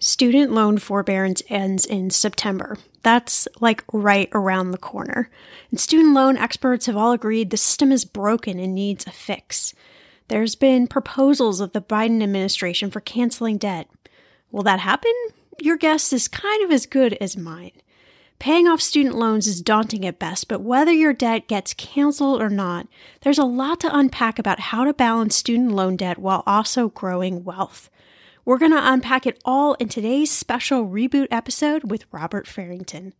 Student 0.00 0.52
loan 0.52 0.78
forbearance 0.78 1.42
ends 1.48 1.84
in 1.84 2.10
September. 2.10 2.76
That's 3.02 3.48
like 3.60 3.82
right 3.92 4.28
around 4.32 4.70
the 4.70 4.78
corner. 4.78 5.28
And 5.70 5.80
student 5.80 6.14
loan 6.14 6.36
experts 6.36 6.86
have 6.86 6.96
all 6.96 7.10
agreed 7.10 7.50
the 7.50 7.56
system 7.56 7.90
is 7.90 8.04
broken 8.04 8.60
and 8.60 8.74
needs 8.74 9.06
a 9.06 9.10
fix. 9.10 9.74
There's 10.28 10.54
been 10.54 10.86
proposals 10.86 11.58
of 11.60 11.72
the 11.72 11.80
Biden 11.80 12.22
administration 12.22 12.90
for 12.90 13.00
canceling 13.00 13.58
debt. 13.58 13.88
Will 14.52 14.62
that 14.62 14.80
happen? 14.80 15.12
Your 15.58 15.76
guess 15.76 16.12
is 16.12 16.28
kind 16.28 16.62
of 16.62 16.70
as 16.70 16.86
good 16.86 17.14
as 17.20 17.36
mine. 17.36 17.72
Paying 18.38 18.68
off 18.68 18.80
student 18.80 19.16
loans 19.16 19.48
is 19.48 19.60
daunting 19.60 20.06
at 20.06 20.20
best, 20.20 20.46
but 20.46 20.60
whether 20.60 20.92
your 20.92 21.12
debt 21.12 21.48
gets 21.48 21.74
canceled 21.74 22.40
or 22.40 22.48
not, 22.48 22.86
there's 23.22 23.38
a 23.38 23.44
lot 23.44 23.80
to 23.80 23.96
unpack 23.96 24.38
about 24.38 24.60
how 24.60 24.84
to 24.84 24.94
balance 24.94 25.34
student 25.34 25.72
loan 25.72 25.96
debt 25.96 26.18
while 26.18 26.44
also 26.46 26.88
growing 26.90 27.42
wealth. 27.42 27.90
We're 28.48 28.56
going 28.56 28.72
to 28.72 28.92
unpack 28.92 29.26
it 29.26 29.38
all 29.44 29.74
in 29.74 29.90
today's 29.90 30.30
special 30.30 30.88
reboot 30.88 31.26
episode 31.30 31.90
with 31.90 32.06
Robert 32.10 32.46
Farrington. 32.46 33.12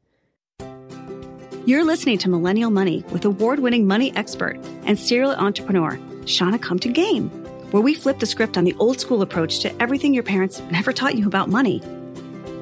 You're 1.66 1.84
listening 1.84 2.16
to 2.20 2.30
Millennial 2.30 2.70
Money 2.70 3.04
with 3.10 3.26
award 3.26 3.58
winning 3.58 3.86
money 3.86 4.10
expert 4.16 4.58
and 4.86 4.98
serial 4.98 5.32
entrepreneur, 5.32 6.00
Shannah 6.24 6.58
Compton 6.58 6.94
Game, 6.94 7.28
where 7.72 7.82
we 7.82 7.92
flip 7.92 8.20
the 8.20 8.24
script 8.24 8.56
on 8.56 8.64
the 8.64 8.74
old 8.78 9.00
school 9.00 9.20
approach 9.20 9.58
to 9.58 9.82
everything 9.82 10.14
your 10.14 10.22
parents 10.22 10.62
never 10.70 10.94
taught 10.94 11.16
you 11.16 11.26
about 11.26 11.50
money. 11.50 11.82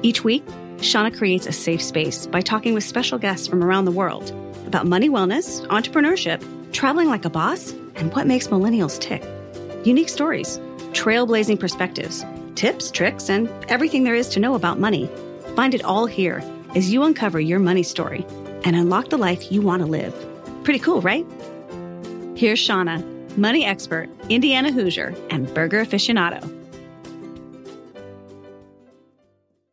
Each 0.01 0.25
week, 0.25 0.43
Shannah 0.81 1.11
creates 1.11 1.47
a 1.47 1.53
safe 1.53 1.81
space 1.81 2.27
by 2.27 2.41
talking 2.41 2.73
with 2.73 2.83
special 2.83 3.17
guests 3.17 3.47
from 3.47 3.63
around 3.63 3.85
the 3.85 3.91
world 3.91 4.29
about 4.65 4.87
money 4.87 5.09
wellness, 5.09 5.65
entrepreneurship, 5.67 6.43
traveling 6.73 7.07
like 7.07 7.23
a 7.23 7.29
boss, 7.29 7.71
and 7.95 8.13
what 8.13 8.27
makes 8.27 8.49
millennials 8.49 8.99
tick. 8.99 9.23
Unique 9.85 10.09
stories, 10.09 10.57
trailblazing 10.91 11.61
perspectives 11.61 12.25
tips, 12.57 12.89
tricks, 12.89 13.29
and 13.29 13.47
everything 13.69 14.03
there 14.03 14.15
is 14.15 14.27
to 14.29 14.39
know 14.39 14.55
about 14.55 14.79
money. 14.79 15.09
Find 15.55 15.73
it 15.73 15.83
all 15.85 16.07
here 16.07 16.43
as 16.75 16.91
you 16.91 17.03
uncover 17.03 17.39
your 17.39 17.59
money 17.59 17.83
story 17.83 18.25
and 18.65 18.75
unlock 18.75 19.09
the 19.09 19.17
life 19.17 19.51
you 19.51 19.61
want 19.61 19.81
to 19.83 19.87
live. 19.87 20.13
Pretty 20.63 20.79
cool, 20.79 20.99
right? 21.01 21.25
Here's 22.35 22.59
Shannah, 22.59 22.99
money 23.37 23.63
expert, 23.63 24.09
Indiana 24.27 24.71
Hoosier, 24.71 25.15
and 25.29 25.53
burger 25.53 25.85
aficionado. 25.85 26.53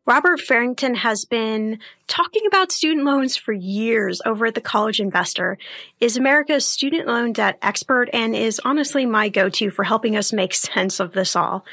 Robert 0.07 0.39
Farrington 0.39 0.93
has 0.93 1.25
been 1.25 1.79
talking 2.05 2.45
about 2.45 2.71
student 2.71 3.05
loans 3.05 3.35
for 3.35 3.51
years 3.51 4.21
over 4.23 4.45
at 4.45 4.53
the 4.53 4.61
College 4.61 4.99
Investor, 4.99 5.57
is 5.99 6.15
America's 6.15 6.67
student 6.67 7.07
loan 7.07 7.33
debt 7.33 7.57
expert, 7.63 8.11
and 8.13 8.35
is 8.35 8.61
honestly 8.63 9.07
my 9.07 9.29
go-to 9.29 9.71
for 9.71 9.83
helping 9.83 10.15
us 10.15 10.31
make 10.31 10.53
sense 10.53 10.99
of 10.99 11.13
this 11.13 11.35
all. 11.35 11.65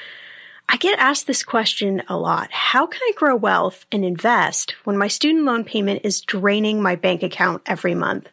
I 0.72 0.76
get 0.76 0.98
asked 0.98 1.26
this 1.26 1.44
question 1.44 2.02
a 2.08 2.16
lot. 2.16 2.50
How 2.50 2.86
can 2.86 3.02
I 3.02 3.12
grow 3.14 3.36
wealth 3.36 3.84
and 3.92 4.06
invest 4.06 4.74
when 4.84 4.96
my 4.96 5.06
student 5.06 5.44
loan 5.44 5.64
payment 5.64 6.00
is 6.02 6.22
draining 6.22 6.80
my 6.80 6.96
bank 6.96 7.22
account 7.22 7.60
every 7.66 7.94
month? 7.94 8.30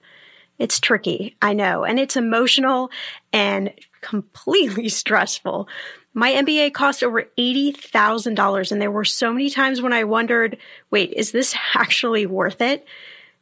It's 0.57 0.80
tricky, 0.80 1.36
I 1.41 1.51
know, 1.51 1.83
and 1.83 2.00
it's 2.00 2.15
emotional 2.15 2.91
and 3.33 3.74
completely 4.00 4.88
stressful. 4.89 5.68
My 6.13 6.31
MBA 6.31 6.74
cost 6.74 7.03
over 7.03 7.24
$80,000 7.38 8.71
and 8.71 8.81
there 8.81 8.89
were 8.89 9.03
so 9.03 9.33
many 9.33 9.50
times 9.50 9.81
when 9.81 9.91
I 9.91 10.06
wondered, 10.06 10.57
wait, 10.91 11.12
is 11.12 11.33
this 11.33 11.53
actually 11.75 12.25
worth 12.25 12.62
it? 12.62 12.86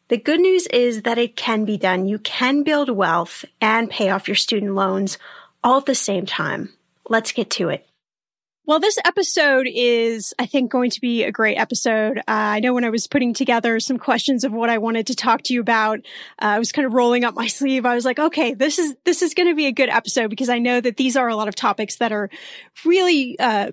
The 0.07 0.17
good 0.17 0.39
news 0.39 0.65
is 0.67 1.03
that 1.03 1.19
it 1.19 1.35
can 1.35 1.65
be 1.65 1.77
done. 1.77 2.07
You 2.07 2.17
can 2.17 2.63
build 2.63 2.89
wealth 2.89 3.45
and 3.61 3.91
pay 3.91 4.09
off 4.09 4.27
your 4.27 4.33
student 4.33 4.73
loans 4.73 5.19
all 5.63 5.77
at 5.77 5.85
the 5.85 5.93
same 5.93 6.25
time. 6.25 6.73
Let's 7.07 7.31
get 7.31 7.51
to 7.51 7.69
it. 7.69 7.86
Well, 8.67 8.81
this 8.81 8.97
episode 9.05 9.65
is, 9.65 10.33
I 10.37 10.45
think, 10.45 10.69
going 10.69 10.89
to 10.89 10.99
be 10.99 11.23
a 11.23 11.31
great 11.31 11.55
episode. 11.55 12.17
Uh, 12.17 12.23
I 12.27 12.59
know 12.59 12.73
when 12.73 12.83
I 12.83 12.89
was 12.89 13.07
putting 13.07 13.33
together 13.33 13.79
some 13.79 13.97
questions 13.97 14.43
of 14.43 14.51
what 14.51 14.69
I 14.69 14.77
wanted 14.77 15.07
to 15.07 15.15
talk 15.15 15.43
to 15.43 15.53
you 15.53 15.61
about, 15.61 15.99
uh, 15.99 16.01
I 16.47 16.59
was 16.59 16.73
kind 16.73 16.85
of 16.85 16.91
rolling 16.91 17.23
up 17.23 17.33
my 17.33 17.47
sleeve. 17.47 17.85
I 17.85 17.95
was 17.95 18.03
like, 18.03 18.19
okay, 18.19 18.55
this 18.55 18.77
is, 18.77 18.93
this 19.05 19.21
is 19.21 19.35
going 19.35 19.47
to 19.47 19.55
be 19.55 19.67
a 19.67 19.71
good 19.71 19.87
episode 19.87 20.29
because 20.29 20.49
I 20.49 20.59
know 20.59 20.81
that 20.81 20.97
these 20.97 21.15
are 21.15 21.29
a 21.29 21.35
lot 21.37 21.47
of 21.47 21.55
topics 21.55 21.95
that 21.99 22.11
are 22.11 22.29
really, 22.83 23.39
uh, 23.39 23.71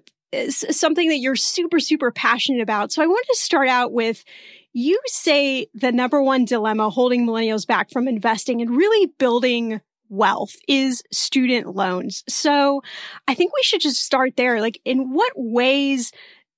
something 0.48 1.08
that 1.08 1.18
you're 1.18 1.34
super, 1.34 1.80
super 1.80 2.12
passionate 2.12 2.62
about. 2.62 2.92
So 2.92 3.02
I 3.02 3.06
wanted 3.08 3.32
to 3.32 3.40
start 3.40 3.66
out 3.66 3.92
with, 3.92 4.24
you 4.72 5.00
say 5.06 5.66
the 5.74 5.90
number 5.90 6.22
one 6.22 6.44
dilemma 6.44 6.88
holding 6.88 7.26
millennials 7.26 7.66
back 7.66 7.90
from 7.90 8.06
investing 8.06 8.62
and 8.62 8.70
really 8.70 9.06
building 9.18 9.80
wealth 10.14 10.54
is 10.68 11.02
student 11.12 11.74
loans. 11.74 12.22
So 12.28 12.82
I 13.28 13.34
think 13.34 13.52
we 13.54 13.62
should 13.62 13.80
just 13.80 14.02
start 14.02 14.36
there. 14.36 14.60
Like, 14.60 14.80
in 14.84 15.12
what 15.12 15.32
ways 15.34 16.12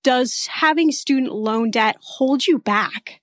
does 0.05 0.47
having 0.47 0.93
student 0.93 1.33
loan 1.33 1.71
debt 1.71 1.97
hold 2.01 2.47
you 2.47 2.59
back? 2.59 3.21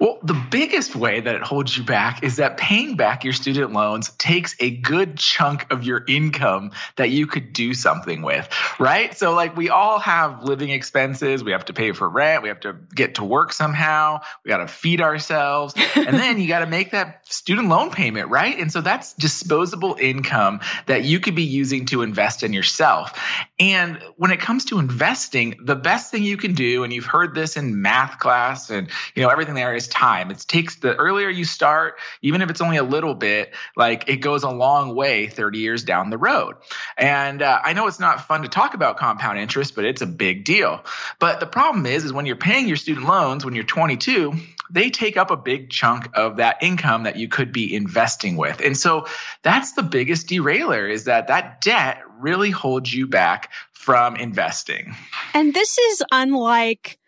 Well, 0.00 0.18
the 0.22 0.40
biggest 0.50 0.96
way 0.96 1.20
that 1.20 1.34
it 1.34 1.42
holds 1.42 1.76
you 1.76 1.84
back 1.84 2.24
is 2.24 2.36
that 2.36 2.56
paying 2.56 2.96
back 2.96 3.24
your 3.24 3.32
student 3.32 3.72
loans 3.72 4.10
takes 4.18 4.56
a 4.58 4.70
good 4.70 5.16
chunk 5.16 5.70
of 5.72 5.84
your 5.84 6.04
income 6.06 6.72
that 6.96 7.10
you 7.10 7.26
could 7.26 7.52
do 7.52 7.72
something 7.74 8.22
with, 8.22 8.48
right? 8.80 9.16
So, 9.16 9.34
like, 9.34 9.56
we 9.56 9.68
all 9.68 10.00
have 10.00 10.42
living 10.42 10.70
expenses. 10.70 11.44
We 11.44 11.52
have 11.52 11.66
to 11.66 11.72
pay 11.72 11.92
for 11.92 12.08
rent. 12.08 12.42
We 12.42 12.48
have 12.48 12.60
to 12.60 12.76
get 12.94 13.16
to 13.16 13.24
work 13.24 13.52
somehow. 13.52 14.20
We 14.44 14.48
got 14.48 14.58
to 14.58 14.66
feed 14.66 15.00
ourselves. 15.00 15.74
and 15.94 16.16
then 16.16 16.40
you 16.40 16.48
got 16.48 16.60
to 16.60 16.66
make 16.66 16.90
that 16.90 17.32
student 17.32 17.68
loan 17.68 17.90
payment, 17.90 18.28
right? 18.28 18.58
And 18.58 18.72
so 18.72 18.80
that's 18.80 19.12
disposable 19.14 19.96
income 20.00 20.60
that 20.86 21.04
you 21.04 21.20
could 21.20 21.34
be 21.34 21.44
using 21.44 21.86
to 21.86 22.02
invest 22.02 22.42
in 22.42 22.52
yourself. 22.52 23.18
And 23.60 24.02
when 24.16 24.32
it 24.32 24.40
comes 24.40 24.64
to 24.66 24.78
investing, 24.78 25.60
the 25.62 25.76
best 25.76 26.10
thing 26.10 26.24
you 26.24 26.36
can 26.36 26.54
do, 26.54 26.82
and 26.82 26.92
you've 26.92 27.06
heard 27.06 27.34
this 27.34 27.56
in 27.56 27.80
math 27.80 28.18
class 28.18 28.70
and, 28.70 28.88
you 29.14 29.22
know, 29.22 29.28
everything 29.28 29.51
there 29.54 29.74
is 29.74 29.88
time. 29.88 30.30
It 30.30 30.38
takes 30.48 30.76
the 30.76 30.94
earlier 30.94 31.28
you 31.28 31.44
start, 31.44 31.98
even 32.22 32.42
if 32.42 32.50
it's 32.50 32.60
only 32.60 32.76
a 32.76 32.82
little 32.82 33.14
bit, 33.14 33.54
like 33.76 34.08
it 34.08 34.16
goes 34.16 34.42
a 34.42 34.50
long 34.50 34.94
way 34.94 35.26
30 35.26 35.58
years 35.58 35.84
down 35.84 36.10
the 36.10 36.18
road. 36.18 36.56
And 36.96 37.42
uh, 37.42 37.60
I 37.62 37.72
know 37.72 37.86
it's 37.86 38.00
not 38.00 38.26
fun 38.26 38.42
to 38.42 38.48
talk 38.48 38.74
about 38.74 38.96
compound 38.96 39.38
interest, 39.38 39.74
but 39.74 39.84
it's 39.84 40.02
a 40.02 40.06
big 40.06 40.44
deal. 40.44 40.84
But 41.18 41.40
the 41.40 41.46
problem 41.46 41.86
is, 41.86 42.04
is 42.04 42.12
when 42.12 42.26
you're 42.26 42.36
paying 42.36 42.68
your 42.68 42.76
student 42.76 43.06
loans 43.06 43.44
when 43.44 43.54
you're 43.54 43.64
22, 43.64 44.32
they 44.70 44.90
take 44.90 45.16
up 45.16 45.30
a 45.30 45.36
big 45.36 45.70
chunk 45.70 46.08
of 46.14 46.36
that 46.36 46.62
income 46.62 47.04
that 47.04 47.16
you 47.16 47.28
could 47.28 47.52
be 47.52 47.74
investing 47.74 48.36
with. 48.36 48.60
And 48.60 48.76
so 48.76 49.06
that's 49.42 49.72
the 49.72 49.82
biggest 49.82 50.28
derailer 50.28 50.88
is 50.88 51.04
that 51.04 51.28
that 51.28 51.60
debt 51.60 52.02
really 52.18 52.50
holds 52.50 52.92
you 52.92 53.06
back 53.06 53.50
from 53.72 54.16
investing. 54.16 54.94
And 55.34 55.52
this 55.52 55.76
is 55.76 56.02
unlike 56.10 56.98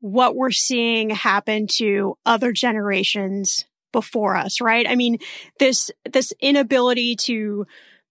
what 0.00 0.34
we're 0.34 0.50
seeing 0.50 1.10
happen 1.10 1.66
to 1.66 2.16
other 2.26 2.52
generations 2.52 3.64
before 3.92 4.36
us, 4.36 4.60
right? 4.60 4.88
I 4.88 4.94
mean, 4.94 5.18
this, 5.58 5.90
this 6.10 6.32
inability 6.40 7.16
to 7.16 7.66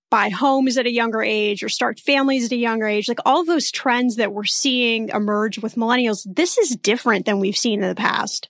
buy 0.09 0.29
homes 0.29 0.77
at 0.77 0.85
a 0.85 0.91
younger 0.91 1.21
age 1.21 1.63
or 1.63 1.69
start 1.69 1.99
families 1.99 2.45
at 2.45 2.51
a 2.51 2.57
younger 2.57 2.87
age, 2.87 3.07
like 3.07 3.19
all 3.25 3.45
those 3.45 3.71
trends 3.71 4.15
that 4.15 4.33
we're 4.33 4.43
seeing 4.43 5.09
emerge 5.09 5.59
with 5.59 5.75
millennials, 5.75 6.25
this 6.25 6.57
is 6.57 6.75
different 6.75 7.25
than 7.25 7.39
we've 7.39 7.57
seen 7.57 7.83
in 7.83 7.89
the 7.89 7.95
past. 7.95 8.49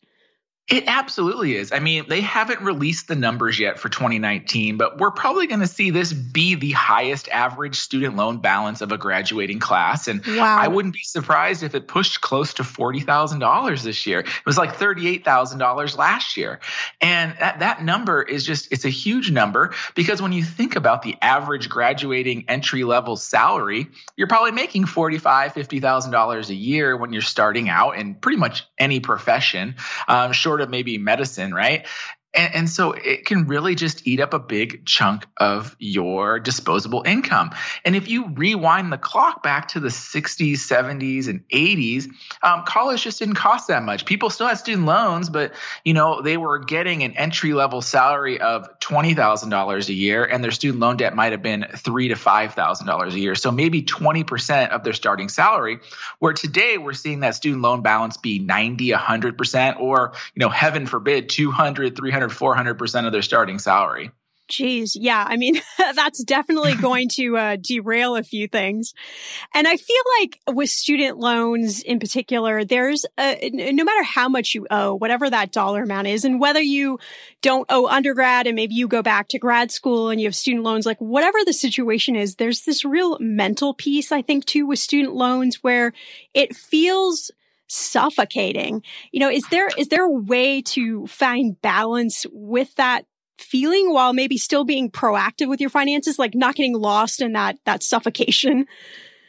It 0.69 0.83
absolutely 0.85 1.55
is. 1.55 1.71
I 1.71 1.79
mean, 1.79 2.05
they 2.07 2.21
haven't 2.21 2.61
released 2.61 3.07
the 3.07 3.15
numbers 3.15 3.59
yet 3.59 3.79
for 3.79 3.89
2019, 3.89 4.77
but 4.77 4.99
we're 4.99 5.09
probably 5.09 5.47
going 5.47 5.61
to 5.61 5.67
see 5.67 5.89
this 5.89 6.13
be 6.13 6.53
the 6.53 6.71
highest 6.73 7.27
average 7.29 7.79
student 7.79 8.15
loan 8.15 8.37
balance 8.37 8.81
of 8.81 8.91
a 8.91 8.97
graduating 8.97 9.59
class. 9.59 10.07
And 10.07 10.23
wow. 10.27 10.57
I 10.59 10.67
wouldn't 10.67 10.93
be 10.93 11.01
surprised 11.01 11.63
if 11.63 11.73
it 11.73 11.87
pushed 11.87 12.21
close 12.21 12.53
to 12.55 12.63
$40,000 12.63 13.81
this 13.83 14.05
year. 14.05 14.19
It 14.19 14.45
was 14.45 14.59
like 14.59 14.75
$38,000 14.77 15.97
last 15.97 16.37
year. 16.37 16.59
And 17.01 17.35
that, 17.39 17.59
that 17.59 17.83
number 17.83 18.21
is 18.21 18.45
just, 18.45 18.71
it's 18.71 18.85
a 18.85 18.89
huge 18.89 19.31
number 19.31 19.73
because 19.95 20.21
when 20.21 20.33
you 20.33 20.43
think 20.43 20.75
about 20.75 21.01
the 21.01 21.15
average 21.19 21.67
graduating 21.67 22.45
entry 22.47 22.83
level 22.83 23.15
salary, 23.15 23.87
you're 24.15 24.27
probably 24.27 24.51
making 24.51 24.85
$45,000, 24.85 25.53
$50,000 25.53 26.49
a 26.49 26.53
year 26.53 26.95
when 26.95 27.11
you're 27.11 27.23
starting 27.23 27.69
out 27.69 27.97
in 27.97 28.13
pretty 28.13 28.37
much 28.37 28.67
any 28.77 28.99
profession, 28.99 29.75
um, 30.07 30.31
short 30.31 30.58
of 30.61 30.69
maybe 30.69 30.97
medicine, 30.97 31.53
right? 31.53 31.87
And, 32.33 32.55
and, 32.55 32.69
so 32.69 32.91
it 32.91 33.25
can 33.25 33.47
really 33.47 33.73
just 33.73 34.05
eat 34.07 34.19
up 34.19 34.35
a 34.35 34.39
big 34.39 34.85
chunk 34.85 35.25
of 35.37 35.75
your 35.79 36.39
disposable 36.39 37.01
income. 37.03 37.51
And 37.83 37.95
if 37.95 38.07
you 38.07 38.27
rewind 38.27 38.91
the 38.91 38.99
clock 38.99 39.41
back 39.41 39.69
to 39.69 39.79
the 39.79 39.87
60s, 39.89 40.53
70s, 40.53 41.27
and 41.27 41.47
80s, 41.49 42.07
um, 42.43 42.63
college 42.65 43.03
just 43.03 43.19
didn't 43.19 43.35
cost 43.35 43.67
that 43.69 43.83
much. 43.83 44.05
People 44.05 44.29
still 44.29 44.47
had 44.47 44.57
student 44.57 44.85
loans, 44.85 45.29
but 45.29 45.53
you 45.83 45.93
know 45.93 46.21
they 46.21 46.37
were 46.37 46.59
getting 46.59 47.03
an 47.03 47.13
entry 47.13 47.53
level 47.53 47.81
salary 47.81 48.39
of 48.39 48.67
twenty 48.79 49.13
thousand 49.13 49.49
dollars 49.49 49.89
a 49.89 49.93
year, 49.93 50.23
and 50.23 50.43
their 50.43 50.51
student 50.51 50.79
loan 50.79 50.97
debt 50.97 51.15
might 51.15 51.31
have 51.31 51.41
been 51.41 51.65
three 51.75 52.09
to 52.09 52.15
five 52.15 52.53
thousand 52.53 52.87
dollars 52.87 53.15
a 53.15 53.19
year. 53.19 53.35
So 53.35 53.51
maybe 53.51 53.81
20 53.81 54.23
percent 54.23 54.71
of 54.71 54.83
their 54.83 54.93
starting 54.93 55.29
salary. 55.29 55.79
Where 56.19 56.33
today 56.33 56.77
we're 56.77 56.93
seeing 56.93 57.21
that 57.21 57.35
student 57.35 57.61
loan 57.61 57.81
balance 57.81 58.17
be 58.17 58.39
90, 58.39 58.91
100 58.91 59.37
percent, 59.37 59.77
or 59.79 60.13
you 60.35 60.39
know, 60.39 60.49
heaven 60.49 60.85
forbid, 60.85 61.29
200, 61.29 61.95
300 61.95 62.18
300, 62.27 62.77
400% 62.77 63.05
of 63.05 63.11
their 63.11 63.21
starting 63.21 63.59
salary. 63.59 64.11
Geez, 64.49 64.95
yeah. 64.95 65.23
I 65.27 65.37
mean, 65.37 65.61
that's 65.77 66.23
definitely 66.23 66.73
going 66.81 67.07
to 67.09 67.37
uh, 67.37 67.57
derail 67.61 68.15
a 68.15 68.23
few 68.23 68.47
things. 68.47 68.93
And 69.53 69.67
I 69.67 69.77
feel 69.77 70.01
like 70.19 70.39
with 70.51 70.71
student 70.71 71.19
loans 71.19 71.81
in 71.81 71.99
particular, 71.99 72.65
there's 72.65 73.05
a, 73.19 73.51
no 73.53 73.83
matter 73.83 74.03
how 74.03 74.27
much 74.27 74.55
you 74.55 74.65
owe, 74.71 74.95
whatever 74.95 75.29
that 75.29 75.51
dollar 75.51 75.83
amount 75.83 76.07
is, 76.07 76.25
and 76.25 76.41
whether 76.41 76.61
you 76.61 76.99
don't 77.41 77.67
owe 77.69 77.87
undergrad 77.87 78.47
and 78.47 78.55
maybe 78.55 78.73
you 78.73 78.87
go 78.87 79.03
back 79.03 79.27
to 79.29 79.39
grad 79.39 79.71
school 79.71 80.09
and 80.09 80.19
you 80.19 80.25
have 80.25 80.35
student 80.35 80.63
loans, 80.63 80.85
like 80.85 80.99
whatever 80.99 81.37
the 81.45 81.53
situation 81.53 82.15
is, 82.15 82.35
there's 82.35 82.63
this 82.63 82.83
real 82.83 83.17
mental 83.19 83.75
piece, 83.75 84.11
I 84.11 84.23
think, 84.23 84.45
too, 84.45 84.65
with 84.65 84.79
student 84.79 85.13
loans 85.13 85.57
where 85.61 85.93
it 86.33 86.55
feels 86.55 87.31
suffocating. 87.69 88.83
You 89.11 89.19
know, 89.19 89.29
is 89.29 89.43
there 89.49 89.69
is 89.77 89.87
there 89.87 90.03
a 90.03 90.11
way 90.11 90.61
to 90.63 91.07
find 91.07 91.59
balance 91.61 92.25
with 92.31 92.73
that 92.75 93.05
feeling 93.37 93.93
while 93.93 94.13
maybe 94.13 94.37
still 94.37 94.65
being 94.65 94.91
proactive 94.91 95.47
with 95.47 95.61
your 95.61 95.69
finances, 95.69 96.19
like 96.19 96.35
not 96.35 96.55
getting 96.55 96.75
lost 96.75 97.21
in 97.21 97.33
that 97.33 97.57
that 97.65 97.83
suffocation? 97.83 98.65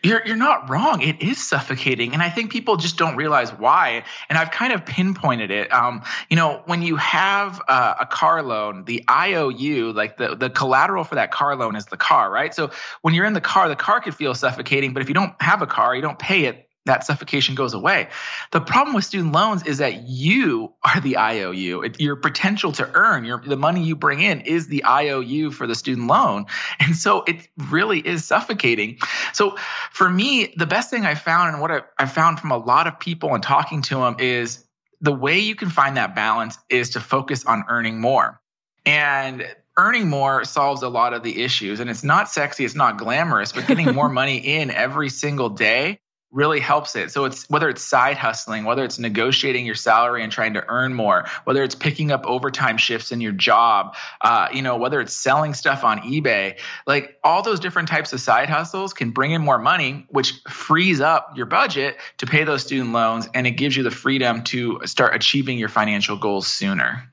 You're 0.02 0.26
you're 0.26 0.36
not 0.36 0.70
wrong. 0.70 1.02
It 1.02 1.20
is 1.20 1.46
suffocating, 1.46 2.14
and 2.14 2.22
I 2.22 2.30
think 2.30 2.50
people 2.50 2.78
just 2.78 2.96
don't 2.96 3.16
realize 3.16 3.50
why. 3.50 4.02
And 4.30 4.38
I've 4.38 4.50
kind 4.50 4.72
of 4.72 4.86
pinpointed 4.86 5.50
it. 5.50 5.70
Um, 5.70 6.02
you 6.30 6.36
know, 6.36 6.62
when 6.64 6.80
you 6.80 6.96
have 6.96 7.60
uh, 7.68 7.96
a 8.00 8.06
car 8.06 8.42
loan, 8.42 8.84
the 8.84 9.04
IOU, 9.10 9.92
like 9.92 10.16
the 10.16 10.34
the 10.34 10.48
collateral 10.48 11.04
for 11.04 11.16
that 11.16 11.30
car 11.30 11.54
loan, 11.54 11.76
is 11.76 11.84
the 11.84 11.98
car, 11.98 12.30
right? 12.30 12.54
So 12.54 12.70
when 13.02 13.12
you're 13.12 13.26
in 13.26 13.34
the 13.34 13.42
car, 13.42 13.68
the 13.68 13.76
car 13.76 14.00
could 14.00 14.14
feel 14.14 14.34
suffocating, 14.34 14.94
but 14.94 15.02
if 15.02 15.08
you 15.08 15.14
don't 15.14 15.34
have 15.42 15.60
a 15.60 15.66
car, 15.66 15.94
you 15.94 16.00
don't 16.00 16.18
pay 16.18 16.46
it 16.46 16.69
that 16.86 17.04
suffocation 17.04 17.54
goes 17.54 17.74
away. 17.74 18.08
The 18.52 18.60
problem 18.60 18.94
with 18.94 19.04
student 19.04 19.32
loans 19.32 19.64
is 19.64 19.78
that 19.78 20.08
you 20.08 20.72
are 20.82 21.00
the 21.00 21.18
IOU. 21.18 21.82
It, 21.82 22.00
your 22.00 22.16
potential 22.16 22.72
to 22.72 22.90
earn, 22.94 23.24
your 23.24 23.38
the 23.38 23.56
money 23.56 23.84
you 23.84 23.96
bring 23.96 24.20
in 24.20 24.40
is 24.40 24.66
the 24.66 24.84
IOU 24.84 25.50
for 25.50 25.66
the 25.66 25.74
student 25.74 26.06
loan. 26.06 26.46
And 26.78 26.96
so 26.96 27.22
it 27.22 27.46
really 27.56 27.98
is 27.98 28.24
suffocating. 28.24 28.98
So 29.34 29.56
for 29.92 30.08
me, 30.08 30.54
the 30.56 30.66
best 30.66 30.90
thing 30.90 31.04
I 31.04 31.14
found 31.14 31.52
and 31.52 31.60
what 31.60 31.70
I, 31.70 31.82
I 31.98 32.06
found 32.06 32.40
from 32.40 32.50
a 32.50 32.56
lot 32.56 32.86
of 32.86 32.98
people 32.98 33.34
and 33.34 33.42
talking 33.42 33.82
to 33.82 33.96
them 33.96 34.16
is 34.18 34.64
the 35.02 35.12
way 35.12 35.40
you 35.40 35.54
can 35.54 35.68
find 35.68 35.98
that 35.98 36.14
balance 36.14 36.58
is 36.68 36.90
to 36.90 37.00
focus 37.00 37.44
on 37.44 37.64
earning 37.68 38.00
more. 38.00 38.40
And 38.86 39.46
earning 39.76 40.08
more 40.08 40.44
solves 40.44 40.82
a 40.82 40.88
lot 40.88 41.12
of 41.12 41.22
the 41.22 41.42
issues. 41.42 41.80
And 41.80 41.90
it's 41.90 42.04
not 42.04 42.30
sexy, 42.30 42.64
it's 42.64 42.74
not 42.74 42.96
glamorous, 42.96 43.52
but 43.52 43.66
getting 43.66 43.94
more 43.94 44.08
money 44.08 44.38
in 44.38 44.70
every 44.70 45.10
single 45.10 45.50
day 45.50 46.00
really 46.32 46.60
helps 46.60 46.94
it. 46.94 47.10
So 47.10 47.24
it's 47.24 47.48
whether 47.50 47.68
it's 47.68 47.82
side 47.82 48.16
hustling, 48.16 48.64
whether 48.64 48.84
it's 48.84 48.98
negotiating 48.98 49.66
your 49.66 49.74
salary 49.74 50.22
and 50.22 50.30
trying 50.32 50.54
to 50.54 50.64
earn 50.68 50.94
more, 50.94 51.26
whether 51.44 51.62
it's 51.64 51.74
picking 51.74 52.12
up 52.12 52.24
overtime 52.24 52.76
shifts 52.76 53.10
in 53.10 53.20
your 53.20 53.32
job, 53.32 53.96
uh, 54.20 54.48
you 54.52 54.62
know, 54.62 54.76
whether 54.76 55.00
it's 55.00 55.12
selling 55.12 55.54
stuff 55.54 55.82
on 55.82 56.00
eBay, 56.00 56.58
like 56.86 57.18
all 57.24 57.42
those 57.42 57.58
different 57.58 57.88
types 57.88 58.12
of 58.12 58.20
side 58.20 58.48
hustles 58.48 58.92
can 58.92 59.10
bring 59.10 59.32
in 59.32 59.42
more 59.42 59.58
money, 59.58 60.06
which 60.08 60.40
frees 60.48 61.00
up 61.00 61.36
your 61.36 61.46
budget 61.46 61.96
to 62.18 62.26
pay 62.26 62.44
those 62.44 62.62
student 62.62 62.92
loans, 62.92 63.28
and 63.34 63.46
it 63.46 63.52
gives 63.52 63.76
you 63.76 63.82
the 63.82 63.90
freedom 63.90 64.42
to 64.44 64.80
start 64.84 65.14
achieving 65.14 65.58
your 65.58 65.68
financial 65.68 66.16
goals 66.16 66.46
sooner. 66.46 67.10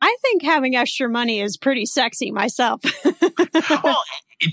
I 0.00 0.16
think 0.22 0.42
having 0.42 0.76
extra 0.76 1.08
money 1.08 1.40
is 1.40 1.56
pretty 1.56 1.86
sexy 1.86 2.30
myself. 2.30 2.80
well, 3.84 4.02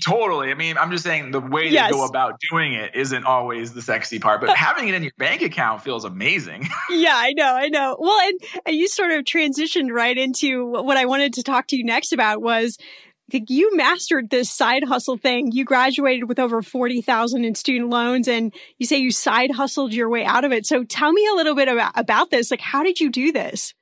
Totally. 0.04 0.50
I 0.50 0.54
mean, 0.54 0.76
I'm 0.76 0.90
just 0.90 1.02
saying 1.02 1.30
the 1.30 1.40
way 1.40 1.68
yes. 1.68 1.88
to 1.88 1.94
go 1.94 2.04
about 2.04 2.38
doing 2.50 2.74
it 2.74 2.94
isn't 2.94 3.24
always 3.24 3.72
the 3.72 3.80
sexy 3.80 4.18
part, 4.18 4.40
but 4.42 4.54
having 4.54 4.88
it 4.88 4.94
in 4.94 5.02
your 5.02 5.12
bank 5.16 5.40
account 5.40 5.82
feels 5.82 6.04
amazing. 6.04 6.68
yeah, 6.90 7.14
I 7.14 7.32
know, 7.32 7.54
I 7.54 7.68
know. 7.68 7.96
Well, 7.98 8.20
and, 8.20 8.40
and 8.66 8.76
you 8.76 8.86
sort 8.88 9.12
of 9.12 9.24
transitioned 9.24 9.90
right 9.90 10.16
into 10.16 10.66
what 10.66 10.98
I 10.98 11.06
wanted 11.06 11.34
to 11.34 11.42
talk 11.42 11.68
to 11.68 11.76
you 11.76 11.84
next 11.84 12.12
about 12.12 12.42
was 12.42 12.76
you 13.30 13.76
mastered 13.76 14.30
this 14.30 14.50
side 14.50 14.84
hustle 14.84 15.16
thing. 15.16 15.52
You 15.52 15.64
graduated 15.64 16.28
with 16.28 16.38
over 16.38 16.62
40,000 16.62 17.44
in 17.44 17.54
student 17.54 17.90
loans 17.90 18.28
and 18.28 18.54
you 18.78 18.86
say 18.86 18.98
you 18.98 19.10
side 19.10 19.50
hustled 19.50 19.92
your 19.92 20.08
way 20.08 20.24
out 20.24 20.44
of 20.44 20.52
it. 20.52 20.66
So 20.66 20.84
tell 20.84 21.12
me 21.12 21.26
a 21.32 21.34
little 21.34 21.54
bit 21.54 21.68
about, 21.68 21.92
about 21.94 22.30
this. 22.30 22.50
Like, 22.50 22.60
how 22.60 22.82
did 22.82 23.00
you 23.00 23.10
do 23.10 23.32
this? 23.32 23.74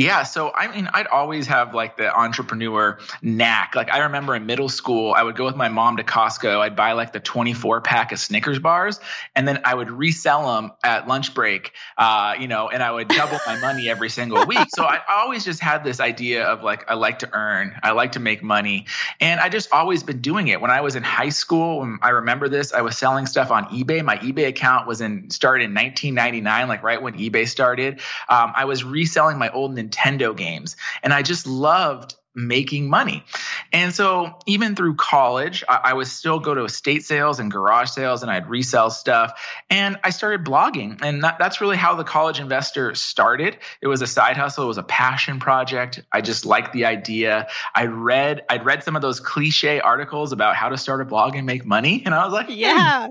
Yeah, 0.00 0.22
so 0.22 0.50
I 0.54 0.74
mean, 0.74 0.88
I'd 0.94 1.08
always 1.08 1.46
have 1.48 1.74
like 1.74 1.98
the 1.98 2.10
entrepreneur 2.10 2.98
knack. 3.20 3.74
Like 3.74 3.90
I 3.90 3.98
remember 3.98 4.34
in 4.34 4.46
middle 4.46 4.70
school, 4.70 5.12
I 5.12 5.22
would 5.22 5.36
go 5.36 5.44
with 5.44 5.56
my 5.56 5.68
mom 5.68 5.98
to 5.98 6.02
Costco. 6.02 6.58
I'd 6.58 6.74
buy 6.74 6.92
like 6.92 7.12
the 7.12 7.20
24 7.20 7.82
pack 7.82 8.10
of 8.10 8.18
Snickers 8.18 8.58
bars, 8.58 8.98
and 9.36 9.46
then 9.46 9.60
I 9.62 9.74
would 9.74 9.90
resell 9.90 10.54
them 10.54 10.72
at 10.82 11.06
lunch 11.06 11.34
break. 11.34 11.72
Uh, 11.98 12.34
you 12.40 12.48
know, 12.48 12.70
and 12.70 12.82
I 12.82 12.90
would 12.90 13.08
double 13.08 13.38
my 13.46 13.56
money 13.60 13.90
every 13.90 14.08
single 14.08 14.46
week. 14.46 14.68
So 14.74 14.84
I 14.84 15.00
always 15.06 15.44
just 15.44 15.60
had 15.60 15.84
this 15.84 16.00
idea 16.00 16.46
of 16.46 16.62
like 16.62 16.90
I 16.90 16.94
like 16.94 17.18
to 17.18 17.28
earn, 17.34 17.74
I 17.82 17.90
like 17.90 18.12
to 18.12 18.20
make 18.20 18.42
money, 18.42 18.86
and 19.20 19.38
I 19.38 19.50
just 19.50 19.70
always 19.70 20.02
been 20.02 20.22
doing 20.22 20.48
it. 20.48 20.62
When 20.62 20.70
I 20.70 20.80
was 20.80 20.96
in 20.96 21.02
high 21.02 21.28
school, 21.28 21.98
I 22.00 22.08
remember 22.08 22.48
this. 22.48 22.72
I 22.72 22.80
was 22.80 22.96
selling 22.96 23.26
stuff 23.26 23.50
on 23.50 23.66
eBay. 23.66 24.02
My 24.02 24.16
eBay 24.16 24.48
account 24.48 24.86
was 24.86 25.02
in 25.02 25.28
started 25.28 25.64
in 25.64 25.74
1999, 25.74 26.68
like 26.68 26.82
right 26.82 27.02
when 27.02 27.18
eBay 27.18 27.46
started. 27.46 28.00
Um, 28.30 28.54
I 28.56 28.64
was 28.64 28.82
reselling 28.82 29.36
my 29.36 29.50
old 29.50 29.74
Nintendo 29.90 30.36
games. 30.36 30.76
And 31.02 31.12
I 31.12 31.22
just 31.22 31.46
loved 31.46 32.14
making 32.34 32.88
money. 32.88 33.24
And 33.72 33.92
so 33.92 34.38
even 34.46 34.76
through 34.76 34.94
college, 34.94 35.64
I, 35.68 35.80
I, 35.84 35.92
would 35.94 36.06
still 36.06 36.38
go 36.38 36.54
to 36.54 36.62
estate 36.64 37.02
sales 37.02 37.40
and 37.40 37.50
garage 37.50 37.90
sales 37.90 38.22
and 38.22 38.30
I'd 38.30 38.48
resell 38.48 38.90
stuff. 38.90 39.32
And 39.68 39.98
I 40.04 40.10
started 40.10 40.44
blogging. 40.44 41.02
And 41.02 41.24
that, 41.24 41.40
that's 41.40 41.60
really 41.60 41.76
how 41.76 41.96
the 41.96 42.04
college 42.04 42.38
investor 42.38 42.94
started. 42.94 43.58
It 43.82 43.88
was 43.88 44.00
a 44.00 44.06
side 44.06 44.36
hustle. 44.36 44.64
It 44.64 44.68
was 44.68 44.78
a 44.78 44.84
passion 44.84 45.40
project. 45.40 46.02
I 46.12 46.20
just 46.20 46.46
liked 46.46 46.72
the 46.72 46.84
idea. 46.84 47.48
I 47.74 47.86
read, 47.86 48.42
I'd 48.48 48.64
read 48.64 48.84
some 48.84 48.94
of 48.94 49.02
those 49.02 49.18
cliche 49.18 49.80
articles 49.80 50.30
about 50.30 50.54
how 50.54 50.68
to 50.68 50.78
start 50.78 51.00
a 51.00 51.04
blog 51.04 51.34
and 51.34 51.46
make 51.46 51.66
money. 51.66 52.02
And 52.04 52.14
I 52.14 52.24
was 52.24 52.32
like, 52.32 52.46
yeah 52.48 53.08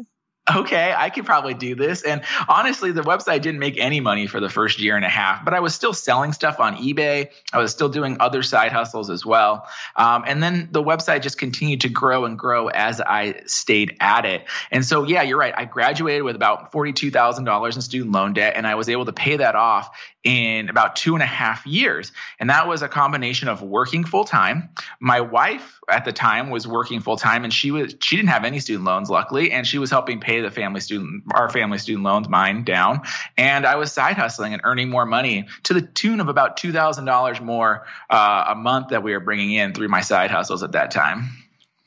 okay, 0.55 0.93
I 0.95 1.09
could 1.09 1.25
probably 1.25 1.53
do 1.53 1.75
this. 1.75 2.03
And 2.03 2.21
honestly, 2.47 2.91
the 2.91 3.01
website 3.01 3.41
didn't 3.41 3.59
make 3.59 3.77
any 3.77 3.99
money 3.99 4.27
for 4.27 4.39
the 4.39 4.49
first 4.49 4.79
year 4.79 4.95
and 4.95 5.05
a 5.05 5.09
half, 5.09 5.43
but 5.43 5.53
I 5.53 5.59
was 5.59 5.75
still 5.75 5.93
selling 5.93 6.33
stuff 6.33 6.59
on 6.59 6.77
eBay. 6.77 7.29
I 7.53 7.57
was 7.57 7.71
still 7.71 7.89
doing 7.89 8.17
other 8.19 8.43
side 8.43 8.71
hustles 8.71 9.09
as 9.09 9.25
well. 9.25 9.67
Um, 9.95 10.23
and 10.25 10.41
then 10.41 10.69
the 10.71 10.83
website 10.83 11.21
just 11.21 11.37
continued 11.37 11.81
to 11.81 11.89
grow 11.89 12.25
and 12.25 12.37
grow 12.37 12.67
as 12.67 13.01
I 13.01 13.41
stayed 13.45 13.97
at 13.99 14.25
it. 14.25 14.45
And 14.71 14.85
so, 14.85 15.03
yeah, 15.03 15.23
you're 15.23 15.37
right. 15.37 15.53
I 15.55 15.65
graduated 15.65 16.23
with 16.23 16.35
about 16.35 16.71
$42,000 16.71 17.75
in 17.75 17.81
student 17.81 18.11
loan 18.11 18.33
debt, 18.33 18.53
and 18.55 18.65
I 18.65 18.75
was 18.75 18.89
able 18.89 19.05
to 19.05 19.13
pay 19.13 19.37
that 19.37 19.55
off 19.55 19.89
in 20.23 20.69
about 20.69 20.97
two 20.97 21.13
and 21.13 21.23
a 21.23 21.27
half 21.27 21.65
years. 21.65 22.11
And 22.39 22.49
that 22.49 22.67
was 22.67 22.81
a 22.81 22.89
combination 22.89 23.47
of 23.47 23.61
working 23.61 24.03
full 24.03 24.25
time. 24.25 24.69
My 24.99 25.21
wife 25.21 25.79
at 25.89 26.03
the 26.03 26.11
time 26.11 26.49
was 26.49 26.67
working 26.67 26.99
full 26.99 27.15
time 27.15 27.43
and 27.43 27.53
she 27.53 27.71
was 27.71 27.95
she 28.01 28.15
didn't 28.17 28.29
have 28.29 28.43
any 28.43 28.59
student 28.59 28.85
loans 28.85 29.09
luckily 29.09 29.51
and 29.51 29.65
she 29.65 29.77
was 29.77 29.89
helping 29.89 30.19
pay 30.19 30.41
the 30.41 30.51
family 30.51 30.81
student 30.81 31.23
our 31.33 31.49
family 31.49 31.77
student 31.77 32.03
loans 32.03 32.27
mine 32.27 32.63
down 32.63 33.01
and 33.37 33.65
I 33.65 33.75
was 33.75 33.91
side 33.91 34.17
hustling 34.17 34.53
and 34.53 34.61
earning 34.65 34.89
more 34.89 35.05
money 35.05 35.47
to 35.63 35.73
the 35.73 35.81
tune 35.81 36.19
of 36.19 36.27
about 36.27 36.57
$2,000 36.57 37.41
more 37.41 37.85
uh, 38.09 38.45
a 38.49 38.55
month 38.55 38.89
that 38.89 39.03
we 39.03 39.13
were 39.13 39.19
bringing 39.19 39.53
in 39.53 39.73
through 39.73 39.87
my 39.87 40.01
side 40.01 40.31
hustles 40.31 40.63
at 40.63 40.73
that 40.73 40.91
time. 40.91 41.29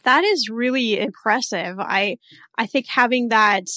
That 0.05 0.25
is 0.25 0.49
really 0.49 0.99
impressive. 0.99 1.79
I 1.79 2.19
I 2.57 2.67
think 2.67 2.87
having 2.87 3.29
that 3.29 3.69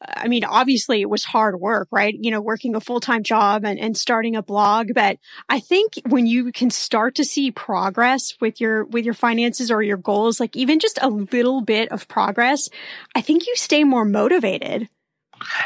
I 0.00 0.28
mean, 0.28 0.44
obviously 0.44 1.00
it 1.00 1.10
was 1.10 1.24
hard 1.24 1.58
work, 1.58 1.88
right? 1.90 2.14
You 2.18 2.30
know, 2.30 2.40
working 2.40 2.76
a 2.76 2.80
full 2.80 3.00
time 3.00 3.22
job 3.22 3.64
and, 3.64 3.78
and 3.78 3.96
starting 3.96 4.36
a 4.36 4.42
blog. 4.42 4.94
But 4.94 5.18
I 5.48 5.60
think 5.60 5.94
when 6.08 6.26
you 6.26 6.52
can 6.52 6.70
start 6.70 7.16
to 7.16 7.24
see 7.24 7.50
progress 7.50 8.34
with 8.40 8.60
your, 8.60 8.84
with 8.84 9.04
your 9.04 9.14
finances 9.14 9.70
or 9.70 9.82
your 9.82 9.96
goals, 9.96 10.38
like 10.38 10.56
even 10.56 10.78
just 10.78 10.98
a 11.02 11.08
little 11.08 11.62
bit 11.62 11.90
of 11.90 12.06
progress, 12.06 12.68
I 13.14 13.22
think 13.22 13.46
you 13.46 13.56
stay 13.56 13.82
more 13.84 14.04
motivated. 14.04 14.88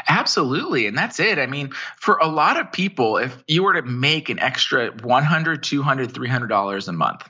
Absolutely. 0.07 0.87
And 0.87 0.97
that's 0.97 1.19
it. 1.19 1.39
I 1.39 1.47
mean, 1.47 1.69
for 1.97 2.17
a 2.17 2.27
lot 2.27 2.59
of 2.59 2.71
people, 2.71 3.17
if 3.17 3.43
you 3.47 3.63
were 3.63 3.73
to 3.73 3.81
make 3.81 4.29
an 4.29 4.39
extra 4.39 4.91
$100, 4.91 5.57
$200, 5.59 6.07
$300 6.07 6.87
a 6.87 6.91
month, 6.91 7.29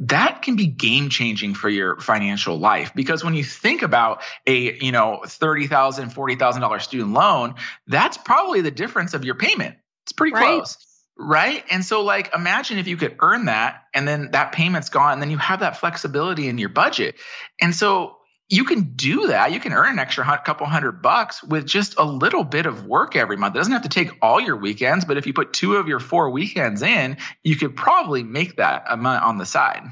that 0.00 0.42
can 0.42 0.56
be 0.56 0.66
game 0.66 1.08
changing 1.08 1.54
for 1.54 1.68
your 1.68 2.00
financial 2.00 2.58
life 2.58 2.92
because 2.94 3.22
when 3.24 3.34
you 3.34 3.44
think 3.44 3.82
about 3.82 4.22
a 4.46 4.76
you 4.84 4.92
know 4.92 5.20
$30000 5.24 5.68
$40000 5.68 6.82
student 6.82 7.12
loan 7.12 7.54
that's 7.86 8.16
probably 8.16 8.60
the 8.60 8.70
difference 8.72 9.14
of 9.14 9.24
your 9.24 9.36
payment. 9.36 9.76
It's 10.02 10.12
pretty 10.12 10.34
right. 10.34 10.44
close 10.44 10.78
right? 11.16 11.64
And 11.70 11.84
so 11.84 12.02
like 12.02 12.34
imagine 12.34 12.78
if 12.78 12.88
you 12.88 12.96
could 12.96 13.16
earn 13.20 13.46
that 13.46 13.84
and 13.94 14.06
then 14.06 14.30
that 14.32 14.52
payment's 14.52 14.88
gone 14.88 15.12
and 15.12 15.22
then 15.22 15.30
you 15.30 15.38
have 15.38 15.60
that 15.60 15.76
flexibility 15.76 16.48
in 16.48 16.58
your 16.58 16.68
budget. 16.68 17.16
And 17.60 17.74
so 17.74 18.16
you 18.48 18.64
can 18.64 18.92
do 18.94 19.28
that. 19.28 19.52
You 19.52 19.60
can 19.60 19.72
earn 19.72 19.92
an 19.92 19.98
extra 19.98 20.24
couple 20.44 20.66
hundred 20.66 21.00
bucks 21.00 21.42
with 21.42 21.66
just 21.66 21.94
a 21.98 22.04
little 22.04 22.44
bit 22.44 22.66
of 22.66 22.86
work 22.86 23.16
every 23.16 23.36
month. 23.36 23.54
It 23.54 23.58
doesn't 23.58 23.72
have 23.72 23.82
to 23.82 23.88
take 23.88 24.10
all 24.20 24.40
your 24.40 24.56
weekends, 24.56 25.04
but 25.04 25.16
if 25.16 25.26
you 25.26 25.32
put 25.32 25.52
two 25.52 25.76
of 25.76 25.88
your 25.88 26.00
four 26.00 26.30
weekends 26.30 26.82
in, 26.82 27.16
you 27.42 27.56
could 27.56 27.74
probably 27.74 28.22
make 28.22 28.56
that 28.56 28.84
amount 28.88 29.24
on 29.24 29.38
the 29.38 29.46
side. 29.46 29.82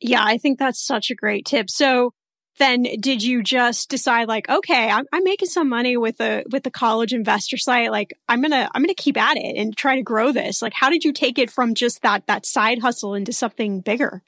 Yeah, 0.00 0.22
I 0.24 0.38
think 0.38 0.58
that's 0.58 0.80
such 0.80 1.10
a 1.10 1.14
great 1.14 1.44
tip. 1.44 1.68
So 1.68 2.14
then 2.58 2.82
did 3.00 3.22
you 3.22 3.42
just 3.42 3.90
decide 3.90 4.28
like, 4.28 4.48
okay, 4.48 4.90
I'm, 4.90 5.04
I'm 5.12 5.24
making 5.24 5.48
some 5.48 5.68
money 5.68 5.96
with 5.96 6.18
the, 6.18 6.44
with 6.50 6.62
the 6.62 6.70
college 6.70 7.12
investor 7.12 7.58
site. 7.58 7.90
Like 7.90 8.14
I'm 8.28 8.40
going 8.40 8.50
to, 8.50 8.70
I'm 8.74 8.82
going 8.82 8.94
to 8.94 9.02
keep 9.02 9.18
at 9.18 9.36
it 9.36 9.56
and 9.56 9.76
try 9.76 9.96
to 9.96 10.02
grow 10.02 10.32
this. 10.32 10.62
Like, 10.62 10.72
how 10.74 10.88
did 10.88 11.04
you 11.04 11.12
take 11.12 11.38
it 11.38 11.50
from 11.50 11.74
just 11.74 12.00
that, 12.02 12.26
that 12.26 12.46
side 12.46 12.80
hustle 12.80 13.14
into 13.14 13.32
something 13.32 13.80
bigger? 13.80 14.22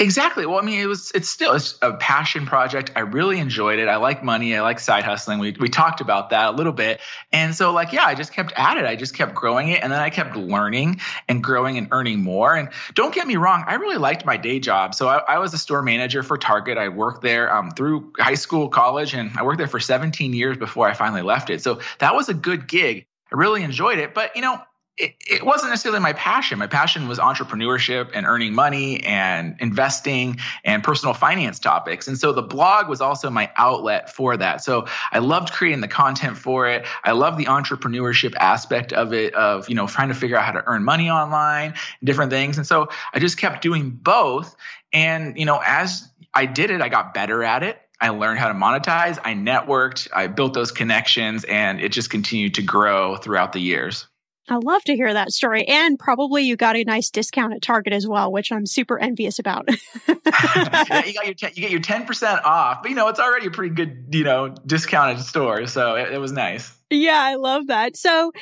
Exactly. 0.00 0.46
Well, 0.46 0.58
I 0.58 0.62
mean, 0.62 0.80
it 0.80 0.86
was 0.86 1.12
it's 1.14 1.28
still 1.28 1.52
it's 1.52 1.78
a 1.82 1.92
passion 1.92 2.46
project. 2.46 2.92
I 2.96 3.00
really 3.00 3.38
enjoyed 3.38 3.78
it. 3.78 3.88
I 3.88 3.96
like 3.96 4.24
money. 4.24 4.56
I 4.56 4.62
like 4.62 4.80
side 4.80 5.04
hustling. 5.04 5.38
We 5.38 5.54
we 5.60 5.68
talked 5.68 6.00
about 6.00 6.30
that 6.30 6.54
a 6.54 6.56
little 6.56 6.72
bit. 6.72 7.00
And 7.30 7.54
so 7.54 7.72
like, 7.72 7.92
yeah, 7.92 8.06
I 8.06 8.14
just 8.14 8.32
kept 8.32 8.54
at 8.56 8.78
it. 8.78 8.86
I 8.86 8.96
just 8.96 9.14
kept 9.14 9.34
growing 9.34 9.68
it 9.68 9.82
and 9.82 9.92
then 9.92 10.00
I 10.00 10.08
kept 10.08 10.34
learning 10.34 11.00
and 11.28 11.44
growing 11.44 11.76
and 11.76 11.88
earning 11.90 12.22
more. 12.22 12.56
And 12.56 12.70
don't 12.94 13.14
get 13.14 13.26
me 13.26 13.36
wrong, 13.36 13.64
I 13.66 13.74
really 13.74 13.98
liked 13.98 14.24
my 14.24 14.38
day 14.38 14.60
job. 14.60 14.94
So 14.94 15.08
I, 15.08 15.18
I 15.18 15.38
was 15.38 15.52
a 15.52 15.58
store 15.58 15.82
manager 15.82 16.22
for 16.22 16.38
Target. 16.38 16.78
I 16.78 16.88
worked 16.88 17.20
there 17.20 17.54
um, 17.54 17.70
through 17.70 18.14
high 18.18 18.34
school, 18.34 18.70
college, 18.70 19.12
and 19.12 19.36
I 19.36 19.42
worked 19.42 19.58
there 19.58 19.68
for 19.68 19.78
17 19.78 20.32
years 20.32 20.56
before 20.56 20.88
I 20.88 20.94
finally 20.94 21.22
left 21.22 21.50
it. 21.50 21.60
So 21.60 21.80
that 21.98 22.14
was 22.14 22.30
a 22.30 22.34
good 22.34 22.66
gig. 22.66 23.04
I 23.30 23.36
really 23.36 23.62
enjoyed 23.62 23.98
it. 23.98 24.14
But 24.14 24.36
you 24.36 24.42
know, 24.42 24.58
it, 24.98 25.14
it, 25.26 25.44
wasn't 25.44 25.70
necessarily 25.70 26.00
my 26.00 26.12
passion. 26.12 26.58
My 26.58 26.66
passion 26.66 27.08
was 27.08 27.18
entrepreneurship 27.18 28.10
and 28.12 28.26
earning 28.26 28.54
money 28.54 29.02
and 29.02 29.56
investing 29.58 30.38
and 30.64 30.84
personal 30.84 31.14
finance 31.14 31.58
topics. 31.58 32.08
And 32.08 32.18
so 32.18 32.32
the 32.32 32.42
blog 32.42 32.88
was 32.88 33.00
also 33.00 33.30
my 33.30 33.50
outlet 33.56 34.14
for 34.14 34.36
that. 34.36 34.62
So 34.62 34.86
I 35.10 35.20
loved 35.20 35.52
creating 35.52 35.80
the 35.80 35.88
content 35.88 36.36
for 36.36 36.68
it. 36.68 36.86
I 37.02 37.12
love 37.12 37.38
the 37.38 37.46
entrepreneurship 37.46 38.34
aspect 38.36 38.92
of 38.92 39.14
it, 39.14 39.34
of, 39.34 39.68
you 39.70 39.74
know, 39.74 39.86
trying 39.86 40.08
to 40.08 40.14
figure 40.14 40.36
out 40.36 40.44
how 40.44 40.52
to 40.52 40.62
earn 40.66 40.84
money 40.84 41.08
online, 41.08 41.74
different 42.04 42.30
things. 42.30 42.58
And 42.58 42.66
so 42.66 42.88
I 43.14 43.18
just 43.18 43.38
kept 43.38 43.62
doing 43.62 43.90
both. 43.90 44.54
And, 44.92 45.38
you 45.38 45.46
know, 45.46 45.60
as 45.64 46.06
I 46.34 46.44
did 46.44 46.70
it, 46.70 46.82
I 46.82 46.90
got 46.90 47.14
better 47.14 47.42
at 47.42 47.62
it. 47.62 47.80
I 47.98 48.10
learned 48.10 48.40
how 48.40 48.48
to 48.48 48.54
monetize. 48.54 49.18
I 49.24 49.34
networked. 49.34 50.08
I 50.12 50.26
built 50.26 50.52
those 50.52 50.70
connections 50.72 51.44
and 51.44 51.80
it 51.80 51.92
just 51.92 52.10
continued 52.10 52.54
to 52.54 52.62
grow 52.62 53.16
throughout 53.16 53.52
the 53.52 53.60
years. 53.60 54.06
I 54.48 54.56
love 54.56 54.82
to 54.84 54.94
hear 54.94 55.12
that 55.12 55.30
story. 55.30 55.66
And 55.66 55.98
probably 55.98 56.42
you 56.42 56.56
got 56.56 56.76
a 56.76 56.84
nice 56.84 57.10
discount 57.10 57.54
at 57.54 57.62
Target 57.62 57.92
as 57.92 58.06
well, 58.06 58.32
which 58.32 58.50
I'm 58.50 58.66
super 58.66 58.98
envious 58.98 59.38
about. 59.38 59.68
yeah, 60.08 61.04
you 61.04 61.14
got 61.14 61.26
your 61.26 61.34
ten, 61.34 61.52
you 61.54 61.62
get 61.62 61.70
your 61.70 61.80
10% 61.80 62.44
off, 62.44 62.82
but 62.82 62.90
you 62.90 62.96
know, 62.96 63.08
it's 63.08 63.20
already 63.20 63.46
a 63.46 63.50
pretty 63.50 63.74
good, 63.74 64.06
you 64.10 64.24
know, 64.24 64.54
discounted 64.66 65.24
store. 65.24 65.66
So 65.66 65.94
it, 65.94 66.12
it 66.12 66.18
was 66.18 66.32
nice. 66.32 66.72
Yeah, 66.90 67.18
I 67.18 67.36
love 67.36 67.68
that. 67.68 67.96
So 67.96 68.32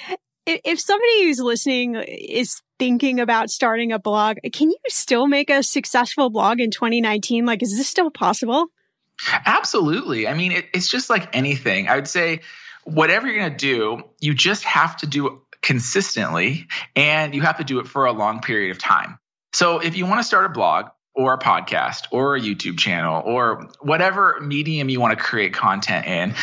if 0.46 0.80
somebody 0.80 1.24
who's 1.24 1.38
listening 1.38 1.96
is 1.96 2.62
thinking 2.78 3.20
about 3.20 3.50
starting 3.50 3.92
a 3.92 3.98
blog, 3.98 4.38
can 4.52 4.70
you 4.70 4.78
still 4.88 5.26
make 5.26 5.50
a 5.50 5.62
successful 5.62 6.30
blog 6.30 6.60
in 6.60 6.70
2019? 6.70 7.44
Like, 7.44 7.62
is 7.62 7.76
this 7.76 7.88
still 7.88 8.10
possible? 8.10 8.66
Absolutely. 9.44 10.26
I 10.26 10.34
mean, 10.34 10.52
it, 10.52 10.66
it's 10.72 10.88
just 10.88 11.10
like 11.10 11.36
anything. 11.36 11.88
I 11.88 11.96
would 11.96 12.08
say 12.08 12.40
whatever 12.84 13.26
you're 13.26 13.38
going 13.38 13.52
to 13.52 13.56
do, 13.56 14.02
you 14.20 14.34
just 14.34 14.64
have 14.64 14.96
to 14.98 15.06
do 15.06 15.42
consistently 15.62 16.66
and 16.96 17.34
you 17.34 17.42
have 17.42 17.58
to 17.58 17.64
do 17.64 17.80
it 17.80 17.86
for 17.86 18.06
a 18.06 18.12
long 18.12 18.40
period 18.40 18.70
of 18.70 18.78
time. 18.78 19.18
So 19.52 19.78
if 19.78 19.96
you 19.96 20.06
want 20.06 20.20
to 20.20 20.24
start 20.24 20.46
a 20.46 20.48
blog 20.48 20.86
or 21.14 21.34
a 21.34 21.38
podcast 21.38 22.06
or 22.12 22.36
a 22.36 22.40
YouTube 22.40 22.78
channel 22.78 23.22
or 23.24 23.68
whatever 23.80 24.38
medium 24.40 24.88
you 24.88 25.00
want 25.00 25.18
to 25.18 25.22
create 25.22 25.52
content 25.52 26.06
in, 26.06 26.34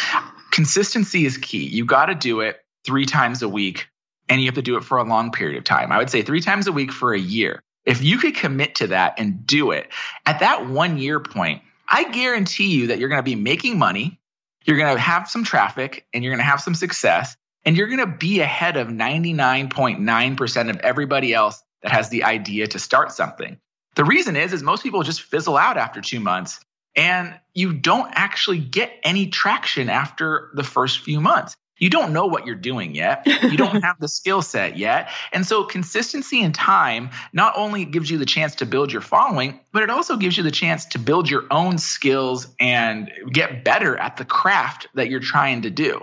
consistency 0.52 1.26
is 1.26 1.38
key. 1.38 1.66
You 1.66 1.86
got 1.86 2.08
to 2.08 2.16
do 2.16 2.42
it 2.42 2.58
three 2.86 3.06
times 3.06 3.42
a 3.42 3.50
week 3.50 3.88
and 4.30 4.42
you 4.42 4.48
have 4.48 4.56
to 4.56 4.62
do 4.62 4.78
it 4.78 4.84
for 4.84 4.98
a 4.98 5.04
long 5.04 5.32
period 5.32 5.58
of 5.58 5.64
time. 5.64 5.92
I 5.92 5.98
would 5.98 6.10
say 6.10 6.22
three 6.22 6.42
times 6.42 6.68
a 6.68 6.72
week 6.72 6.92
for 6.92 7.14
a 7.14 7.20
year. 7.20 7.62
If 7.86 8.04
you 8.04 8.18
could 8.18 8.36
commit 8.36 8.76
to 8.76 8.88
that 8.88 9.16
and 9.18 9.48
do 9.48 9.72
it 9.72 9.88
at 10.26 10.40
that 10.40 10.68
one 10.68 10.98
year 10.98 11.22
point, 11.22 11.62
I 11.88 12.10
guarantee 12.12 12.74
you 12.74 12.88
that 12.88 13.00
you're 13.00 13.08
going 13.08 13.20
to 13.20 13.24
be 13.24 13.36
making 13.36 13.80
money, 13.80 14.20
you're 14.66 14.78
going 14.78 14.94
to 14.94 15.00
have 15.00 15.30
some 15.30 15.46
traffic, 15.46 16.06
and 16.14 16.24
you're 16.24 16.32
going 16.32 16.44
to 16.44 16.50
have 16.50 16.60
some 16.60 16.76
success, 16.76 17.38
and 17.68 17.76
you're 17.76 17.88
going 17.88 18.00
to 18.00 18.08
be 18.08 18.40
ahead 18.40 18.78
of 18.78 18.88
99.9% 18.88 20.70
of 20.70 20.78
everybody 20.78 21.34
else 21.34 21.62
that 21.84 21.92
has 21.92 22.08
the 22.08 22.24
idea 22.24 22.66
to 22.68 22.80
start 22.80 23.12
something. 23.12 23.60
The 23.96 24.06
reason 24.06 24.38
is 24.38 24.54
is 24.54 24.64
most 24.64 24.84
people 24.84 25.04
just 25.04 25.22
fizzle 25.22 25.58
out 25.58 25.78
after 25.78 26.00
2 26.00 26.22
months 26.22 26.62
and 26.96 27.38
you 27.54 27.74
don't 27.74 28.10
actually 28.14 28.60
get 28.60 28.92
any 29.04 29.28
traction 29.28 29.90
after 29.90 30.50
the 30.54 30.64
first 30.64 31.02
few 31.02 31.20
months 31.20 31.58
you 31.80 31.90
don't 31.90 32.12
know 32.12 32.26
what 32.26 32.46
you're 32.46 32.56
doing 32.56 32.96
yet. 32.96 33.26
You 33.26 33.58
don't 33.58 33.82
have 33.84 34.00
the 34.00 34.08
skill 34.08 34.42
set 34.42 34.78
yet. 34.78 35.10
And 35.32 35.46
so 35.46 35.64
consistency 35.64 36.42
and 36.42 36.54
time 36.54 37.12
not 37.34 37.54
only 37.56 37.86
gives 37.86 38.10
you 38.10 38.18
the 38.18 38.26
chance 38.26 38.56
to 38.56 38.66
build 38.66 38.92
your 38.92 39.02
following, 39.02 39.60
but 39.72 39.84
it 39.84 39.90
also 39.90 40.18
gives 40.18 40.38
you 40.38 40.44
the 40.44 40.52
chance 40.52 40.86
to 40.88 41.00
build 41.00 41.30
your 41.30 41.46
own 41.52 41.78
skills 41.78 42.48
and 42.60 43.12
get 43.32 43.64
better 43.64 43.96
at 43.98 44.18
the 44.18 44.26
craft 44.26 44.88
that 44.96 45.10
you're 45.10 45.20
trying 45.20 45.64
to 45.64 45.70
do. 45.70 46.02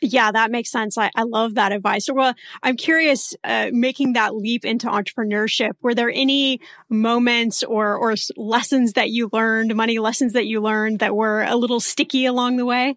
Yeah, 0.00 0.30
that 0.30 0.50
makes 0.50 0.70
sense. 0.70 0.96
I, 0.96 1.10
I 1.16 1.24
love 1.24 1.54
that 1.54 1.72
advice. 1.72 2.08
Well, 2.12 2.34
I'm 2.62 2.76
curious, 2.76 3.34
uh, 3.42 3.70
making 3.72 4.12
that 4.12 4.34
leap 4.34 4.64
into 4.64 4.86
entrepreneurship, 4.86 5.72
were 5.82 5.94
there 5.94 6.10
any 6.10 6.60
moments 6.88 7.62
or, 7.62 7.96
or 7.96 8.14
lessons 8.36 8.92
that 8.92 9.10
you 9.10 9.28
learned, 9.32 9.74
money 9.74 9.98
lessons 9.98 10.34
that 10.34 10.46
you 10.46 10.60
learned 10.60 11.00
that 11.00 11.16
were 11.16 11.42
a 11.42 11.56
little 11.56 11.80
sticky 11.80 12.26
along 12.26 12.56
the 12.56 12.64
way? 12.64 12.96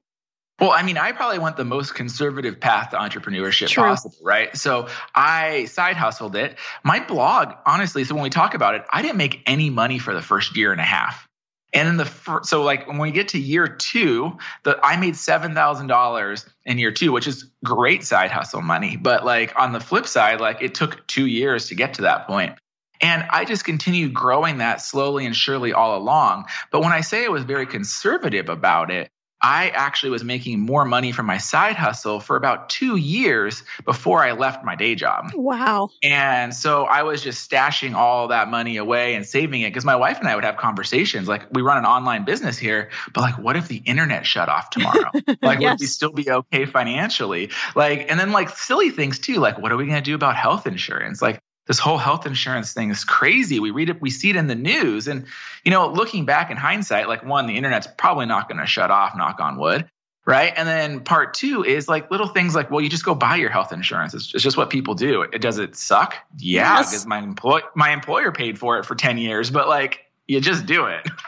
Well, 0.60 0.72
I 0.72 0.84
mean, 0.84 0.98
I 0.98 1.12
probably 1.12 1.40
went 1.40 1.58
the 1.58 1.66
most 1.66 1.96
conservative 1.96 2.60
path 2.60 2.92
to 2.92 2.98
entrepreneurship 2.98 3.70
True. 3.70 3.84
possible, 3.84 4.16
right? 4.22 4.56
So 4.56 4.90
I 5.16 5.66
side 5.66 5.96
hustled 5.96 6.36
it. 6.36 6.56
My 6.84 7.00
blog, 7.00 7.56
honestly, 7.66 8.04
so 8.04 8.14
when 8.14 8.24
we 8.24 8.30
talk 8.30 8.54
about 8.54 8.76
it, 8.76 8.84
I 8.92 9.02
didn't 9.02 9.18
make 9.18 9.42
any 9.48 9.72
money 9.72 9.98
for 9.98 10.14
the 10.14 10.22
first 10.22 10.56
year 10.56 10.72
and 10.72 10.80
a 10.80 10.84
half. 10.84 11.28
And 11.74 11.88
in 11.88 11.98
the 11.98 12.06
first, 12.06 12.50
so 12.50 12.64
like 12.64 12.88
when 12.88 12.98
we 12.98 13.12
get 13.12 13.30
to 13.30 13.40
year 13.40 13.68
two, 13.68 14.38
the 14.64 14.80
I 14.84 14.98
made 14.98 15.16
seven 15.16 15.54
thousand 15.54 15.88
dollars 15.88 16.46
in 16.66 16.78
year 16.78 16.92
two, 16.92 17.12
which 17.12 17.28
is 17.28 17.50
great 17.64 18.04
side 18.04 18.32
hustle 18.32 18.62
money. 18.62 18.98
But 18.98 19.26
like 19.26 19.58
on 19.58 19.72
the 19.72 19.80
flip 19.80 20.06
side, 20.06 20.42
like 20.42 20.62
it 20.62 20.76
took 20.76 21.08
two 21.08 21.26
years 21.26 21.68
to 21.68 21.76
get 21.76 21.96
to 21.96 22.02
that 22.04 22.28
point. 22.28 22.56
And 23.00 23.26
I 23.30 23.46
just 23.46 23.66
continued 23.66 24.14
growing 24.14 24.60
that 24.60 24.82
slowly 24.82 25.26
and 25.26 25.36
surely 25.36 25.74
all 25.74 25.98
along. 25.98 26.46
But 26.72 26.82
when 26.82 26.92
I 26.92 27.02
say 27.02 27.26
I 27.26 27.30
was 27.30 27.44
very 27.44 27.66
conservative 27.66 28.50
about 28.50 28.92
it, 28.92 29.10
I 29.42 29.70
actually 29.70 30.12
was 30.12 30.24
making 30.24 30.60
more 30.60 30.86
money 30.86 31.12
from 31.12 31.26
my 31.26 31.38
side 31.38 31.76
hustle 31.76 32.20
for 32.20 32.36
about 32.36 32.70
two 32.70 32.96
years 32.96 33.64
before 33.86 34.24
I 34.24 34.34
left 34.34 34.64
my 34.64 34.76
day 34.76 34.96
job. 34.96 35.32
Wow. 35.34 35.90
And 36.04 36.54
so 36.54 36.86
I 36.86 37.04
was 37.04 37.24
just 37.24 37.50
stashing 37.50 37.96
all 37.96 38.28
that 38.28 38.50
money 38.50 38.78
away 38.78 39.16
and 39.16 39.26
saving 39.26 39.62
it 39.62 39.70
because 39.70 39.86
my 39.86 39.96
wife 39.96 40.20
and 40.20 40.28
I 40.28 40.36
would 40.36 40.44
have 40.44 40.58
conversations 40.58 41.28
like, 41.28 41.52
we 41.52 41.62
run 41.62 41.78
an 41.78 41.86
online 41.86 42.24
business 42.24 42.58
here, 42.58 42.90
but 43.14 43.22
like, 43.22 43.38
what 43.40 43.56
if 43.56 43.68
the 43.68 43.78
internet 43.78 44.26
shut 44.26 44.48
off 44.48 44.70
tomorrow? 44.70 45.12
like, 45.42 45.60
yes. 45.60 45.72
would 45.72 45.80
we 45.80 45.86
still 45.88 46.12
be 46.12 46.30
okay 46.30 46.66
financially? 46.66 47.50
Like, 47.76 48.12
and 48.12 48.20
then 48.20 48.32
like 48.32 48.50
silly 48.50 48.92
things 48.92 49.18
too, 49.18 49.36
like, 49.36 49.58
what 49.58 49.72
are 49.72 49.78
we 49.78 49.86
going 49.86 49.98
to 49.98 50.02
do 50.02 50.16
about 50.16 50.36
health 50.36 50.68
insurance? 50.68 51.22
Like, 51.22 51.42
this 51.72 51.80
whole 51.80 51.98
health 51.98 52.26
insurance 52.26 52.74
thing 52.74 52.90
is 52.90 53.06
crazy. 53.06 53.62
We 53.62 53.72
read 53.72 53.88
it, 53.88 54.02
we 54.02 54.10
see 54.10 54.30
it 54.30 54.36
in 54.36 54.48
the 54.48 54.56
news. 54.56 55.08
And, 55.08 55.26
you 55.64 55.72
know, 55.72 55.88
looking 55.88 56.26
back 56.26 56.52
in 56.52 56.58
hindsight, 56.58 57.08
like 57.08 57.24
one, 57.24 57.48
the 57.48 57.56
internet's 57.56 57.88
probably 57.98 58.26
not 58.26 58.50
going 58.50 58.60
to 58.60 58.66
shut 58.66 58.92
off, 58.92 59.16
knock 59.16 59.40
on 59.40 59.58
wood. 59.58 59.90
Right. 60.26 60.52
And 60.54 60.68
then 60.68 61.00
part 61.00 61.34
two 61.34 61.64
is 61.64 61.88
like 61.88 62.12
little 62.12 62.28
things 62.28 62.56
like, 62.56 62.70
well, 62.70 62.82
you 62.82 62.90
just 62.90 63.06
go 63.06 63.16
buy 63.16 63.38
your 63.38 63.50
health 63.50 63.72
insurance. 63.72 64.14
It's, 64.14 64.36
it's 64.36 64.44
just 64.44 64.58
what 64.58 64.70
people 64.70 64.96
do. 64.96 65.22
It, 65.22 65.42
does 65.42 65.60
it 65.60 65.78
suck? 65.78 66.16
Yeah. 66.38 66.80
Yes. 66.80 66.92
Because 66.92 67.06
my 67.08 67.20
employ 67.20 67.62
my 67.74 67.92
employer 67.92 68.34
paid 68.34 68.60
for 68.60 68.78
it 68.78 68.86
for 68.86 68.94
10 68.94 69.18
years, 69.18 69.50
but 69.50 69.70
like 69.70 70.02
you 70.28 70.42
just 70.42 70.66
do 70.66 70.88
it. 70.88 71.08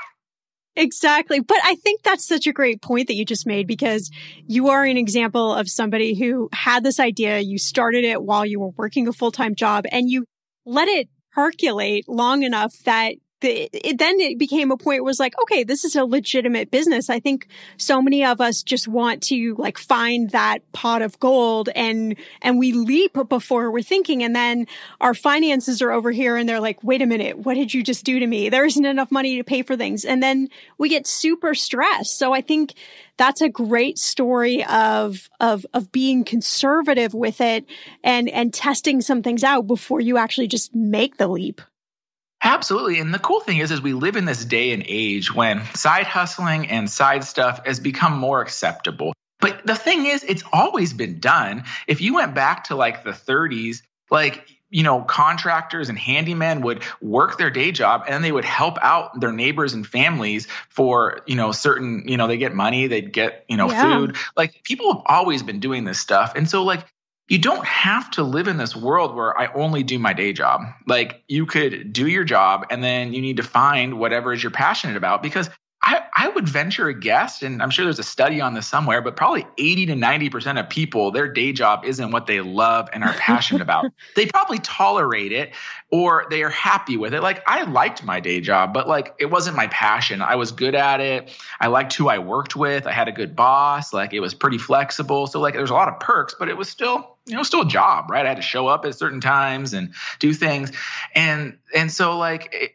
Exactly. 0.75 1.39
But 1.39 1.57
I 1.63 1.75
think 1.75 2.01
that's 2.01 2.25
such 2.25 2.47
a 2.47 2.53
great 2.53 2.81
point 2.81 3.07
that 3.07 3.13
you 3.13 3.25
just 3.25 3.45
made 3.45 3.67
because 3.67 4.09
you 4.47 4.69
are 4.69 4.83
an 4.83 4.97
example 4.97 5.53
of 5.53 5.69
somebody 5.69 6.15
who 6.15 6.49
had 6.51 6.83
this 6.83 6.99
idea. 6.99 7.39
You 7.39 7.59
started 7.59 8.03
it 8.03 8.23
while 8.23 8.45
you 8.45 8.59
were 8.59 8.69
working 8.69 9.07
a 9.07 9.13
full 9.13 9.31
time 9.31 9.53
job 9.53 9.85
and 9.91 10.09
you 10.09 10.25
let 10.65 10.87
it 10.87 11.09
percolate 11.31 12.07
long 12.07 12.43
enough 12.43 12.75
that 12.85 13.15
the, 13.43 13.69
it, 13.71 13.99
then 13.99 14.19
it 14.19 14.39
became 14.39 14.71
a 14.71 14.77
point 14.77 15.03
where 15.03 15.13
like, 15.19 15.39
okay, 15.43 15.63
this 15.63 15.83
is 15.83 15.95
a 15.95 16.05
legitimate 16.05 16.71
business. 16.71 17.09
I 17.09 17.19
think 17.19 17.47
so 17.77 18.01
many 18.01 18.25
of 18.25 18.41
us 18.41 18.63
just 18.63 18.87
want 18.87 19.21
to 19.23 19.55
like 19.59 19.77
find 19.77 20.31
that 20.31 20.59
pot 20.71 21.03
of 21.03 21.19
gold 21.19 21.69
and, 21.75 22.15
and 22.41 22.57
we 22.57 22.71
leap 22.71 23.15
before 23.29 23.69
we're 23.69 23.83
thinking. 23.83 24.23
And 24.23 24.35
then 24.35 24.65
our 24.99 25.13
finances 25.13 25.81
are 25.81 25.91
over 25.91 26.11
here 26.11 26.35
and 26.37 26.49
they're 26.49 26.59
like, 26.59 26.83
wait 26.83 27.01
a 27.01 27.05
minute, 27.05 27.37
what 27.37 27.53
did 27.53 27.73
you 27.73 27.83
just 27.83 28.05
do 28.05 28.19
to 28.19 28.25
me? 28.25 28.49
There 28.49 28.65
isn't 28.65 28.85
enough 28.85 29.11
money 29.11 29.37
to 29.37 29.43
pay 29.43 29.61
for 29.61 29.75
things. 29.75 30.05
And 30.05 30.23
then 30.23 30.47
we 30.77 30.89
get 30.89 31.05
super 31.05 31.53
stressed. 31.53 32.17
So 32.17 32.33
I 32.33 32.41
think 32.41 32.73
that's 33.17 33.41
a 33.41 33.49
great 33.49 33.99
story 33.99 34.63
of, 34.65 35.29
of, 35.39 35.65
of 35.73 35.91
being 35.91 36.23
conservative 36.23 37.13
with 37.13 37.41
it 37.41 37.65
and, 38.03 38.29
and 38.29 38.53
testing 38.53 39.01
some 39.01 39.21
things 39.21 39.43
out 39.43 39.67
before 39.67 40.01
you 40.01 40.17
actually 40.17 40.47
just 40.47 40.73
make 40.73 41.17
the 41.17 41.27
leap. 41.27 41.61
Absolutely. 42.43 42.99
And 42.99 43.13
the 43.13 43.19
cool 43.19 43.39
thing 43.39 43.57
is, 43.59 43.71
is 43.71 43.81
we 43.81 43.93
live 43.93 44.17
in 44.17 44.25
this 44.25 44.43
day 44.43 44.73
and 44.73 44.83
age 44.85 45.33
when 45.33 45.63
side 45.75 46.05
hustling 46.05 46.67
and 46.67 46.89
side 46.89 47.23
stuff 47.23 47.65
has 47.65 47.79
become 47.79 48.17
more 48.17 48.41
acceptable. 48.41 49.13
But 49.39 49.65
the 49.65 49.75
thing 49.75 50.05
is, 50.05 50.23
it's 50.23 50.43
always 50.51 50.93
been 50.93 51.19
done. 51.19 51.63
If 51.87 52.01
you 52.01 52.13
went 52.15 52.35
back 52.35 52.65
to 52.65 52.75
like 52.75 53.03
the 53.03 53.11
30s, 53.11 53.81
like, 54.11 54.47
you 54.69 54.83
know, 54.83 55.01
contractors 55.01 55.89
and 55.89 55.97
handymen 55.97 56.63
would 56.63 56.83
work 57.01 57.37
their 57.37 57.49
day 57.49 57.71
job 57.71 58.05
and 58.07 58.23
they 58.23 58.31
would 58.31 58.45
help 58.45 58.77
out 58.81 59.19
their 59.19 59.31
neighbors 59.31 59.73
and 59.73 59.85
families 59.85 60.47
for, 60.69 61.21
you 61.27 61.35
know, 61.35 61.51
certain, 61.51 62.03
you 62.07 62.17
know, 62.17 62.27
they 62.27 62.37
get 62.37 62.55
money, 62.55 62.87
they'd 62.87 63.13
get, 63.13 63.45
you 63.47 63.55
know, 63.55 63.69
yeah. 63.69 63.97
food. 63.97 64.17
Like 64.35 64.63
people 64.63 64.93
have 64.93 65.03
always 65.05 65.43
been 65.43 65.59
doing 65.59 65.83
this 65.83 65.99
stuff. 65.99 66.33
And 66.35 66.49
so 66.49 66.63
like 66.63 66.85
you 67.29 67.37
don't 67.39 67.65
have 67.65 68.11
to 68.11 68.23
live 68.23 68.47
in 68.47 68.57
this 68.57 68.75
world 68.75 69.15
where 69.15 69.37
I 69.37 69.51
only 69.53 69.83
do 69.83 69.97
my 69.97 70.13
day 70.13 70.33
job. 70.33 70.61
Like 70.87 71.23
you 71.27 71.45
could 71.45 71.93
do 71.93 72.07
your 72.07 72.23
job 72.23 72.67
and 72.69 72.83
then 72.83 73.13
you 73.13 73.21
need 73.21 73.37
to 73.37 73.43
find 73.43 73.99
whatever 73.99 74.33
is 74.33 74.43
you're 74.43 74.51
passionate 74.51 74.97
about 74.97 75.23
because 75.23 75.49
I, 75.85 76.01
I 76.13 76.29
would 76.29 76.47
venture 76.47 76.87
a 76.87 76.93
guess, 76.93 77.41
and 77.41 77.61
I'm 77.61 77.69
sure 77.69 77.83
there's 77.83 77.99
a 77.99 78.03
study 78.03 78.39
on 78.39 78.53
this 78.53 78.65
somewhere, 78.65 79.01
but 79.01 79.17
probably 79.17 79.45
80 79.57 79.87
to 79.87 79.93
90% 79.95 80.57
of 80.57 80.69
people, 80.69 81.11
their 81.11 81.27
day 81.27 81.51
job 81.51 81.83
isn't 81.83 82.11
what 82.11 82.25
they 82.25 82.39
love 82.39 82.87
and 82.93 83.03
are 83.03 83.11
passionate 83.13 83.61
about. 83.63 83.87
They 84.15 84.27
probably 84.27 84.59
tolerate 84.59 85.33
it 85.33 85.51
or 85.91 86.25
they 86.29 86.41
are 86.41 86.49
happy 86.49 86.95
with 86.95 87.13
it. 87.13 87.21
Like 87.21 87.43
I 87.47 87.63
liked 87.63 88.01
my 88.01 88.21
day 88.21 88.39
job, 88.39 88.73
but 88.73 88.87
like 88.87 89.13
it 89.19 89.25
wasn't 89.25 89.57
my 89.57 89.67
passion. 89.67 90.21
I 90.21 90.35
was 90.35 90.53
good 90.53 90.73
at 90.73 91.01
it. 91.01 91.37
I 91.59 91.67
liked 91.67 91.93
who 91.93 92.07
I 92.07 92.19
worked 92.19 92.55
with. 92.55 92.87
I 92.87 92.93
had 92.93 93.09
a 93.09 93.11
good 93.11 93.35
boss. 93.35 93.91
Like 93.91 94.13
it 94.13 94.21
was 94.21 94.33
pretty 94.33 94.59
flexible. 94.59 95.27
So 95.27 95.41
like 95.41 95.53
there's 95.53 95.69
a 95.69 95.73
lot 95.75 95.89
of 95.89 95.99
perks, 95.99 96.33
but 96.39 96.47
it 96.47 96.55
was 96.55 96.69
still, 96.69 97.12
you 97.25 97.35
know, 97.35 97.43
still 97.43 97.61
a 97.61 97.67
job, 97.67 98.09
right? 98.09 98.25
I 98.25 98.29
had 98.29 98.37
to 98.37 98.43
show 98.43 98.67
up 98.67 98.85
at 98.85 98.95
certain 98.95 99.21
times 99.21 99.73
and 99.73 99.93
do 100.19 100.33
things. 100.33 100.71
And, 101.15 101.57
and 101.73 101.91
so 101.91 102.17
like, 102.17 102.49
it, 102.53 102.71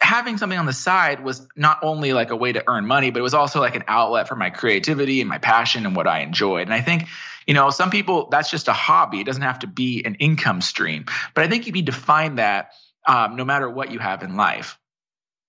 having 0.00 0.38
something 0.38 0.58
on 0.58 0.66
the 0.66 0.72
side 0.72 1.22
was 1.22 1.46
not 1.56 1.78
only 1.82 2.12
like 2.12 2.30
a 2.30 2.36
way 2.36 2.52
to 2.52 2.64
earn 2.66 2.86
money, 2.86 3.10
but 3.10 3.18
it 3.18 3.22
was 3.22 3.34
also 3.34 3.60
like 3.60 3.74
an 3.74 3.84
outlet 3.86 4.28
for 4.28 4.36
my 4.36 4.50
creativity 4.50 5.20
and 5.20 5.28
my 5.28 5.38
passion 5.38 5.84
and 5.84 5.94
what 5.94 6.06
I 6.06 6.20
enjoyed. 6.20 6.62
And 6.62 6.74
I 6.74 6.80
think, 6.80 7.06
you 7.46 7.54
know, 7.54 7.70
some 7.70 7.90
people 7.90 8.28
that's 8.30 8.50
just 8.50 8.68
a 8.68 8.72
hobby. 8.72 9.20
It 9.20 9.26
doesn't 9.26 9.42
have 9.42 9.58
to 9.60 9.66
be 9.66 10.02
an 10.04 10.14
income 10.16 10.62
stream. 10.62 11.04
But 11.34 11.44
I 11.44 11.48
think 11.48 11.66
you 11.66 11.72
need 11.72 11.86
to 11.86 11.92
find 11.92 12.38
that 12.38 12.72
um, 13.06 13.36
no 13.36 13.44
matter 13.44 13.68
what 13.68 13.90
you 13.90 13.98
have 13.98 14.22
in 14.22 14.36
life. 14.36 14.78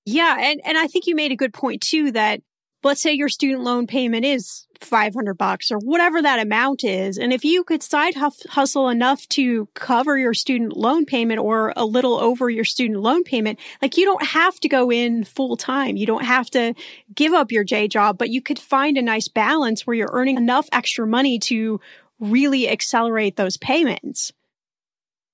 Yeah, 0.05 0.35
and 0.39 0.61
and 0.65 0.77
I 0.77 0.87
think 0.87 1.05
you 1.05 1.15
made 1.15 1.31
a 1.31 1.35
good 1.35 1.53
point 1.53 1.81
too 1.81 2.11
that 2.13 2.41
let's 2.83 3.01
say 3.01 3.13
your 3.13 3.29
student 3.29 3.63
loan 3.63 3.87
payment 3.87 4.25
is 4.25 4.65
500 4.81 5.35
bucks 5.35 5.71
or 5.71 5.77
whatever 5.77 6.21
that 6.21 6.39
amount 6.39 6.83
is. 6.83 7.17
And 7.17 7.31
if 7.31 7.45
you 7.45 7.63
could 7.63 7.83
side 7.83 8.15
hustle 8.15 8.89
enough 8.89 9.27
to 9.29 9.67
cover 9.73 10.17
your 10.17 10.33
student 10.33 10.75
loan 10.75 11.05
payment 11.05 11.39
or 11.39 11.73
a 11.75 11.85
little 11.85 12.15
over 12.15 12.49
your 12.49 12.63
student 12.63 12.99
loan 12.99 13.23
payment, 13.23 13.59
like 13.81 13.97
you 13.97 14.05
don't 14.05 14.25
have 14.25 14.59
to 14.61 14.69
go 14.69 14.91
in 14.91 15.23
full 15.23 15.57
time. 15.57 15.97
You 15.97 16.05
don't 16.05 16.25
have 16.25 16.49
to 16.51 16.73
give 17.13 17.33
up 17.33 17.51
your 17.51 17.63
J 17.63 17.87
job, 17.87 18.17
but 18.17 18.29
you 18.29 18.41
could 18.41 18.59
find 18.59 18.97
a 18.97 19.01
nice 19.01 19.27
balance 19.27 19.85
where 19.85 19.95
you're 19.95 20.09
earning 20.11 20.37
enough 20.37 20.67
extra 20.71 21.05
money 21.05 21.39
to 21.39 21.79
really 22.19 22.69
accelerate 22.69 23.35
those 23.35 23.57
payments. 23.57 24.31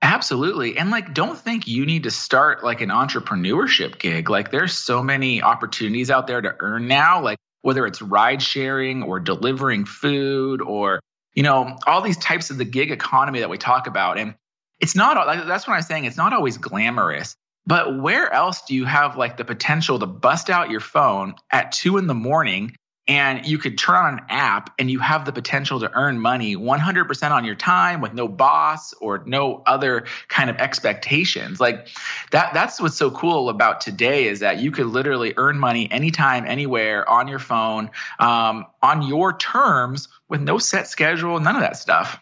Absolutely. 0.01 0.77
And 0.77 0.91
like, 0.91 1.13
don't 1.13 1.37
think 1.37 1.67
you 1.67 1.85
need 1.85 2.03
to 2.03 2.11
start 2.11 2.63
like 2.63 2.81
an 2.81 2.89
entrepreneurship 2.89 3.99
gig. 3.99 4.29
Like, 4.29 4.51
there's 4.51 4.77
so 4.77 5.01
many 5.01 5.41
opportunities 5.41 6.11
out 6.11 6.27
there 6.27 6.41
to 6.41 6.55
earn 6.59 6.87
now. 6.87 7.21
Like, 7.21 7.37
whether 7.61 7.85
it's 7.85 8.01
ride 8.01 8.41
sharing 8.41 9.03
or 9.03 9.19
delivering 9.19 9.85
food 9.85 10.61
or 10.61 11.01
you 11.37 11.43
know, 11.43 11.77
all 11.85 12.01
these 12.01 12.17
types 12.17 12.49
of 12.49 12.57
the 12.57 12.65
gig 12.65 12.89
economy 12.89 13.41
that 13.41 13.49
we 13.49 13.59
talk 13.59 13.85
about. 13.85 14.17
And 14.17 14.33
it's 14.79 14.95
not, 14.95 15.45
that's 15.45 15.67
what 15.67 15.75
I'm 15.75 15.83
saying. 15.83 16.05
It's 16.05 16.17
not 16.17 16.33
always 16.33 16.57
glamorous. 16.57 17.35
But 17.67 18.01
where 18.01 18.33
else 18.33 18.63
do 18.63 18.73
you 18.73 18.85
have 18.85 19.17
like 19.17 19.37
the 19.37 19.45
potential 19.45 19.99
to 19.99 20.07
bust 20.07 20.49
out 20.49 20.71
your 20.71 20.79
phone 20.79 21.35
at 21.51 21.73
two 21.73 21.99
in 21.99 22.07
the 22.07 22.15
morning 22.15 22.75
and 23.07 23.45
you 23.45 23.57
could 23.57 23.77
turn 23.77 23.95
on 23.95 24.13
an 24.19 24.25
app 24.29 24.73
and 24.77 24.91
you 24.91 24.99
have 24.99 25.25
the 25.25 25.31
potential 25.31 25.79
to 25.79 25.91
earn 25.93 26.19
money 26.19 26.55
100% 26.55 27.31
on 27.31 27.45
your 27.45 27.55
time 27.55 28.01
with 28.01 28.13
no 28.13 28.27
boss 28.27 28.93
or 28.93 29.23
no 29.25 29.63
other 29.65 30.05
kind 30.27 30.49
of 30.49 30.57
expectations. 30.57 31.59
Like 31.59 31.87
that 32.31 32.53
that's 32.53 32.81
what's 32.81 32.97
so 32.97 33.11
cool 33.11 33.49
about 33.49 33.81
today 33.81 34.27
is 34.27 34.39
that 34.41 34.59
you 34.59 34.71
could 34.71 34.87
literally 34.87 35.33
earn 35.37 35.57
money 35.57 35.89
anytime 35.89 36.45
anywhere 36.45 37.07
on 37.09 37.27
your 37.27 37.39
phone 37.39 37.91
um, 38.19 38.65
on 38.81 39.01
your 39.03 39.37
terms 39.37 40.09
with 40.27 40.41
no 40.41 40.57
set 40.57 40.87
schedule 40.87 41.39
none 41.39 41.55
of 41.55 41.61
that 41.61 41.77
stuff 41.77 42.21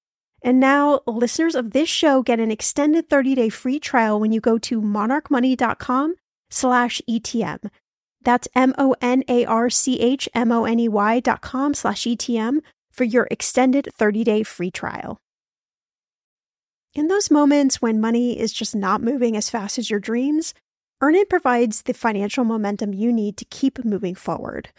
And 0.43 0.59
now 0.59 1.01
listeners 1.05 1.53
of 1.53 1.69
this 1.71 1.87
show 1.87 2.23
get 2.23 2.39
an 2.39 2.49
extended 2.49 3.07
30-day 3.09 3.49
free 3.49 3.79
trial 3.79 4.19
when 4.19 4.31
you 4.31 4.41
go 4.41 4.57
to 4.59 4.81
monarchmoney.com 4.81 6.15
slash 6.49 6.99
ETM. 7.07 7.69
That's 8.23 8.47
M-O-N-A-R-C-H-M-O-N-E-Y 8.55 11.19
dot 11.19 11.41
com 11.41 11.73
slash 11.73 12.03
ETM 12.03 12.59
for 12.91 13.03
your 13.03 13.27
extended 13.31 13.89
30-day 13.97 14.43
free 14.43 14.71
trial. 14.71 15.19
In 16.93 17.07
those 17.07 17.31
moments 17.31 17.81
when 17.81 18.01
money 18.01 18.37
is 18.37 18.51
just 18.51 18.75
not 18.75 19.01
moving 19.01 19.37
as 19.37 19.49
fast 19.49 19.79
as 19.79 19.89
your 19.89 19.99
dreams, 19.99 20.53
Earnin 21.01 21.25
provides 21.29 21.83
the 21.83 21.93
financial 21.93 22.43
momentum 22.43 22.93
you 22.93 23.13
need 23.13 23.37
to 23.37 23.45
keep 23.45 23.85
moving 23.85 24.13
forward. 24.13 24.69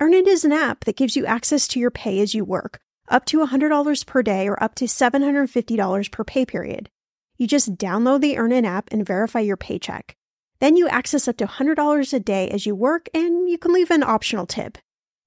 Earnin 0.00 0.26
is 0.26 0.44
an 0.44 0.52
app 0.52 0.84
that 0.84 0.96
gives 0.96 1.16
you 1.16 1.26
access 1.26 1.68
to 1.68 1.78
your 1.78 1.90
pay 1.90 2.20
as 2.20 2.34
you 2.34 2.44
work 2.44 2.80
up 3.10 3.24
to 3.26 3.44
$100 3.44 4.06
per 4.06 4.22
day 4.22 4.48
or 4.48 4.62
up 4.62 4.74
to 4.76 4.86
$750 4.86 6.10
per 6.10 6.24
pay 6.24 6.46
period. 6.46 6.88
You 7.36 7.46
just 7.46 7.76
download 7.76 8.20
the 8.20 8.38
Earnin 8.38 8.64
app 8.64 8.88
and 8.92 9.06
verify 9.06 9.40
your 9.40 9.56
paycheck. 9.56 10.14
Then 10.60 10.76
you 10.76 10.88
access 10.88 11.26
up 11.26 11.38
to 11.38 11.46
$100 11.46 12.12
a 12.12 12.20
day 12.20 12.48
as 12.50 12.66
you 12.66 12.74
work, 12.74 13.08
and 13.14 13.48
you 13.48 13.58
can 13.58 13.72
leave 13.72 13.90
an 13.90 14.02
optional 14.02 14.46
tip. 14.46 14.78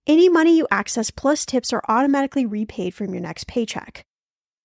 Any 0.06 0.30
money 0.30 0.58
you 0.58 0.68
access 0.70 1.10
plus 1.10 1.46
tips 1.46 1.74
are 1.74 1.84
automatically 1.88 2.46
repaid 2.46 2.94
from 2.94 3.14
your 3.14 3.22
next 3.22 3.48
paycheck. 3.48 4.04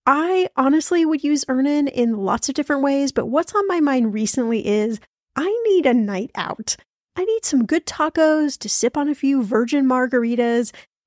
I 0.04 0.48
honestly 0.56 1.04
would 1.04 1.22
use 1.22 1.44
Earnin 1.48 1.88
in 1.88 2.16
lots 2.16 2.48
of 2.48 2.54
different 2.54 2.82
ways, 2.82 3.12
but 3.12 3.26
what's 3.26 3.54
on 3.54 3.66
my 3.66 3.80
mind 3.80 4.14
recently 4.14 4.66
is 4.66 5.00
I 5.36 5.48
need 5.68 5.86
a 5.86 5.94
night 5.94 6.30
out. 6.34 6.76
I 7.16 7.24
need 7.24 7.44
some 7.44 7.66
good 7.66 7.86
tacos 7.86 8.58
to 8.58 8.68
sip 8.68 8.96
on 8.96 9.08
a 9.08 9.14
few 9.14 9.42
virgin 9.42 9.86
margaritas 9.86 10.72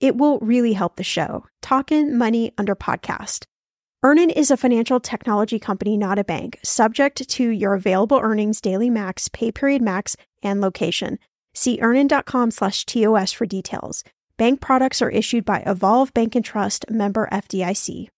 It 0.00 0.16
will 0.16 0.38
really 0.38 0.74
help 0.74 0.96
the 0.96 1.04
show. 1.04 1.46
Talkin' 1.60 2.16
Money 2.16 2.52
under 2.56 2.74
podcast. 2.76 3.46
Earnin 4.04 4.30
is 4.30 4.50
a 4.52 4.56
financial 4.56 5.00
technology 5.00 5.58
company, 5.58 5.96
not 5.96 6.20
a 6.20 6.24
bank, 6.24 6.60
subject 6.62 7.28
to 7.28 7.48
your 7.48 7.74
available 7.74 8.20
earnings, 8.22 8.60
daily 8.60 8.90
max, 8.90 9.26
pay 9.26 9.50
period 9.50 9.82
max, 9.82 10.16
and 10.40 10.60
location. 10.60 11.18
See 11.52 11.80
earnin.com 11.82 12.52
slash 12.52 12.86
TOS 12.86 13.32
for 13.32 13.44
details. 13.44 14.04
Bank 14.36 14.60
products 14.60 15.02
are 15.02 15.10
issued 15.10 15.44
by 15.44 15.64
Evolve 15.66 16.14
Bank 16.14 16.36
and 16.36 16.44
Trust 16.44 16.88
member 16.88 17.28
FDIC. 17.32 18.08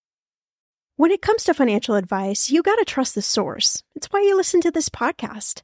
When 0.97 1.09
it 1.09 1.23
comes 1.23 1.45
to 1.45 1.55
financial 1.55 1.95
advice, 1.95 2.51
you 2.51 2.61
got 2.61 2.75
to 2.75 2.85
trust 2.85 3.15
the 3.15 3.23
source. 3.23 3.81
It's 3.95 4.05
why 4.11 4.21
you 4.21 4.37
listen 4.37 4.61
to 4.61 4.69
this 4.69 4.87
podcast. 4.87 5.63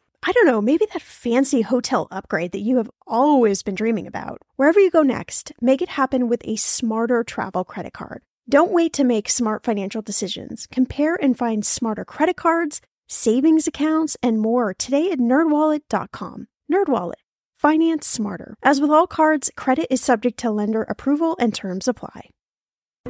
I 0.23 0.31
don't 0.33 0.45
know, 0.45 0.61
maybe 0.61 0.85
that 0.93 1.01
fancy 1.01 1.61
hotel 1.61 2.07
upgrade 2.11 2.51
that 2.51 2.59
you 2.59 2.77
have 2.77 2.91
always 3.07 3.63
been 3.63 3.73
dreaming 3.73 4.05
about. 4.05 4.39
Wherever 4.55 4.79
you 4.79 4.91
go 4.91 5.01
next, 5.01 5.51
make 5.61 5.81
it 5.81 5.89
happen 5.89 6.27
with 6.27 6.41
a 6.45 6.57
smarter 6.57 7.23
travel 7.23 7.63
credit 7.63 7.93
card. 7.93 8.21
Don't 8.47 8.71
wait 8.71 8.93
to 8.93 9.03
make 9.03 9.29
smart 9.29 9.63
financial 9.63 10.03
decisions. 10.03 10.67
Compare 10.71 11.15
and 11.15 11.37
find 11.37 11.65
smarter 11.65 12.05
credit 12.05 12.37
cards, 12.37 12.81
savings 13.07 13.65
accounts, 13.65 14.15
and 14.21 14.39
more 14.39 14.75
today 14.75 15.09
at 15.11 15.17
nerdwallet.com. 15.17 16.47
Nerdwallet. 16.71 17.13
Finance 17.55 18.05
smarter. 18.05 18.55
As 18.61 18.79
with 18.79 18.91
all 18.91 19.07
cards, 19.07 19.51
credit 19.55 19.87
is 19.89 20.01
subject 20.01 20.37
to 20.39 20.51
lender 20.51 20.83
approval 20.83 21.35
and 21.39 21.53
terms 21.53 21.87
apply. 21.87 22.29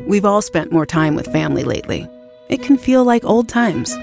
We've 0.07 0.25
all 0.25 0.41
spent 0.41 0.71
more 0.71 0.85
time 0.85 1.15
with 1.15 1.27
family 1.27 1.63
lately. 1.65 2.07
It 2.47 2.61
can 2.61 2.77
feel 2.77 3.03
like 3.03 3.25
old 3.25 3.49
times, 3.49 3.97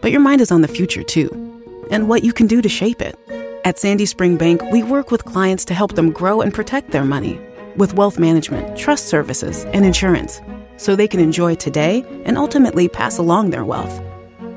but 0.00 0.12
your 0.12 0.20
mind 0.20 0.40
is 0.40 0.52
on 0.52 0.62
the 0.62 0.68
future 0.68 1.02
too 1.02 1.52
and 1.90 2.08
what 2.08 2.24
you 2.24 2.32
can 2.32 2.46
do 2.46 2.62
to 2.62 2.68
shape 2.68 3.02
it. 3.02 3.18
At 3.64 3.78
Sandy 3.78 4.06
Spring 4.06 4.36
Bank, 4.36 4.62
we 4.72 4.82
work 4.82 5.10
with 5.10 5.24
clients 5.24 5.64
to 5.66 5.74
help 5.74 5.94
them 5.94 6.10
grow 6.10 6.40
and 6.40 6.52
protect 6.52 6.90
their 6.90 7.04
money 7.04 7.40
with 7.76 7.94
wealth 7.94 8.18
management, 8.18 8.76
trust 8.76 9.08
services, 9.08 9.64
and 9.66 9.84
insurance 9.84 10.40
so 10.76 10.96
they 10.96 11.08
can 11.08 11.20
enjoy 11.20 11.54
today 11.54 12.04
and 12.24 12.36
ultimately 12.36 12.88
pass 12.88 13.18
along 13.18 13.50
their 13.50 13.64
wealth. 13.64 14.02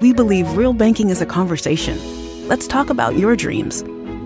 We 0.02 0.14
believe 0.14 0.58
real 0.58 0.74
banking 0.74 1.10
is 1.10 1.22
a 1.22 1.26
conversation. 1.26 1.98
Let's 2.48 2.68
talk 2.68 2.90
about 2.90 3.18
your 3.18 3.36
dreams. 3.36 3.84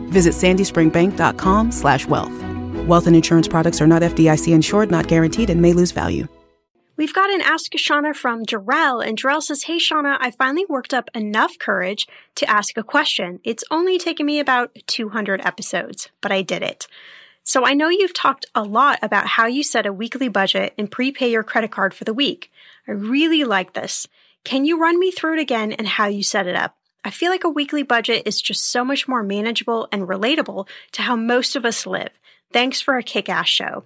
Visit 0.10 0.34
sandyspringbank.com/wealth. 0.34 2.88
Wealth 2.88 3.08
and 3.08 3.16
insurance 3.16 3.48
products 3.48 3.82
are 3.82 3.88
not 3.88 4.02
FDIC 4.02 4.54
insured, 4.54 4.90
not 4.90 5.08
guaranteed, 5.08 5.50
and 5.50 5.62
may 5.62 5.74
lose 5.74 5.92
value. 5.92 6.28
We've 7.00 7.14
got 7.14 7.30
an 7.30 7.40
Ask 7.40 7.78
Shannah 7.78 8.14
from 8.14 8.46
Jarrell, 8.46 9.02
and 9.02 9.18
Jarrell 9.18 9.42
says, 9.42 9.64
Hey 9.64 9.80
Shannah, 9.80 10.18
I 10.20 10.32
finally 10.32 10.66
worked 10.68 10.94
up 10.94 11.10
enough 11.16 11.58
courage 11.58 12.06
to 12.36 12.50
ask 12.50 12.78
a 12.78 12.84
question. 12.84 13.40
It's 13.46 13.64
only 13.72 13.98
taken 13.98 14.26
me 14.26 14.42
about 14.42 14.78
200 14.88 15.40
episodes, 15.46 16.10
but 16.20 16.34
I 16.34 16.42
did 16.42 16.62
it. 16.62 16.88
So 17.46 17.66
I 17.66 17.74
know 17.74 17.88
you've 17.88 18.14
talked 18.14 18.48
a 18.54 18.64
lot 18.64 19.00
about 19.02 19.28
how 19.28 19.46
you 19.46 19.64
set 19.64 19.86
a 19.86 19.94
weekly 19.94 20.28
budget 20.28 20.74
and 20.78 20.92
prepay 20.92 21.32
your 21.32 21.42
credit 21.42 21.72
card 21.72 21.94
for 21.94 22.04
the 22.04 22.14
week. 22.14 22.52
I 22.86 22.92
really 22.92 23.46
like 23.46 23.72
this. 23.72 24.06
Can 24.44 24.66
you 24.66 24.78
run 24.78 25.00
me 25.00 25.10
through 25.10 25.36
it 25.36 25.42
again 25.42 25.72
and 25.72 25.88
how 25.88 26.08
you 26.08 26.22
set 26.22 26.48
it 26.48 26.56
up? 26.58 26.76
I 27.06 27.12
feel 27.12 27.32
like 27.32 27.46
a 27.46 27.50
weekly 27.50 27.84
budget 27.84 28.24
is 28.26 28.42
just 28.42 28.66
so 28.66 28.84
much 28.84 29.08
more 29.08 29.24
manageable 29.24 29.88
and 29.94 30.06
relatable 30.06 30.68
to 30.92 31.02
how 31.04 31.16
most 31.16 31.56
of 31.56 31.64
us 31.64 31.88
live. 31.88 32.12
Thanks 32.52 32.82
for 32.82 32.98
a 32.98 33.04
kick 33.04 33.30
ass 33.30 33.48
show. 33.48 33.86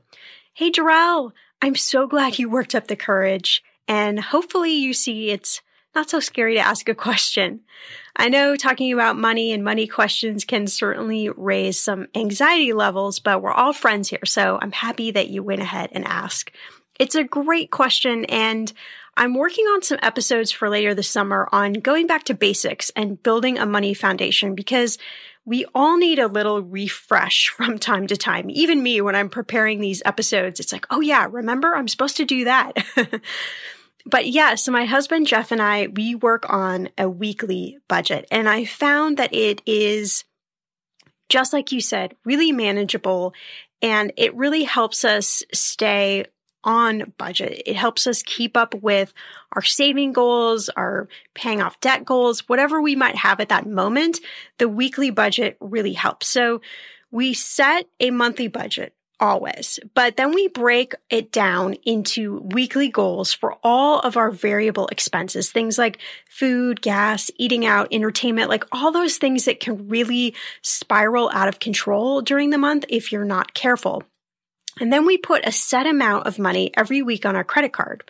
Hey, 0.55 0.71
Jarrell, 0.71 1.31
I'm 1.63 1.75
so 1.75 2.07
glad 2.07 2.39
you 2.39 2.49
worked 2.49 2.75
up 2.75 2.87
the 2.87 2.97
courage, 2.97 3.63
and 3.87 4.19
hopefully 4.19 4.73
you 4.73 4.93
see 4.93 5.29
it's 5.29 5.61
not 5.95 6.09
so 6.09 6.19
scary 6.19 6.55
to 6.55 6.59
ask 6.59 6.89
a 6.89 6.93
question. 6.93 7.61
I 8.17 8.27
know 8.27 8.57
talking 8.57 8.91
about 8.91 9.15
money 9.15 9.53
and 9.53 9.63
money 9.63 9.87
questions 9.87 10.43
can 10.43 10.67
certainly 10.67 11.29
raise 11.29 11.79
some 11.79 12.09
anxiety 12.15 12.73
levels, 12.73 13.19
but 13.19 13.41
we're 13.41 13.53
all 13.53 13.71
friends 13.71 14.09
here, 14.09 14.25
so 14.25 14.59
I'm 14.61 14.73
happy 14.73 15.11
that 15.11 15.29
you 15.29 15.41
went 15.41 15.61
ahead 15.61 15.91
and 15.93 16.03
asked. 16.03 16.51
It's 16.99 17.15
a 17.15 17.23
great 17.23 17.71
question, 17.71 18.25
and 18.25 18.69
I'm 19.15 19.33
working 19.33 19.63
on 19.67 19.83
some 19.83 19.99
episodes 20.01 20.51
for 20.51 20.67
later 20.69 20.93
this 20.93 21.09
summer 21.09 21.47
on 21.53 21.71
going 21.71 22.07
back 22.07 22.25
to 22.25 22.33
basics 22.33 22.91
and 22.93 23.23
building 23.23 23.57
a 23.57 23.65
money 23.65 23.93
foundation 23.93 24.53
because 24.53 24.97
we 25.45 25.65
all 25.75 25.97
need 25.97 26.19
a 26.19 26.27
little 26.27 26.61
refresh 26.61 27.49
from 27.57 27.77
time 27.77 28.07
to 28.07 28.17
time. 28.17 28.49
Even 28.49 28.83
me, 28.83 29.01
when 29.01 29.15
I'm 29.15 29.29
preparing 29.29 29.79
these 29.79 30.01
episodes, 30.05 30.59
it's 30.59 30.73
like, 30.73 30.85
oh 30.89 31.01
yeah, 31.01 31.27
remember, 31.29 31.75
I'm 31.75 31.87
supposed 31.87 32.17
to 32.17 32.25
do 32.25 32.45
that. 32.45 32.73
but 34.05 34.27
yeah, 34.27 34.55
so 34.55 34.71
my 34.71 34.85
husband 34.85 35.27
Jeff 35.27 35.51
and 35.51 35.61
I, 35.61 35.87
we 35.87 36.15
work 36.15 36.45
on 36.49 36.89
a 36.97 37.09
weekly 37.09 37.77
budget, 37.87 38.27
and 38.31 38.47
I 38.47 38.65
found 38.65 39.17
that 39.17 39.33
it 39.33 39.61
is 39.65 40.23
just 41.29 41.53
like 41.53 41.71
you 41.71 41.81
said, 41.81 42.15
really 42.25 42.51
manageable. 42.51 43.33
And 43.81 44.13
it 44.17 44.35
really 44.35 44.63
helps 44.63 45.03
us 45.03 45.43
stay 45.51 46.25
on 46.63 47.13
budget. 47.17 47.63
It 47.65 47.75
helps 47.75 48.07
us 48.07 48.23
keep 48.23 48.55
up 48.57 48.73
with 48.75 49.13
our 49.53 49.61
saving 49.61 50.13
goals, 50.13 50.69
our 50.69 51.07
paying 51.33 51.61
off 51.61 51.79
debt 51.79 52.05
goals, 52.05 52.47
whatever 52.47 52.81
we 52.81 52.95
might 52.95 53.15
have 53.15 53.39
at 53.39 53.49
that 53.49 53.67
moment. 53.67 54.19
The 54.57 54.69
weekly 54.69 55.09
budget 55.09 55.57
really 55.59 55.93
helps. 55.93 56.27
So 56.27 56.61
we 57.11 57.33
set 57.33 57.87
a 57.99 58.11
monthly 58.11 58.47
budget 58.47 58.93
always, 59.19 59.79
but 59.93 60.17
then 60.17 60.33
we 60.33 60.47
break 60.49 60.95
it 61.09 61.31
down 61.31 61.75
into 61.85 62.39
weekly 62.51 62.89
goals 62.89 63.31
for 63.31 63.55
all 63.63 63.99
of 63.99 64.17
our 64.17 64.31
variable 64.31 64.87
expenses, 64.87 65.51
things 65.51 65.77
like 65.77 65.99
food, 66.29 66.81
gas, 66.81 67.31
eating 67.37 67.65
out, 67.65 67.87
entertainment, 67.91 68.49
like 68.49 68.65
all 68.71 68.91
those 68.91 69.17
things 69.17 69.45
that 69.45 69.59
can 69.59 69.87
really 69.87 70.35
spiral 70.61 71.29
out 71.33 71.47
of 71.47 71.59
control 71.59 72.21
during 72.21 72.49
the 72.49 72.57
month 72.57 72.83
if 72.89 73.11
you're 73.11 73.23
not 73.23 73.53
careful. 73.53 74.03
And 74.79 74.91
then 74.91 75.05
we 75.05 75.17
put 75.17 75.45
a 75.45 75.51
set 75.51 75.85
amount 75.85 76.27
of 76.27 76.39
money 76.39 76.71
every 76.75 77.01
week 77.01 77.25
on 77.25 77.35
our 77.35 77.43
credit 77.43 77.73
card. 77.73 78.03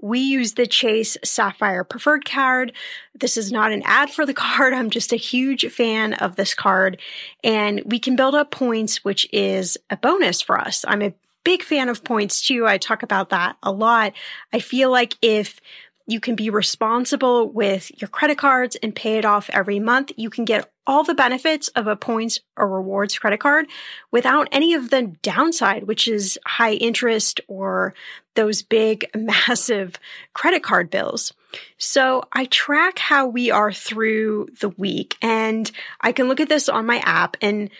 We 0.00 0.20
use 0.20 0.54
the 0.54 0.66
Chase 0.66 1.16
Sapphire 1.24 1.82
Preferred 1.82 2.24
card. 2.24 2.72
This 3.18 3.36
is 3.36 3.50
not 3.50 3.72
an 3.72 3.82
ad 3.84 4.10
for 4.10 4.24
the 4.24 4.34
card. 4.34 4.72
I'm 4.72 4.90
just 4.90 5.12
a 5.12 5.16
huge 5.16 5.66
fan 5.72 6.14
of 6.14 6.36
this 6.36 6.54
card. 6.54 7.00
And 7.42 7.82
we 7.84 7.98
can 7.98 8.16
build 8.16 8.34
up 8.34 8.50
points, 8.50 9.04
which 9.04 9.28
is 9.32 9.76
a 9.90 9.96
bonus 9.96 10.40
for 10.40 10.58
us. 10.58 10.84
I'm 10.86 11.02
a 11.02 11.14
big 11.44 11.62
fan 11.62 11.88
of 11.88 12.04
points 12.04 12.46
too. 12.46 12.66
I 12.66 12.78
talk 12.78 13.02
about 13.02 13.30
that 13.30 13.56
a 13.62 13.72
lot. 13.72 14.12
I 14.52 14.60
feel 14.60 14.90
like 14.90 15.16
if 15.20 15.60
you 16.08 16.20
can 16.20 16.34
be 16.34 16.48
responsible 16.48 17.50
with 17.50 17.90
your 18.00 18.08
credit 18.08 18.38
cards 18.38 18.76
and 18.76 18.94
pay 18.94 19.18
it 19.18 19.26
off 19.26 19.50
every 19.52 19.78
month. 19.78 20.10
You 20.16 20.30
can 20.30 20.46
get 20.46 20.72
all 20.88 21.04
the 21.04 21.14
benefits 21.14 21.68
of 21.68 21.86
a 21.86 21.94
points 21.94 22.40
or 22.56 22.66
rewards 22.66 23.16
credit 23.18 23.38
card 23.38 23.66
without 24.10 24.48
any 24.50 24.72
of 24.72 24.88
the 24.88 25.02
downside, 25.22 25.84
which 25.84 26.08
is 26.08 26.38
high 26.46 26.72
interest 26.72 27.40
or 27.46 27.94
those 28.34 28.62
big, 28.62 29.06
massive 29.14 30.00
credit 30.32 30.62
card 30.62 30.90
bills. 30.90 31.32
So 31.76 32.24
I 32.32 32.46
track 32.46 32.98
how 32.98 33.26
we 33.26 33.50
are 33.50 33.72
through 33.72 34.48
the 34.60 34.70
week 34.70 35.16
and 35.22 35.70
I 36.00 36.12
can 36.12 36.26
look 36.26 36.40
at 36.40 36.48
this 36.48 36.68
on 36.68 36.86
my 36.86 36.98
app 37.04 37.36
and 37.40 37.70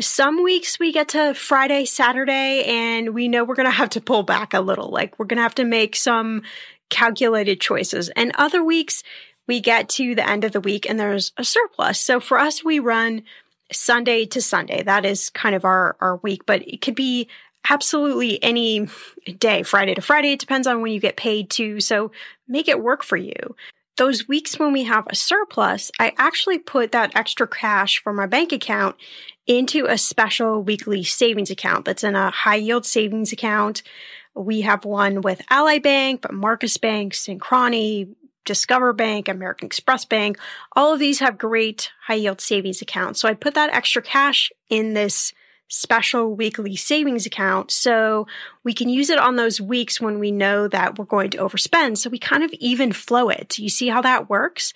some 0.00 0.42
weeks 0.42 0.80
we 0.80 0.90
get 0.90 1.10
to 1.10 1.34
Friday, 1.34 1.84
Saturday, 1.84 2.64
and 2.64 3.14
we 3.14 3.28
know 3.28 3.44
we're 3.44 3.54
going 3.54 3.66
to 3.66 3.70
have 3.70 3.90
to 3.90 4.00
pull 4.00 4.24
back 4.24 4.52
a 4.52 4.60
little. 4.60 4.90
Like 4.90 5.16
we're 5.20 5.26
going 5.26 5.36
to 5.36 5.44
have 5.44 5.54
to 5.56 5.64
make 5.64 5.94
some 5.94 6.42
calculated 6.90 7.60
choices. 7.60 8.08
And 8.10 8.32
other 8.34 8.64
weeks, 8.64 9.04
we 9.46 9.60
get 9.60 9.88
to 9.90 10.14
the 10.14 10.28
end 10.28 10.44
of 10.44 10.52
the 10.52 10.60
week 10.60 10.88
and 10.88 10.98
there's 10.98 11.32
a 11.36 11.44
surplus. 11.44 11.98
So 11.98 12.20
for 12.20 12.38
us, 12.38 12.64
we 12.64 12.78
run 12.78 13.22
Sunday 13.72 14.24
to 14.26 14.40
Sunday. 14.40 14.82
That 14.82 15.04
is 15.04 15.30
kind 15.30 15.54
of 15.54 15.64
our, 15.64 15.96
our 16.00 16.16
week, 16.16 16.46
but 16.46 16.66
it 16.66 16.80
could 16.80 16.94
be 16.94 17.28
absolutely 17.68 18.42
any 18.42 18.88
day, 19.38 19.62
Friday 19.62 19.94
to 19.94 20.02
Friday. 20.02 20.32
It 20.32 20.38
depends 20.38 20.66
on 20.66 20.82
when 20.82 20.92
you 20.92 21.00
get 21.00 21.16
paid 21.16 21.50
to. 21.50 21.80
So 21.80 22.12
make 22.46 22.68
it 22.68 22.82
work 22.82 23.02
for 23.02 23.16
you. 23.16 23.56
those 23.96 24.26
weeks 24.26 24.58
when 24.58 24.72
we 24.72 24.84
have 24.84 25.06
a 25.08 25.14
surplus, 25.14 25.90
I 26.00 26.12
actually 26.18 26.58
put 26.58 26.92
that 26.92 27.14
extra 27.14 27.46
cash 27.46 28.02
from 28.02 28.18
our 28.18 28.26
bank 28.26 28.52
account 28.52 28.96
into 29.46 29.86
a 29.86 29.98
special 29.98 30.62
weekly 30.62 31.04
savings 31.04 31.50
account 31.50 31.84
that's 31.84 32.04
in 32.04 32.16
a 32.16 32.30
high 32.30 32.56
yield 32.56 32.86
savings 32.86 33.32
account. 33.32 33.82
We 34.34 34.62
have 34.62 34.84
one 34.84 35.20
with 35.20 35.42
Ally 35.48 35.78
Bank, 35.78 36.22
but 36.22 36.34
Marcus 36.34 36.76
Bank, 36.76 37.12
Synchrony, 37.12 38.14
Discover 38.44 38.92
Bank, 38.92 39.28
American 39.28 39.66
Express 39.66 40.04
Bank, 40.04 40.38
all 40.74 40.92
of 40.92 40.98
these 40.98 41.20
have 41.20 41.38
great 41.38 41.90
high 42.06 42.14
yield 42.14 42.40
savings 42.40 42.82
accounts. 42.82 43.20
So 43.20 43.28
I 43.28 43.34
put 43.34 43.54
that 43.54 43.72
extra 43.72 44.02
cash 44.02 44.52
in 44.68 44.94
this 44.94 45.32
special 45.68 46.34
weekly 46.34 46.76
savings 46.76 47.26
account 47.26 47.70
so 47.70 48.26
we 48.62 48.72
can 48.74 48.88
use 48.88 49.10
it 49.10 49.18
on 49.18 49.36
those 49.36 49.60
weeks 49.60 50.00
when 50.00 50.18
we 50.18 50.30
know 50.30 50.68
that 50.68 50.98
we're 50.98 51.04
going 51.04 51.30
to 51.30 51.38
overspend. 51.38 51.98
So 51.98 52.10
we 52.10 52.18
kind 52.18 52.44
of 52.44 52.52
even 52.54 52.92
flow 52.92 53.28
it. 53.28 53.58
You 53.58 53.68
see 53.68 53.88
how 53.88 54.02
that 54.02 54.28
works? 54.28 54.72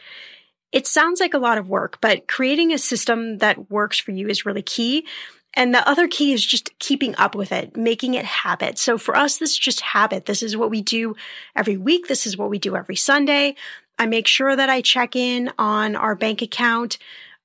It 0.72 0.86
sounds 0.86 1.20
like 1.20 1.34
a 1.34 1.38
lot 1.38 1.58
of 1.58 1.68
work, 1.68 1.98
but 2.00 2.28
creating 2.28 2.72
a 2.72 2.78
system 2.78 3.38
that 3.38 3.70
works 3.70 3.98
for 3.98 4.12
you 4.12 4.28
is 4.28 4.44
really 4.44 4.62
key. 4.62 5.06
And 5.54 5.74
the 5.74 5.88
other 5.88 6.06
key 6.08 6.32
is 6.32 6.44
just 6.44 6.78
keeping 6.78 7.16
up 7.16 7.34
with 7.34 7.52
it, 7.52 7.76
making 7.76 8.14
it 8.14 8.24
habit. 8.24 8.78
So 8.78 8.98
for 8.98 9.16
us, 9.16 9.38
this 9.38 9.52
is 9.52 9.58
just 9.58 9.80
habit. 9.80 10.26
This 10.26 10.42
is 10.42 10.56
what 10.56 10.70
we 10.70 10.82
do 10.82 11.16
every 11.56 11.76
week. 11.76 12.06
This 12.06 12.26
is 12.26 12.36
what 12.36 12.50
we 12.50 12.58
do 12.58 12.76
every 12.76 12.96
Sunday. 12.96 13.56
I 13.98 14.06
make 14.06 14.26
sure 14.26 14.54
that 14.54 14.70
I 14.70 14.80
check 14.80 15.16
in 15.16 15.50
on 15.58 15.96
our 15.96 16.14
bank 16.14 16.42
account 16.42 16.98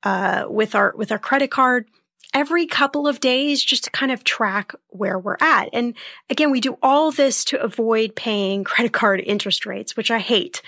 uh, 0.03 0.45
with 0.49 0.75
our 0.75 0.93
with 0.95 1.11
our 1.11 1.17
credit 1.17 1.49
card 1.49 1.87
every 2.33 2.65
couple 2.65 3.07
of 3.07 3.19
days 3.19 3.63
just 3.63 3.85
to 3.85 3.91
kind 3.91 4.11
of 4.11 4.23
track 4.23 4.73
where 4.89 5.17
we're 5.17 5.37
at. 5.39 5.69
And 5.71 5.95
again, 6.29 6.51
we 6.51 6.59
do 6.59 6.77
all 6.81 7.11
this 7.11 7.45
to 7.45 7.61
avoid 7.61 8.15
paying 8.15 8.63
credit 8.65 8.93
card 8.93 9.21
interest 9.21 9.65
rates, 9.65 9.95
which 9.95 10.11
I 10.11 10.19
hate 10.19 10.61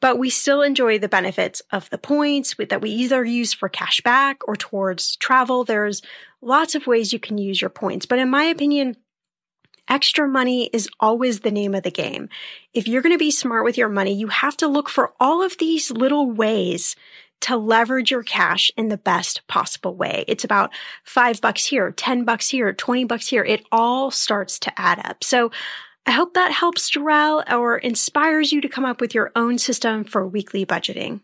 but 0.00 0.18
we 0.18 0.30
still 0.30 0.62
enjoy 0.62 0.98
the 0.98 1.08
benefits 1.08 1.62
of 1.70 1.88
the 1.90 1.98
points 1.98 2.54
that 2.58 2.80
we 2.80 2.90
either 2.90 3.24
use 3.24 3.52
for 3.52 3.68
cash 3.68 4.00
back 4.00 4.46
or 4.48 4.56
towards 4.56 5.16
travel. 5.16 5.64
There's 5.64 6.02
lots 6.42 6.74
of 6.74 6.86
ways 6.86 7.12
you 7.12 7.18
can 7.18 7.38
use 7.38 7.60
your 7.60 7.70
points. 7.70 8.06
But 8.06 8.18
in 8.18 8.30
my 8.30 8.44
opinion, 8.44 8.96
extra 9.88 10.26
money 10.26 10.70
is 10.72 10.88
always 11.00 11.40
the 11.40 11.50
name 11.50 11.74
of 11.74 11.82
the 11.82 11.90
game. 11.90 12.28
If 12.72 12.86
you're 12.88 13.02
going 13.02 13.14
to 13.14 13.18
be 13.18 13.30
smart 13.30 13.64
with 13.64 13.76
your 13.76 13.88
money, 13.88 14.14
you 14.14 14.28
have 14.28 14.56
to 14.58 14.68
look 14.68 14.88
for 14.88 15.12
all 15.18 15.42
of 15.42 15.58
these 15.58 15.90
little 15.90 16.30
ways 16.30 16.96
to 17.42 17.56
leverage 17.56 18.10
your 18.10 18.22
cash 18.22 18.70
in 18.76 18.88
the 18.88 18.98
best 18.98 19.46
possible 19.48 19.94
way. 19.94 20.24
It's 20.28 20.44
about 20.44 20.72
five 21.04 21.40
bucks 21.40 21.64
here, 21.64 21.90
10 21.90 22.24
bucks 22.24 22.48
here, 22.48 22.72
20 22.72 23.04
bucks 23.04 23.28
here. 23.28 23.42
It 23.42 23.64
all 23.72 24.10
starts 24.10 24.58
to 24.60 24.80
add 24.80 25.00
up. 25.04 25.24
So 25.24 25.50
I 26.06 26.12
hope 26.12 26.34
that 26.34 26.52
helps 26.52 26.90
Jarrell 26.90 27.50
or 27.50 27.78
inspires 27.78 28.52
you 28.52 28.60
to 28.60 28.68
come 28.68 28.84
up 28.84 29.00
with 29.00 29.14
your 29.14 29.32
own 29.34 29.58
system 29.58 30.04
for 30.04 30.26
weekly 30.26 30.66
budgeting. 30.66 31.20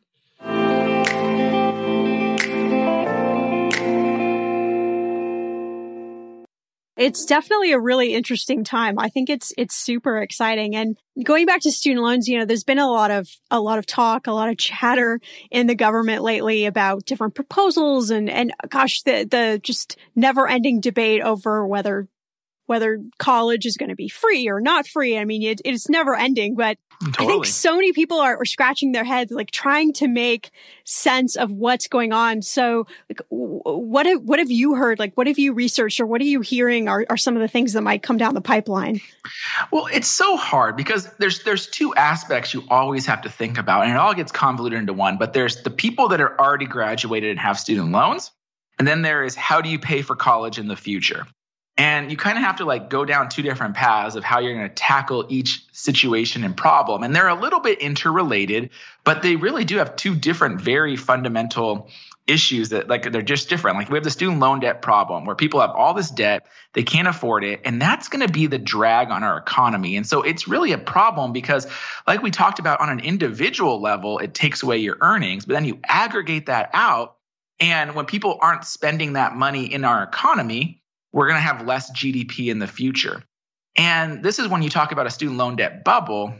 It's 6.97 7.27
definitely 7.27 7.73
a 7.73 7.79
really 7.79 8.15
interesting 8.15 8.65
time. 8.65 8.99
I 8.99 9.11
think 9.11 9.29
it's 9.29 9.53
it's 9.59 9.75
super 9.75 10.19
exciting. 10.19 10.75
And 10.75 10.97
going 11.23 11.45
back 11.45 11.61
to 11.63 11.71
student 11.71 12.03
loans, 12.03 12.27
you 12.27 12.39
know, 12.39 12.47
there's 12.47 12.65
been 12.65 12.79
a 12.79 12.91
lot 12.91 13.11
of 13.11 13.29
a 13.51 13.61
lot 13.61 13.79
of 13.79 13.87
talk, 13.87 14.27
a 14.27 14.33
lot 14.33 14.49
of 14.49 14.57
chatter 14.57 15.21
in 15.51 15.67
the 15.67 15.75
government 15.75 16.23
lately 16.23 16.65
about 16.65 17.05
different 17.05 17.35
proposals 17.35 18.11
and 18.11 18.31
and 18.31 18.53
gosh, 18.71 19.03
the 19.03 19.25
the 19.31 19.61
just 19.63 19.99
never-ending 20.15 20.81
debate 20.81 21.21
over 21.23 21.67
whether 21.67 22.09
whether 22.67 23.01
college 23.19 23.67
is 23.67 23.77
going 23.77 23.91
to 23.91 23.95
be 23.95 24.09
free 24.09 24.49
or 24.49 24.61
not 24.61 24.87
free. 24.87 25.17
I 25.17 25.25
mean, 25.25 25.43
it, 25.43 25.61
it's 25.65 25.89
never 25.89 26.17
ending, 26.17 26.57
but 26.57 26.79
totally. 27.03 27.29
I 27.29 27.33
think 27.33 27.47
so 27.47 27.75
many 27.75 27.93
people 27.93 28.19
are, 28.19 28.37
are, 28.39 28.45
scratching 28.45 28.93
their 28.93 29.05
heads, 29.05 29.31
like 29.33 29.51
trying 29.51 29.93
to 29.95 30.09
make 30.09 30.51
sense 30.85 31.37
of 31.37 31.51
what's 31.53 31.89
going 31.89 32.13
on. 32.13 32.43
So 32.43 32.87
like, 33.09 33.21
what 33.29 34.07
have, 34.07 34.23
what 34.23 34.39
have 34.39 34.51
you 34.51 34.75
heard? 34.75 34.99
Like, 34.99 35.15
what 35.15 35.27
have 35.27 35.39
you 35.39 35.53
researched 35.53 36.01
or 36.01 36.07
what 36.07 36.21
are 36.21 36.25
you 36.25 36.41
hearing 36.41 36.89
are, 36.89 37.05
are 37.11 37.17
some 37.17 37.37
of 37.37 37.43
the 37.43 37.49
things 37.49 37.75
that 37.75 37.83
might 37.83 38.03
come 38.03 38.17
down 38.17 38.35
the 38.35 38.41
pipeline? 38.41 39.01
Well, 39.71 39.89
it's 39.93 40.09
so 40.09 40.37
hard 40.37 40.77
because 40.77 41.11
there's, 41.19 41.43
there's 41.43 41.67
two 41.67 41.95
aspects 41.95 42.55
you 42.55 42.63
always 42.69 43.07
have 43.07 43.23
to 43.23 43.29
think 43.29 43.59
about 43.59 43.83
and 43.83 43.93
it 43.93 43.97
all 43.97 44.15
gets 44.15 44.33
convoluted 44.33 44.79
into 44.79 44.93
one, 44.93 45.19
but 45.19 45.33
there's 45.33 45.63
the 45.63 45.71
people 45.71 46.09
that 46.09 46.21
are 46.21 46.39
already 46.41 46.67
graduated 46.67 47.31
and 47.31 47.41
have 47.41 47.59
student 47.59 47.91
loans. 47.91 48.31
And 48.79 48.87
then 48.87 49.03
there 49.03 49.25
is 49.25 49.35
how 49.35 49.61
do 49.61 49.69
you 49.69 49.79
pay 49.79 50.03
for 50.03 50.15
college 50.15 50.59
in 50.59 50.69
the 50.69 50.77
future? 50.77 51.27
And 51.79 52.11
you 52.11 52.17
kind 52.17 52.39
of 52.39 52.45
have 52.45 52.57
to 52.57 52.65
like 52.65 52.89
go 52.89 53.05
down 53.05 53.29
two 53.29 53.43
different 53.43 53.75
paths 53.75 54.17
of 54.17 54.25
how 54.25 54.39
you're 54.39 54.55
going 54.55 54.69
to 54.69 54.75
tackle 54.75 55.27
each 55.29 55.67
situation 55.73 56.43
and 56.43 56.57
problem. 56.57 57.03
And 57.03 57.15
they're 57.15 57.29
a 57.29 57.39
little 57.39 57.61
bit 57.61 57.81
interrelated, 57.81 58.71
but 59.05 59.23
they 59.23 59.37
really 59.37 59.65
do 59.65 59.77
have 59.77 59.95
two 59.95 60.15
different, 60.15 60.61
very 60.61 60.97
fundamental 60.97 61.91
issues 62.27 62.71
that 62.71 62.89
like 62.89 63.13
they're 63.13 63.21
just 63.21 63.51
different. 63.51 63.77
Like 63.77 63.91
we 63.91 63.97
have 63.97 64.05
the 64.05 64.11
student 64.11 64.41
loan 64.41 64.61
debt 64.61 64.81
problem 64.81 65.27
where 65.27 65.37
people 65.37 65.61
have 65.61 65.71
all 65.71 65.93
this 65.93 66.11
debt, 66.11 66.47
they 66.73 66.83
can't 66.83 67.07
afford 67.07 67.45
it, 67.45 67.61
and 67.65 67.81
that's 67.81 68.09
going 68.09 68.27
to 68.27 68.33
be 68.33 68.47
the 68.47 68.59
drag 68.59 69.11
on 69.11 69.23
our 69.23 69.37
economy. 69.37 69.97
And 69.97 70.07
so 70.07 70.23
it's 70.23 70.49
really 70.49 70.73
a 70.73 70.79
problem 70.79 71.33
because 71.33 71.67
like 72.07 72.23
we 72.23 72.31
talked 72.31 72.59
about 72.59 72.81
on 72.81 72.89
an 72.89 73.01
individual 73.01 73.81
level, 73.81 74.19
it 74.19 74.35
takes 74.35 74.63
away 74.63 74.79
your 74.79 74.97
earnings, 75.01 75.45
but 75.45 75.53
then 75.53 75.67
you 75.67 75.79
aggregate 75.85 76.47
that 76.47 76.71
out 76.73 77.17
and 77.59 77.95
when 77.95 78.05
people 78.07 78.39
aren't 78.41 78.65
spending 78.65 79.15
that 79.15 79.35
money 79.35 79.73
in 79.73 79.85
our 79.85 80.03
economy, 80.03 80.83
we're 81.17 81.29
going 81.29 81.39
to 81.39 81.41
have 81.41 81.67
less 81.67 81.91
GDP 81.91 82.51
in 82.51 82.59
the 82.59 82.67
future. 82.67 83.25
And 83.75 84.23
this 84.23 84.39
is 84.39 84.49
when 84.49 84.61
you 84.61 84.69
talk 84.69 84.93
about 84.93 85.07
a 85.07 85.11
student 85.11 85.39
loan 85.39 85.57
debt 85.57 85.83
bubble. 85.83 86.35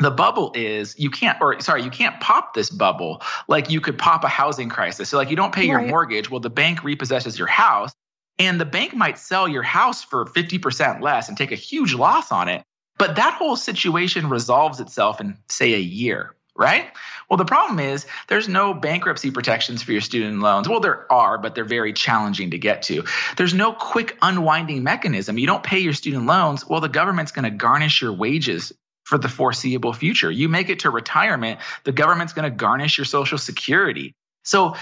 The 0.00 0.10
bubble 0.10 0.50
is 0.56 0.98
you 0.98 1.10
can't, 1.10 1.40
or 1.40 1.60
sorry, 1.60 1.84
you 1.84 1.90
can't 1.90 2.18
pop 2.20 2.52
this 2.52 2.70
bubble 2.70 3.22
like 3.46 3.70
you 3.70 3.80
could 3.80 3.98
pop 3.98 4.24
a 4.24 4.28
housing 4.28 4.68
crisis. 4.68 5.08
So, 5.08 5.16
like, 5.16 5.30
you 5.30 5.36
don't 5.36 5.54
pay 5.54 5.60
right. 5.60 5.82
your 5.82 5.82
mortgage. 5.82 6.28
Well, 6.28 6.40
the 6.40 6.50
bank 6.50 6.80
repossesses 6.80 7.38
your 7.38 7.46
house, 7.46 7.92
and 8.36 8.60
the 8.60 8.64
bank 8.64 8.96
might 8.96 9.16
sell 9.16 9.46
your 9.46 9.62
house 9.62 10.02
for 10.02 10.24
50% 10.24 11.00
less 11.00 11.28
and 11.28 11.38
take 11.38 11.52
a 11.52 11.56
huge 11.56 11.94
loss 11.94 12.32
on 12.32 12.48
it. 12.48 12.64
But 12.98 13.14
that 13.14 13.34
whole 13.34 13.54
situation 13.54 14.28
resolves 14.28 14.80
itself 14.80 15.20
in, 15.20 15.38
say, 15.48 15.74
a 15.74 15.78
year 15.78 16.34
right? 16.60 16.86
Well, 17.28 17.38
the 17.38 17.44
problem 17.44 17.80
is 17.80 18.06
there's 18.28 18.48
no 18.48 18.74
bankruptcy 18.74 19.30
protections 19.30 19.82
for 19.82 19.92
your 19.92 20.02
student 20.02 20.40
loans. 20.40 20.68
Well, 20.68 20.80
there 20.80 21.10
are, 21.10 21.38
but 21.38 21.54
they're 21.54 21.64
very 21.64 21.92
challenging 21.92 22.50
to 22.50 22.58
get 22.58 22.82
to. 22.82 23.04
There's 23.36 23.54
no 23.54 23.72
quick 23.72 24.18
unwinding 24.20 24.82
mechanism. 24.82 25.38
You 25.38 25.46
don't 25.46 25.62
pay 25.62 25.78
your 25.78 25.94
student 25.94 26.26
loans, 26.26 26.68
well, 26.68 26.80
the 26.80 26.88
government's 26.88 27.32
going 27.32 27.44
to 27.44 27.50
garnish 27.50 28.02
your 28.02 28.12
wages 28.12 28.72
for 29.04 29.16
the 29.16 29.28
foreseeable 29.28 29.92
future. 29.92 30.30
You 30.30 30.48
make 30.48 30.68
it 30.68 30.80
to 30.80 30.90
retirement, 30.90 31.60
the 31.84 31.92
government's 31.92 32.34
going 32.34 32.48
to 32.48 32.56
garnish 32.56 32.98
your 32.98 33.06
social 33.06 33.38
security. 33.38 34.14
So 34.44 34.76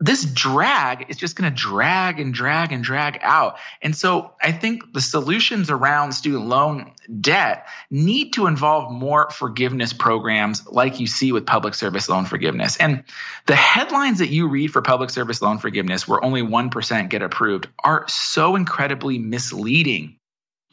this 0.00 0.24
drag 0.24 1.06
is 1.08 1.16
just 1.16 1.36
going 1.36 1.50
to 1.50 1.56
drag 1.56 2.18
and 2.18 2.34
drag 2.34 2.72
and 2.72 2.82
drag 2.82 3.18
out. 3.22 3.56
And 3.80 3.94
so 3.94 4.32
I 4.42 4.52
think 4.52 4.92
the 4.92 5.00
solutions 5.00 5.70
around 5.70 6.12
student 6.12 6.46
loan 6.46 6.92
debt 7.20 7.68
need 7.90 8.32
to 8.34 8.46
involve 8.46 8.92
more 8.92 9.30
forgiveness 9.30 9.92
programs 9.92 10.66
like 10.66 11.00
you 11.00 11.06
see 11.06 11.32
with 11.32 11.46
public 11.46 11.74
service 11.74 12.08
loan 12.08 12.24
forgiveness. 12.24 12.76
And 12.76 13.04
the 13.46 13.56
headlines 13.56 14.18
that 14.18 14.28
you 14.28 14.48
read 14.48 14.72
for 14.72 14.82
public 14.82 15.10
service 15.10 15.40
loan 15.40 15.58
forgiveness, 15.58 16.08
where 16.08 16.22
only 16.24 16.42
1% 16.42 17.08
get 17.08 17.22
approved, 17.22 17.68
are 17.82 18.06
so 18.08 18.56
incredibly 18.56 19.18
misleading 19.18 20.18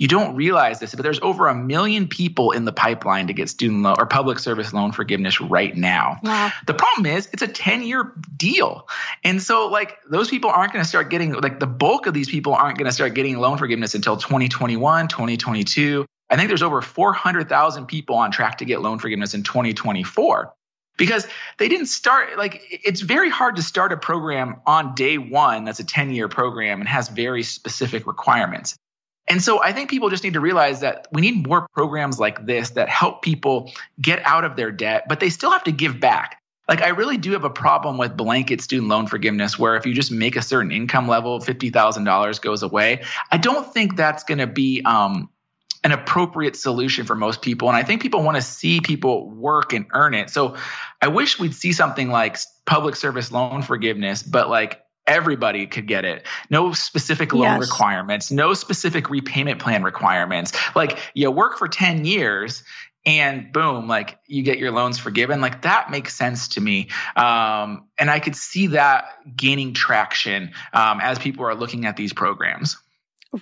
you 0.02 0.08
don't 0.08 0.36
realize 0.36 0.80
this, 0.80 0.96
but 0.96 1.04
there's 1.04 1.20
over 1.20 1.48
a 1.48 1.54
million 1.54 2.08
people 2.08 2.54
in 2.54 2.66
the 2.66 2.74
pipeline 2.74 3.28
to 3.28 3.34
get 3.34 3.50
student 3.50 3.84
loan 3.84 3.98
or 4.00 4.08
public 4.08 4.40
service 4.40 4.74
loan 4.74 4.92
forgiveness 4.92 5.40
right 5.40 5.78
now. 5.78 6.18
Wow. 6.24 6.52
The 6.66 6.74
problem 6.74 7.06
is 7.06 7.30
it's 7.32 7.44
a 7.44 7.48
10 7.48 7.84
year 7.84 8.12
deal. 8.36 8.90
And 9.24 9.40
so 9.40 9.68
like 9.68 10.00
those 10.10 10.28
people 10.28 10.50
aren't 10.50 10.74
going 10.74 10.84
to 10.84 10.90
start 10.90 11.12
getting 11.12 11.34
like 11.34 11.60
the 11.60 11.68
bulk 11.68 12.08
of 12.08 12.16
these 12.16 12.32
people 12.32 12.56
aren't 12.56 12.80
going 12.80 12.88
to 12.88 12.92
start 12.92 13.14
getting 13.14 13.38
loan 13.38 13.60
forgiveness 13.60 13.94
until 13.94 14.18
2021, 14.18 15.08
2022. 15.08 16.08
I 16.32 16.36
think 16.36 16.48
there's 16.48 16.64
over 16.64 16.82
400,000 16.82 17.86
people 17.86 18.16
on 18.16 18.32
track 18.32 18.58
to 18.58 18.66
get 18.66 18.82
loan 18.82 18.98
forgiveness 18.98 19.36
in 19.36 19.44
2024 19.44 20.52
because 20.98 21.28
they 21.60 21.70
didn't 21.70 21.86
start 21.86 22.40
like 22.40 22.64
it's 22.72 23.02
very 23.02 23.30
hard 23.30 23.58
to 23.58 23.62
start 23.62 23.94
a 23.94 23.98
program 23.98 24.62
on 24.66 24.96
day 24.96 25.20
one 25.20 25.64
that's 25.64 25.80
a 25.80 25.86
10 25.86 26.12
year 26.12 26.28
program 26.28 26.80
and 26.80 26.90
has 26.90 27.08
very 27.08 27.44
specific 27.44 28.08
requirements 28.08 28.78
and 29.28 29.42
so 29.42 29.62
I 29.64 29.72
think 29.72 29.90
people 29.90 30.10
just 30.10 30.24
need 30.24 30.34
to 30.34 30.40
realize 30.40 30.82
that 30.82 31.08
we 31.12 31.22
need 31.22 31.48
more 31.48 31.68
programs 31.74 32.20
like 32.20 32.46
this 32.46 32.72
that 32.72 32.90
help 32.90 33.22
people 33.22 33.72
get 34.00 34.22
out 34.26 34.44
of 34.44 34.56
their 34.56 34.72
debt, 34.72 35.06
but 35.08 35.20
they 35.20 35.30
still 35.30 35.52
have 35.52 35.64
to 35.66 35.72
give 35.72 36.00
back. 36.00 36.42
Like 36.68 36.82
I 36.82 36.90
really 36.90 37.18
do 37.18 37.32
have 37.34 37.44
a 37.44 37.50
problem 37.50 37.98
with 37.98 38.16
blanket 38.16 38.62
student 38.62 38.90
loan 38.90 39.08
forgiveness 39.08 39.60
where 39.60 39.76
if 39.76 39.86
you 39.86 39.94
just 39.94 40.12
make 40.12 40.36
a 40.36 40.42
certain 40.42 40.72
income 40.72 41.08
level, 41.08 41.40
$50,000 41.40 42.42
goes 42.42 42.64
away. 42.64 43.04
I 43.30 43.38
don't 43.38 43.72
think 43.74 43.96
that's 43.96 44.24
going 44.24 44.38
to 44.38 44.48
be 44.48 44.82
um, 44.84 45.30
an 45.84 45.92
appropriate 45.92 46.56
solution 46.56 47.06
for 47.06 47.16
most 47.16 47.42
people. 47.42 47.68
And 47.68 47.76
I 47.76 47.84
think 47.84 48.02
people 48.02 48.24
want 48.24 48.38
to 48.38 48.42
see 48.42 48.82
people 48.82 49.30
work 49.30 49.74
and 49.74 49.86
earn 49.94 50.14
it. 50.14 50.30
So 50.30 50.56
I 51.02 51.08
wish 51.08 51.40
we'd 51.40 51.56
see 51.56 51.74
something 51.74 52.10
like 52.10 52.38
public 52.66 52.96
service 52.96 53.32
loan 53.32 53.64
forgiveness, 53.64 54.24
but 54.24 54.50
like 54.50 54.82
everybody 55.08 55.68
could 55.68 55.88
get 55.88 56.06
it. 56.06 56.26
No 56.50 56.74
specific 56.74 57.34
loan 57.34 57.44
yes. 57.44 57.62
requirements, 57.62 58.32
no 58.32 58.54
specific 58.54 59.10
repayment 59.10 59.60
plan 59.60 59.84
requirements. 59.84 60.54
Like 60.76 60.98
you 61.14 61.30
work 61.32 61.58
for 61.58 61.68
10 61.68 62.06
years 62.06 62.64
and 63.06 63.52
boom, 63.52 63.88
like 63.88 64.20
you 64.28 64.44
get 64.44 64.60
your 64.60 64.72
loans 64.72 65.00
forgiven. 65.00 65.42
Like 65.42 65.64
that 65.64 65.90
makes 65.90 66.16
sense 66.16 66.50
to 66.50 66.62
me. 66.62 66.90
Um, 67.16 67.88
and 67.98 68.12
I 68.12 68.20
could 68.20 68.36
see 68.36 68.68
that 68.68 69.06
gaining 69.36 69.74
traction 69.74 70.52
um, 70.74 71.00
as 71.02 71.18
people 71.18 71.46
are 71.46 71.56
looking 71.56 71.86
at 71.86 71.98
these 71.98 72.14
programs. 72.14 72.78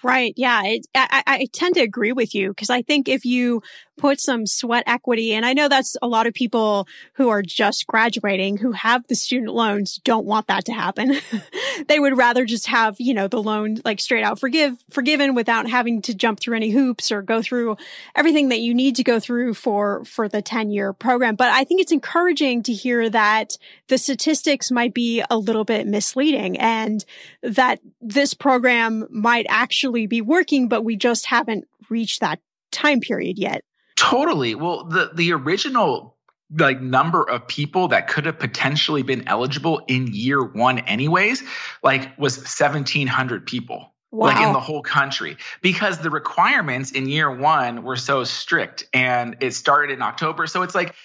Right. 0.04 0.34
Yeah. 0.38 0.62
It, 0.66 0.88
I, 0.94 1.24
I 1.26 1.48
tend 1.52 1.76
to 1.76 1.82
agree 1.82 2.12
with 2.12 2.36
you 2.36 2.50
because 2.50 2.70
I 2.70 2.84
think 2.84 3.10
if 3.10 3.26
you 3.26 3.64
put 3.98 4.22
some 4.22 4.46
sweat 4.46 4.84
equity, 4.88 5.34
and 5.34 5.46
I 5.46 5.54
know 5.54 5.68
that's 5.68 5.98
a 6.02 6.08
lot 6.08 6.26
of 6.26 6.34
people 6.34 6.88
who 7.14 7.30
are 7.30 7.42
just 7.42 7.86
graduating 7.86 8.58
who 8.58 8.72
have 8.72 9.06
the 9.08 9.16
student 9.16 9.54
loans 9.54 10.00
don't 10.04 10.26
want 10.26 10.48
that 10.48 10.66
to 10.66 10.74
happen. 10.74 11.18
they 11.88 12.00
would 12.00 12.18
rather 12.18 12.46
just 12.46 12.68
have, 12.68 12.96
you 13.00 13.14
know, 13.14 13.28
the 13.28 13.42
loan 13.42 13.78
like 13.84 14.00
straight 14.00 14.24
out 14.24 14.40
forgive, 14.40 14.78
forgiven 14.92 15.36
without 15.36 15.70
having 15.70 16.02
to 16.04 16.14
jump 16.14 16.40
through 16.40 16.56
any 16.56 16.70
hoops 16.70 17.12
or 17.12 17.22
go 17.22 17.42
through 17.42 17.76
everything 18.16 18.50
that 18.50 18.60
you 18.60 18.74
need 18.74 18.96
to 18.96 19.04
go 19.04 19.20
through 19.20 19.56
for, 19.56 20.06
for 20.06 20.30
the 20.30 20.42
10 20.42 20.70
year 20.70 20.94
program. 20.94 21.36
But 21.36 21.50
I 21.50 21.64
think 21.64 21.82
it's 21.82 21.92
encouraging 21.92 22.64
to 22.64 22.74
hear 22.74 23.10
that 23.10 23.58
the 23.88 23.98
statistics 23.98 24.72
might 24.72 24.94
be 24.94 25.24
a 25.30 25.38
little 25.38 25.66
bit 25.66 25.88
misleading 25.88 26.58
and 26.58 27.04
that 27.44 27.80
this 28.02 28.34
program 28.34 29.08
might 29.10 29.46
actually 29.50 29.79
actually 29.80 30.08
be 30.08 30.22
working, 30.22 30.68
but 30.68 30.84
we 30.84 30.98
just 30.98 31.26
haven't 31.26 31.66
reached 31.90 32.20
that 32.20 32.40
time 32.72 33.00
period 33.00 33.40
yet. 33.40 33.64
Totally. 33.96 34.54
Well, 34.56 34.84
the 34.84 35.12
the 35.14 35.32
original 35.32 36.18
like 36.58 36.82
number 36.82 37.24
of 37.30 37.48
people 37.48 37.88
that 37.90 38.08
could 38.08 38.26
have 38.26 38.40
potentially 38.40 39.04
been 39.04 39.28
eligible 39.28 39.82
in 39.88 40.08
year 40.08 40.44
1 40.44 40.80
anyways, 40.80 41.44
like 41.84 42.18
was 42.18 42.38
1700 42.38 43.46
people. 43.46 43.94
Wow. 44.12 44.28
Like 44.28 44.42
in 44.46 44.54
the 44.54 44.60
whole 44.60 44.82
country, 44.82 45.38
because 45.62 46.00
the 46.00 46.10
requirements 46.10 46.92
in 46.92 47.08
year 47.08 47.30
one 47.30 47.84
were 47.84 47.96
so 47.96 48.24
strict 48.24 48.86
and 48.92 49.38
it 49.40 49.54
started 49.54 49.94
in 49.94 50.02
October. 50.02 50.48
So 50.48 50.64
it's 50.64 50.74
like 50.74 50.96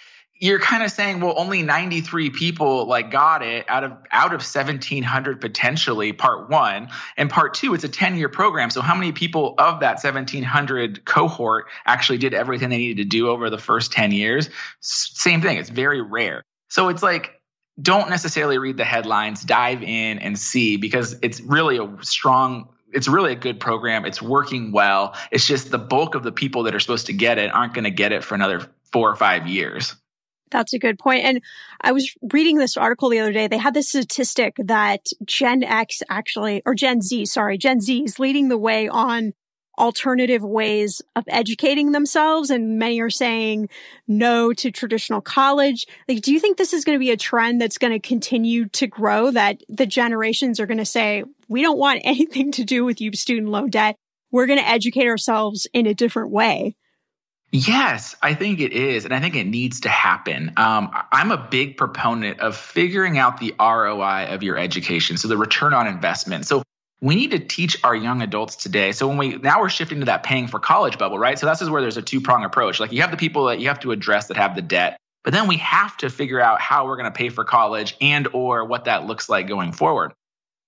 you're 0.41 0.59
kind 0.59 0.83
of 0.83 0.91
saying, 0.91 1.21
well, 1.21 1.35
only 1.37 1.63
93 1.63 2.31
people 2.31 2.87
like 2.87 3.11
got 3.11 3.43
it 3.43 3.67
out 3.69 3.85
of 3.85 3.93
out 4.11 4.35
of 4.35 4.41
1700 4.41 5.41
potentially 5.41 6.13
part 6.13 6.51
one 6.51 6.89
and 7.17 7.31
part 7.31 7.55
two. 7.55 7.75
It's 7.75 7.85
a 7.85 7.89
10 7.89 8.17
year 8.17 8.29
program. 8.29 8.71
So 8.71 8.81
how 8.81 8.95
many 8.95 9.13
people 9.13 9.55
of 9.59 9.81
that 9.81 10.03
1700 10.03 11.05
cohort 11.05 11.67
actually 11.87 12.19
did 12.19 12.35
everything 12.35 12.69
they 12.69 12.79
needed 12.79 13.03
to 13.03 13.09
do 13.09 13.29
over 13.29 13.49
the 13.49 13.59
first 13.59 13.93
10 13.93 14.13
years? 14.13 14.51
Same 14.81 15.41
thing. 15.41 15.57
It's 15.59 15.71
very 15.71 16.03
rare. 16.03 16.43
So 16.69 16.89
it's 16.89 17.03
like 17.03 17.41
don't 17.81 18.11
necessarily 18.11 18.59
read 18.59 18.77
the 18.77 18.85
headlines. 18.85 19.43
Dive 19.43 19.83
in 19.83 20.19
and 20.19 20.39
see 20.39 20.77
because 20.77 21.17
it's 21.23 21.41
really 21.41 21.79
a 21.79 21.97
strong 22.03 22.71
it's 22.93 23.09
really 23.09 23.33
a 23.33 23.37
good 23.37 23.59
program. 23.59 24.05
It's 24.05 24.23
working 24.23 24.71
well. 24.71 25.17
It's 25.33 25.47
just 25.47 25.71
the 25.71 25.79
bulk 25.79 26.15
of 26.15 26.23
the 26.23 26.31
people 26.31 26.65
that 26.65 26.75
are 26.77 26.81
supposed 26.81 27.07
to 27.07 27.13
get 27.13 27.39
it 27.39 27.53
aren't 27.53 27.75
going 27.75 27.85
to 27.85 27.91
get 27.91 28.13
it 28.13 28.23
for 28.23 28.37
another 28.37 28.69
four 28.93 29.11
or 29.11 29.17
five 29.17 29.49
years. 29.49 29.97
That's 30.55 30.73
a 30.73 30.79
good 30.79 31.01
point. 31.01 31.25
And 31.25 31.43
I 31.81 31.91
was 31.91 32.15
reading 32.33 32.59
this 32.59 32.77
article 32.77 33.09
the 33.09 33.19
other 33.19 33.33
day. 33.33 33.49
They 33.49 33.59
had 33.59 33.75
this 33.75 33.89
statistic 33.89 34.55
that 34.59 35.07
Gen 35.25 35.65
X 35.65 36.01
actually, 36.09 36.63
or 36.65 36.77
Gen 36.77 37.03
Z, 37.03 37.27
sorry, 37.27 37.59
Gen 37.59 37.81
Z 37.81 38.05
is 38.05 38.21
leading 38.21 38.49
the 38.49 38.57
way 38.57 38.89
on 38.89 39.33
alternative 39.77 40.45
ways 40.45 41.03
of 41.17 41.25
educating 41.27 41.91
themselves. 41.91 42.51
And 42.51 42.79
many 42.79 43.01
are 43.01 43.11
saying 43.11 43.69
no 44.07 44.53
to 44.53 44.71
traditional 44.71 45.21
college. 45.21 45.87
Like, 46.09 46.23
do 46.23 46.33
you 46.33 46.39
think 46.39 46.57
this 46.57 46.73
is 46.73 46.85
going 46.85 46.95
to 46.95 47.05
be 47.05 47.11
a 47.11 47.17
trend 47.17 47.61
that's 47.61 47.79
going 47.79 47.93
to 47.93 47.99
continue 47.99 48.69
to 48.69 48.87
grow 48.87 49.33
that 49.33 49.61
the 49.69 49.87
generations 49.87 50.61
are 50.61 50.67
going 50.67 50.79
to 50.79 50.85
say, 50.85 51.25
we 51.49 51.63
don't 51.63 51.79
want 51.79 52.01
anything 52.05 52.53
to 52.53 52.65
do 52.65 52.85
with 52.85 53.01
you 53.01 53.11
student 53.13 53.49
loan 53.49 53.71
debt. 53.71 53.97
We're 54.31 54.47
going 54.47 54.61
to 54.61 54.69
educate 54.69 55.09
ourselves 55.09 55.67
in 55.73 55.89
a 55.89 55.95
different 55.95 56.31
way. 56.31 56.77
Yes, 57.57 58.17
I 58.21 58.35
think 58.35 58.59
it 58.59 58.73
is. 58.73 59.05
And 59.05 59.15
I 59.15 59.21
think 59.21 59.37
it 59.37 59.47
needs 59.47 59.83
to 59.83 59.89
happen. 59.89 60.55
Um, 60.57 60.91
I'm 61.13 61.31
a 61.31 61.37
big 61.37 61.77
proponent 61.77 62.41
of 62.41 62.57
figuring 62.57 63.17
out 63.17 63.39
the 63.39 63.55
ROI 63.61 64.35
of 64.35 64.43
your 64.43 64.59
education. 64.59 65.19
So 65.19 65.29
the 65.29 65.37
return 65.37 65.73
on 65.73 65.87
investment. 65.87 66.47
So 66.47 66.65
we 67.01 67.15
need 67.15 67.31
to 67.31 67.39
teach 67.39 67.79
our 67.85 67.95
young 67.95 68.23
adults 68.23 68.57
today. 68.57 68.91
So 68.91 69.07
when 69.07 69.19
we 69.19 69.37
now 69.37 69.61
we're 69.61 69.69
shifting 69.69 70.01
to 70.01 70.07
that 70.07 70.25
paying 70.25 70.49
for 70.49 70.59
college 70.59 70.99
bubble, 70.99 71.17
right? 71.17 71.39
So 71.39 71.47
this 71.47 71.63
is 71.63 71.71
where 71.71 71.81
there's 71.81 71.97
a 71.97 72.03
two 72.03 72.21
prong 72.21 72.45
approach. 72.45 72.81
Like 72.81 72.91
you 72.91 73.03
have 73.03 73.13
the 73.13 73.17
people 73.17 73.45
that 73.45 73.61
you 73.61 73.69
have 73.69 73.79
to 73.81 73.93
address 73.93 74.27
that 74.27 74.37
have 74.37 74.57
the 74.57 74.63
debt, 74.63 74.99
but 75.23 75.33
then 75.33 75.47
we 75.47 75.59
have 75.59 75.97
to 75.99 76.11
figure 76.11 76.41
out 76.41 76.61
how 76.61 76.89
we're 76.89 76.97
going 76.97 77.13
to 77.13 77.17
pay 77.17 77.29
for 77.29 77.45
college 77.45 77.97
and 78.01 78.27
or 78.33 78.65
what 78.65 78.87
that 78.87 79.07
looks 79.07 79.29
like 79.29 79.47
going 79.47 79.71
forward. 79.71 80.13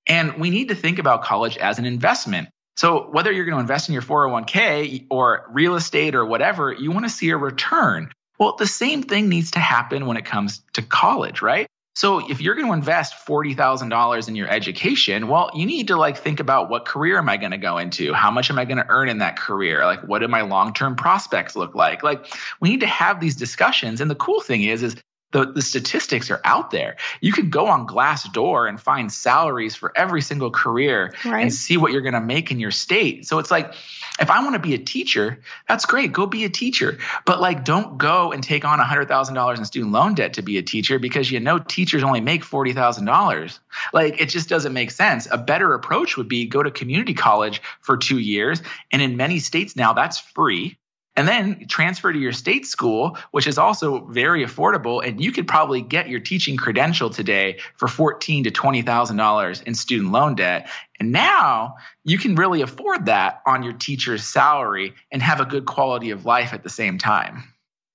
And 0.06 0.38
we 0.38 0.50
need 0.50 0.68
to 0.68 0.76
think 0.76 1.00
about 1.00 1.24
college 1.24 1.56
as 1.56 1.80
an 1.80 1.84
investment. 1.84 2.48
So 2.76 3.08
whether 3.10 3.32
you're 3.32 3.44
going 3.44 3.56
to 3.56 3.60
invest 3.60 3.88
in 3.88 3.94
your 3.94 4.02
401k 4.02 5.06
or 5.10 5.46
real 5.50 5.76
estate 5.76 6.14
or 6.14 6.24
whatever, 6.24 6.72
you 6.72 6.90
want 6.90 7.06
to 7.06 7.10
see 7.10 7.30
a 7.30 7.36
return. 7.36 8.12
Well, 8.38 8.56
the 8.56 8.66
same 8.66 9.02
thing 9.02 9.28
needs 9.28 9.52
to 9.52 9.58
happen 9.58 10.06
when 10.06 10.18
it 10.18 10.26
comes 10.26 10.60
to 10.74 10.82
college, 10.82 11.40
right? 11.40 11.66
So 11.96 12.30
if 12.30 12.42
you're 12.42 12.54
going 12.54 12.66
to 12.66 12.74
invest 12.74 13.26
$40,000 13.26 14.28
in 14.28 14.36
your 14.36 14.50
education, 14.50 15.28
well, 15.28 15.50
you 15.54 15.64
need 15.64 15.88
to 15.88 15.96
like 15.96 16.18
think 16.18 16.40
about 16.40 16.68
what 16.68 16.84
career 16.84 17.16
am 17.16 17.30
I 17.30 17.38
going 17.38 17.52
to 17.52 17.56
go 17.56 17.78
into? 17.78 18.12
How 18.12 18.30
much 18.30 18.50
am 18.50 18.58
I 18.58 18.66
going 18.66 18.76
to 18.76 18.86
earn 18.86 19.08
in 19.08 19.18
that 19.18 19.38
career? 19.38 19.82
Like 19.86 20.02
what 20.02 20.18
do 20.18 20.28
my 20.28 20.42
long-term 20.42 20.96
prospects 20.96 21.56
look 21.56 21.74
like? 21.74 22.02
Like 22.02 22.26
we 22.60 22.68
need 22.68 22.80
to 22.80 22.86
have 22.86 23.18
these 23.18 23.34
discussions. 23.34 24.02
And 24.02 24.10
the 24.10 24.14
cool 24.14 24.42
thing 24.42 24.62
is 24.62 24.82
is 24.82 24.96
the, 25.32 25.52
the 25.52 25.62
statistics 25.62 26.30
are 26.30 26.40
out 26.44 26.70
there. 26.70 26.96
You 27.20 27.32
could 27.32 27.50
go 27.50 27.66
on 27.66 27.86
Glassdoor 27.86 28.68
and 28.68 28.80
find 28.80 29.12
salaries 29.12 29.74
for 29.74 29.92
every 29.96 30.22
single 30.22 30.50
career 30.50 31.14
right. 31.24 31.42
and 31.42 31.52
see 31.52 31.76
what 31.76 31.92
you're 31.92 32.02
going 32.02 32.14
to 32.14 32.20
make 32.20 32.50
in 32.50 32.60
your 32.60 32.70
state. 32.70 33.26
So 33.26 33.38
it's 33.38 33.50
like, 33.50 33.74
if 34.20 34.30
I 34.30 34.42
want 34.42 34.54
to 34.54 34.60
be 34.60 34.74
a 34.74 34.78
teacher, 34.78 35.40
that's 35.68 35.84
great. 35.84 36.12
Go 36.12 36.26
be 36.26 36.44
a 36.44 36.48
teacher. 36.48 36.98
But 37.24 37.40
like, 37.40 37.64
don't 37.64 37.98
go 37.98 38.32
and 38.32 38.42
take 38.42 38.64
on 38.64 38.78
$100,000 38.78 39.58
in 39.58 39.64
student 39.64 39.92
loan 39.92 40.14
debt 40.14 40.34
to 40.34 40.42
be 40.42 40.58
a 40.58 40.62
teacher 40.62 40.98
because 40.98 41.30
you 41.30 41.40
know 41.40 41.58
teachers 41.58 42.02
only 42.02 42.20
make 42.20 42.42
$40,000. 42.42 43.58
Like, 43.92 44.20
it 44.20 44.28
just 44.28 44.48
doesn't 44.48 44.72
make 44.72 44.90
sense. 44.90 45.26
A 45.30 45.38
better 45.38 45.74
approach 45.74 46.16
would 46.16 46.28
be 46.28 46.46
go 46.46 46.62
to 46.62 46.70
community 46.70 47.14
college 47.14 47.60
for 47.80 47.96
two 47.96 48.18
years. 48.18 48.62
And 48.92 49.02
in 49.02 49.16
many 49.16 49.40
states 49.40 49.76
now, 49.76 49.92
that's 49.92 50.18
free 50.18 50.78
and 51.16 51.26
then 51.26 51.66
transfer 51.68 52.12
to 52.12 52.18
your 52.18 52.32
state 52.32 52.66
school, 52.66 53.16
which 53.30 53.46
is 53.46 53.58
also 53.58 54.04
very 54.06 54.44
affordable. 54.44 55.04
And 55.04 55.22
you 55.22 55.32
could 55.32 55.48
probably 55.48 55.80
get 55.80 56.08
your 56.08 56.20
teaching 56.20 56.56
credential 56.56 57.10
today 57.10 57.58
for 57.76 57.88
fourteen 57.88 58.44
to 58.44 58.50
twenty 58.50 58.82
thousand 58.82 59.16
dollars 59.16 59.62
in 59.62 59.74
student 59.74 60.12
loan 60.12 60.34
debt. 60.34 60.68
And 61.00 61.12
now 61.12 61.76
you 62.04 62.18
can 62.18 62.34
really 62.34 62.62
afford 62.62 63.06
that 63.06 63.42
on 63.46 63.62
your 63.62 63.72
teacher's 63.72 64.24
salary 64.24 64.94
and 65.10 65.22
have 65.22 65.40
a 65.40 65.44
good 65.44 65.66
quality 65.66 66.10
of 66.10 66.24
life 66.24 66.52
at 66.52 66.62
the 66.62 66.70
same 66.70 66.98
time. 66.98 67.44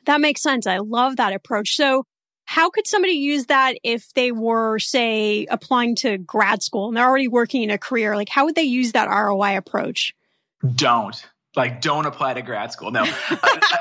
That 0.05 0.21
makes 0.21 0.41
sense. 0.41 0.65
I 0.65 0.77
love 0.77 1.17
that 1.17 1.33
approach. 1.33 1.75
So 1.75 2.05
how 2.45 2.69
could 2.69 2.87
somebody 2.87 3.13
use 3.13 3.45
that 3.45 3.77
if 3.83 4.11
they 4.13 4.31
were, 4.31 4.79
say, 4.79 5.45
applying 5.49 5.95
to 5.97 6.17
grad 6.17 6.61
school 6.61 6.87
and 6.87 6.97
they're 6.97 7.07
already 7.07 7.27
working 7.27 7.61
in 7.63 7.69
a 7.69 7.77
career? 7.77 8.15
Like, 8.15 8.29
how 8.29 8.45
would 8.45 8.55
they 8.55 8.63
use 8.63 8.91
that 8.91 9.07
ROI 9.07 9.57
approach? 9.57 10.13
Don't 10.75 11.25
like 11.55 11.81
don't 11.81 12.05
apply 12.05 12.33
to 12.35 12.41
grad 12.41 12.71
school. 12.71 12.91
No. 12.91 13.05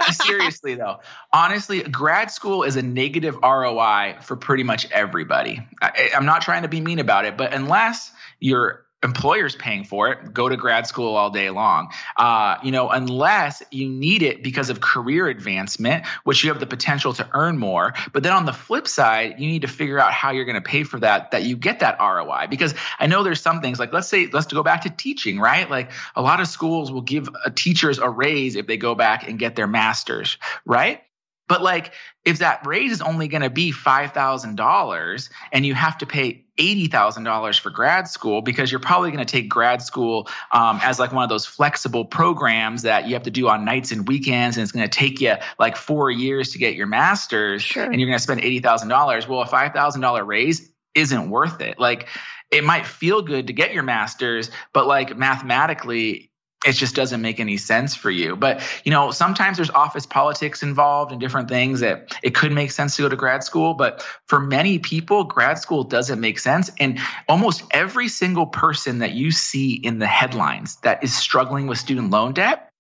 Uh, 0.01 0.13
seriously 0.13 0.75
though. 0.75 0.99
Honestly 1.33 1.83
grad 1.83 2.31
school 2.31 2.63
is 2.63 2.77
a 2.77 2.83
negative 2.83 3.37
roi 3.43 4.17
for 4.23 4.35
pretty 4.37 4.63
much 4.63 4.91
everybody. 4.91 5.61
I, 5.83 6.11
i'm 6.17 6.25
not 6.25 6.43
trying 6.43 6.63
to 6.63 6.69
be 6.69 6.81
mean 6.81 6.99
about 6.99 7.27
it 7.27 7.37
but 7.37 7.53
unless 7.53 8.11
you're 8.39 8.85
employers 9.03 9.57
paying 9.57 9.85
for 9.85 10.11
it 10.13 10.33
go 10.33 10.49
to 10.49 10.57
grad 10.57 10.87
school 10.87 11.17
all 11.17 11.31
day 11.31 11.51
long. 11.51 11.89
Uh, 12.17 12.57
you 12.63 12.71
know 12.71 12.89
unless 12.91 13.63
you 13.71 13.89
need 13.89 14.23
it 14.23 14.43
because 14.43 14.71
of 14.71 14.81
career 14.81 15.27
advancement 15.27 16.07
which 16.25 16.45
you 16.45 16.51
have 16.51 16.61
the 16.61 16.67
potential 16.67 17.13
to 17.13 17.29
earn 17.33 17.59
more 17.59 17.95
but 18.13 18.23
then 18.23 18.33
on 18.33 18.47
the 18.47 18.53
flip 18.53 18.87
side 18.87 19.41
you 19.41 19.49
need 19.49 19.63
to 19.63 19.69
figure 19.69 19.99
out 19.99 20.13
how 20.13 20.31
you're 20.31 20.45
going 20.45 20.55
to 20.55 20.61
pay 20.61 20.85
for 20.85 21.01
that 21.01 21.31
that 21.33 21.43
you 21.43 21.57
get 21.57 21.81
that 21.81 21.99
roi 21.99 22.47
because 22.49 22.75
i 22.99 23.07
know 23.07 23.23
there's 23.23 23.41
some 23.41 23.61
things 23.61 23.79
like 23.79 23.93
let's 23.93 24.09
say 24.09 24.29
let's 24.33 24.47
go 24.47 24.63
back 24.63 24.83
to 24.83 24.91
teaching 24.91 25.41
right? 25.41 25.69
Like 25.71 25.91
a 26.15 26.23
lot 26.23 26.41
of 26.41 26.47
schools 26.47 26.93
will 26.93 27.03
give 27.03 27.29
teachers 27.55 27.99
a 27.99 28.09
raise 28.09 28.57
if 28.57 28.67
they 28.67 28.77
go 28.77 28.95
back 28.95 29.29
and 29.29 29.39
get 29.39 29.57
their 29.57 29.67
masters 29.67 30.39
right 30.65 31.03
but 31.51 31.63
like 31.63 31.93
if 32.25 32.39
that 32.39 32.65
raise 32.65 32.93
is 32.93 33.03
only 33.03 33.27
going 33.27 33.43
to 33.43 33.51
be 33.51 33.73
$5,000 33.73 35.31
and 35.51 35.67
you 35.67 35.75
have 35.75 35.99
to 35.99 36.07
pay 36.07 36.45
$80,000 36.57 37.59
for 37.59 37.71
grad 37.71 38.07
school 38.07 38.41
because 38.41 38.71
you're 38.71 38.79
probably 38.79 39.11
going 39.11 39.27
to 39.27 39.31
take 39.31 39.49
grad 39.49 39.83
school 39.83 40.29
um, 40.53 40.79
as 40.81 41.01
like 41.01 41.13
one 41.13 41.25
of 41.25 41.29
those 41.29 41.47
flexible 41.47 42.05
programs 42.05 42.83
that 42.83 43.09
you 43.09 43.15
have 43.15 43.25
to 43.25 43.33
do 43.33 43.49
on 43.49 43.65
nights 43.65 43.91
and 43.91 44.07
weekends 44.07 44.57
and 44.57 44.63
it's 44.63 44.71
going 44.71 44.89
to 44.89 44.99
take 44.99 45.21
you 45.21 45.35
like 45.59 45.77
four 45.77 46.09
years 46.09 46.53
to 46.53 46.59
get 46.59 46.77
your 46.77 46.87
master's 46.87 47.63
sure. 47.63 47.83
and 47.83 48.01
you're 48.01 48.09
going 48.09 48.19
to 48.19 48.23
spend 48.23 48.41
$80,000. 48.43 49.27
Well, 49.27 49.43
a 49.43 49.47
$5,000 49.47 50.27
raise 50.27 50.71
isn't 50.95 51.31
worth 51.31 51.61
it. 51.61 51.81
Like 51.81 52.07
it 52.53 52.63
might 52.63 52.87
feel 52.87 53.23
good 53.23 53.49
to 53.49 53.53
get 53.53 53.75
your 53.75 53.83
master's, 53.83 54.53
but 54.73 54.87
like 54.87 55.17
mathematically, 55.17 56.30
it 56.67 56.73
just 56.73 56.95
doesn't 56.95 57.23
make 57.23 57.41
any 57.41 57.57
sense 57.57 57.95
for 57.95 58.11
you. 58.11 58.37
But, 58.37 58.63
you 58.85 58.91
know, 58.91 59.13
sometimes 59.13 59.57
there's 59.57 59.71
office 59.71 60.05
politics 60.05 60.63
involved 60.63 61.11
and 61.11 61.21
different 61.21 61.49
things 61.49 61.81
that 61.81 62.15
it 62.23 62.35
could 62.35 62.53
make 62.53 62.71
sense 62.71 62.97
to 62.97 63.03
go 63.03 63.09
to 63.09 63.17
grad 63.17 63.43
school. 63.45 63.73
But 63.73 64.03
for 64.27 64.41
many 64.41 64.79
people, 64.79 65.25
grad 65.25 65.59
school 65.59 65.85
doesn't 65.85 66.21
make 66.21 66.39
sense. 66.39 66.71
And 66.79 66.99
almost 67.29 67.63
every 67.71 68.09
single 68.09 68.47
person 68.47 68.99
that 68.99 69.13
you 69.13 69.31
see 69.31 69.73
in 69.73 69.99
the 69.99 70.07
headlines 70.07 70.77
that 70.83 71.03
is 71.03 71.17
struggling 71.17 71.67
with 71.67 71.79
student 71.79 72.11
loan 72.11 72.35
debt 72.35 72.71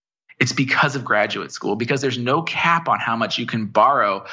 It's 0.41 0.55
because 0.55 0.97
of 0.97 1.05
graduate 1.05 1.53
school, 1.53 1.76
because 1.76 2.01
there's 2.01 2.16
no 2.16 2.41
cap 2.41 2.89
on 2.89 2.99
how 2.99 3.14
much 3.14 3.37
you 3.39 3.45
can 3.45 3.66
borrow 3.66 4.24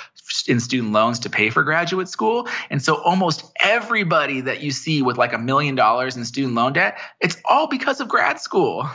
in 0.47 0.61
student 0.61 0.93
loans 0.93 1.19
to 1.19 1.29
pay 1.29 1.49
for 1.49 1.63
graduate 1.63 2.07
school. 2.07 2.47
And 2.69 2.81
so 2.81 2.95
almost 2.95 3.43
everybody 3.59 4.41
that 4.41 4.61
you 4.61 4.71
see 4.71 5.01
with 5.01 5.17
like 5.17 5.33
a 5.33 5.37
million 5.37 5.75
dollars 5.75 6.15
in 6.15 6.23
student 6.23 6.55
loan 6.55 6.73
debt, 6.73 6.97
it's 7.19 7.35
all 7.43 7.67
because 7.67 7.99
of 7.99 8.07
grad 8.07 8.39
school. 8.39 8.89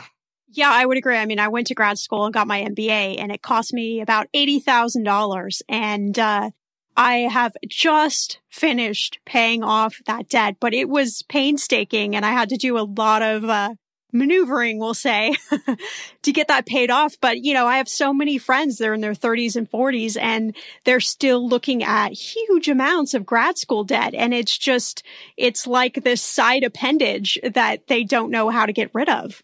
Yeah, 0.55 0.69
I 0.71 0.85
would 0.85 0.97
agree. 0.97 1.17
I 1.17 1.25
mean, 1.25 1.39
I 1.39 1.47
went 1.47 1.67
to 1.67 1.73
grad 1.73 1.97
school 1.97 2.25
and 2.25 2.33
got 2.33 2.45
my 2.45 2.61
MBA 2.61 3.17
and 3.17 3.31
it 3.31 3.41
cost 3.41 3.73
me 3.73 4.01
about 4.01 4.27
$80,000. 4.33 5.61
And, 5.67 6.17
uh, 6.19 6.51
I 6.95 7.15
have 7.21 7.53
just 7.67 8.39
finished 8.49 9.19
paying 9.25 9.63
off 9.63 9.99
that 10.05 10.29
debt, 10.29 10.57
but 10.59 10.75
it 10.75 10.87
was 10.87 11.23
painstaking 11.27 12.15
and 12.15 12.23
I 12.23 12.31
had 12.33 12.49
to 12.49 12.57
do 12.57 12.77
a 12.77 12.85
lot 12.85 13.23
of, 13.23 13.45
uh, 13.45 13.73
maneuvering, 14.11 14.77
we'll 14.77 14.93
say, 14.93 15.33
to 16.21 16.31
get 16.31 16.49
that 16.49 16.67
paid 16.67 16.91
off. 16.91 17.15
But, 17.19 17.43
you 17.43 17.55
know, 17.55 17.65
I 17.65 17.77
have 17.77 17.89
so 17.89 18.13
many 18.13 18.37
friends, 18.37 18.77
they're 18.77 18.93
in 18.93 19.01
their 19.01 19.15
30s 19.15 19.55
and 19.55 19.67
40s, 19.67 20.15
and 20.21 20.55
they're 20.83 20.99
still 20.99 21.49
looking 21.49 21.83
at 21.83 22.13
huge 22.13 22.69
amounts 22.69 23.15
of 23.15 23.25
grad 23.25 23.57
school 23.57 23.83
debt. 23.83 24.13
And 24.13 24.31
it's 24.31 24.55
just, 24.55 25.01
it's 25.35 25.65
like 25.65 26.03
this 26.03 26.21
side 26.21 26.63
appendage 26.63 27.39
that 27.43 27.87
they 27.87 28.03
don't 28.03 28.29
know 28.29 28.51
how 28.51 28.67
to 28.67 28.73
get 28.73 28.91
rid 28.93 29.09
of. 29.09 29.41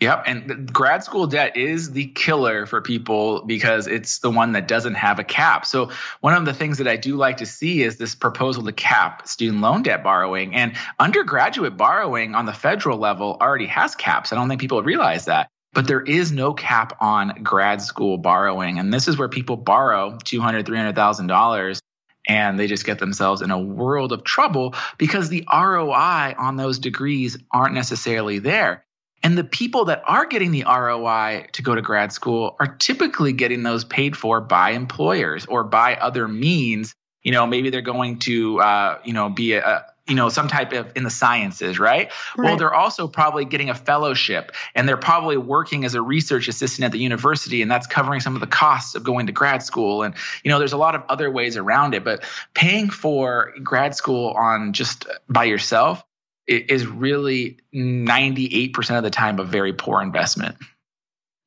Yep. 0.00 0.24
And 0.26 0.72
grad 0.72 1.04
school 1.04 1.26
debt 1.26 1.56
is 1.56 1.92
the 1.92 2.06
killer 2.08 2.66
for 2.66 2.82
people 2.82 3.44
because 3.46 3.86
it's 3.86 4.18
the 4.18 4.30
one 4.30 4.52
that 4.52 4.68
doesn't 4.68 4.94
have 4.94 5.18
a 5.18 5.24
cap. 5.24 5.64
So, 5.64 5.90
one 6.20 6.34
of 6.34 6.44
the 6.44 6.52
things 6.52 6.78
that 6.78 6.88
I 6.88 6.96
do 6.96 7.16
like 7.16 7.38
to 7.38 7.46
see 7.46 7.82
is 7.82 7.96
this 7.96 8.14
proposal 8.14 8.64
to 8.64 8.72
cap 8.72 9.26
student 9.26 9.62
loan 9.62 9.82
debt 9.82 10.04
borrowing. 10.04 10.54
And 10.54 10.76
undergraduate 10.98 11.78
borrowing 11.78 12.34
on 12.34 12.44
the 12.44 12.52
federal 12.52 12.98
level 12.98 13.38
already 13.40 13.66
has 13.66 13.94
caps. 13.94 14.32
I 14.32 14.36
don't 14.36 14.50
think 14.50 14.60
people 14.60 14.82
realize 14.82 15.26
that. 15.26 15.48
But 15.72 15.86
there 15.86 16.02
is 16.02 16.30
no 16.30 16.52
cap 16.52 16.98
on 17.00 17.42
grad 17.42 17.80
school 17.80 18.18
borrowing. 18.18 18.78
And 18.78 18.92
this 18.92 19.08
is 19.08 19.16
where 19.16 19.28
people 19.28 19.56
borrow 19.56 20.18
$200,000, 20.18 20.64
$300,000 20.64 21.80
and 22.28 22.58
they 22.58 22.66
just 22.66 22.84
get 22.84 22.98
themselves 22.98 23.40
in 23.42 23.50
a 23.50 23.58
world 23.58 24.12
of 24.12 24.24
trouble 24.24 24.74
because 24.98 25.28
the 25.28 25.46
ROI 25.52 26.34
on 26.36 26.56
those 26.56 26.78
degrees 26.78 27.38
aren't 27.52 27.74
necessarily 27.74 28.40
there. 28.40 28.85
And 29.26 29.36
the 29.36 29.42
people 29.42 29.86
that 29.86 30.04
are 30.06 30.24
getting 30.24 30.52
the 30.52 30.62
ROI 30.68 31.48
to 31.54 31.62
go 31.62 31.74
to 31.74 31.82
grad 31.82 32.12
school 32.12 32.54
are 32.60 32.76
typically 32.76 33.32
getting 33.32 33.64
those 33.64 33.82
paid 33.82 34.16
for 34.16 34.40
by 34.40 34.70
employers 34.70 35.46
or 35.46 35.64
by 35.64 35.96
other 35.96 36.28
means. 36.28 36.94
You 37.24 37.32
know, 37.32 37.44
maybe 37.44 37.70
they're 37.70 37.82
going 37.82 38.20
to, 38.20 38.60
uh, 38.60 38.98
you 39.02 39.12
know, 39.12 39.28
be 39.28 39.54
a, 39.54 39.84
you 40.06 40.14
know, 40.14 40.28
some 40.28 40.46
type 40.46 40.72
of 40.72 40.92
in 40.94 41.02
the 41.02 41.10
sciences, 41.10 41.80
right? 41.80 42.12
right? 42.36 42.46
Well, 42.46 42.56
they're 42.56 42.72
also 42.72 43.08
probably 43.08 43.46
getting 43.46 43.68
a 43.68 43.74
fellowship 43.74 44.52
and 44.76 44.88
they're 44.88 44.96
probably 44.96 45.36
working 45.36 45.84
as 45.84 45.96
a 45.96 46.00
research 46.00 46.46
assistant 46.46 46.84
at 46.84 46.92
the 46.92 47.00
university 47.00 47.62
and 47.62 47.68
that's 47.68 47.88
covering 47.88 48.20
some 48.20 48.36
of 48.36 48.40
the 48.40 48.46
costs 48.46 48.94
of 48.94 49.02
going 49.02 49.26
to 49.26 49.32
grad 49.32 49.60
school. 49.64 50.04
And, 50.04 50.14
you 50.44 50.52
know, 50.52 50.60
there's 50.60 50.72
a 50.72 50.76
lot 50.76 50.94
of 50.94 51.02
other 51.08 51.32
ways 51.32 51.56
around 51.56 51.94
it, 51.94 52.04
but 52.04 52.22
paying 52.54 52.90
for 52.90 53.54
grad 53.60 53.96
school 53.96 54.30
on 54.38 54.72
just 54.72 55.04
by 55.28 55.46
yourself 55.46 56.05
is 56.46 56.86
really 56.86 57.58
98% 57.74 58.96
of 58.96 59.02
the 59.02 59.10
time 59.10 59.38
a 59.38 59.44
very 59.44 59.72
poor 59.72 60.00
investment. 60.00 60.56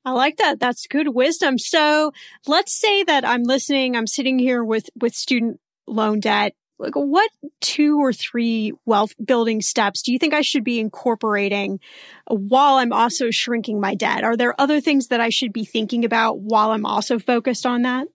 I 0.06 0.12
like 0.12 0.38
that. 0.38 0.60
That's 0.60 0.88
good 0.88 1.14
wisdom. 1.14 1.58
So 1.58 2.14
let's 2.47 2.74
say 2.74 3.04
that 3.04 3.26
I'm 3.26 3.43
listening, 3.43 3.95
I'm 3.95 4.08
sitting 4.08 4.39
here 4.39 4.64
with, 4.64 4.89
with 5.00 5.14
student 5.14 5.60
loan 5.88 6.20
debt. 6.20 6.54
Like 6.80 6.95
what 6.95 7.30
two 7.60 8.00
or 8.00 8.14
three 8.14 8.72
wealth 8.86 9.14
building 9.24 9.62
steps 9.62 10.02
do 10.02 10.14
you 10.14 10.20
think 10.20 10.34
I 10.34 10.41
should 10.41 10.64
be 10.64 10.80
incorporating 10.80 11.82
while 12.28 12.76
I'm 12.76 12.93
also 12.93 13.32
shrinking 13.32 13.82
my 13.82 13.95
debt? 13.95 14.24
Are 14.24 14.38
there 14.38 14.60
other 14.60 14.80
things 14.80 15.08
that 15.08 15.20
I 15.20 15.28
should 15.28 15.52
be 15.52 15.66
thinking 15.66 16.06
about 16.06 16.39
while 16.39 16.72
I'm 16.72 16.86
also 16.86 17.20
focused 17.20 17.66
on 17.66 17.82
that? 17.82 18.08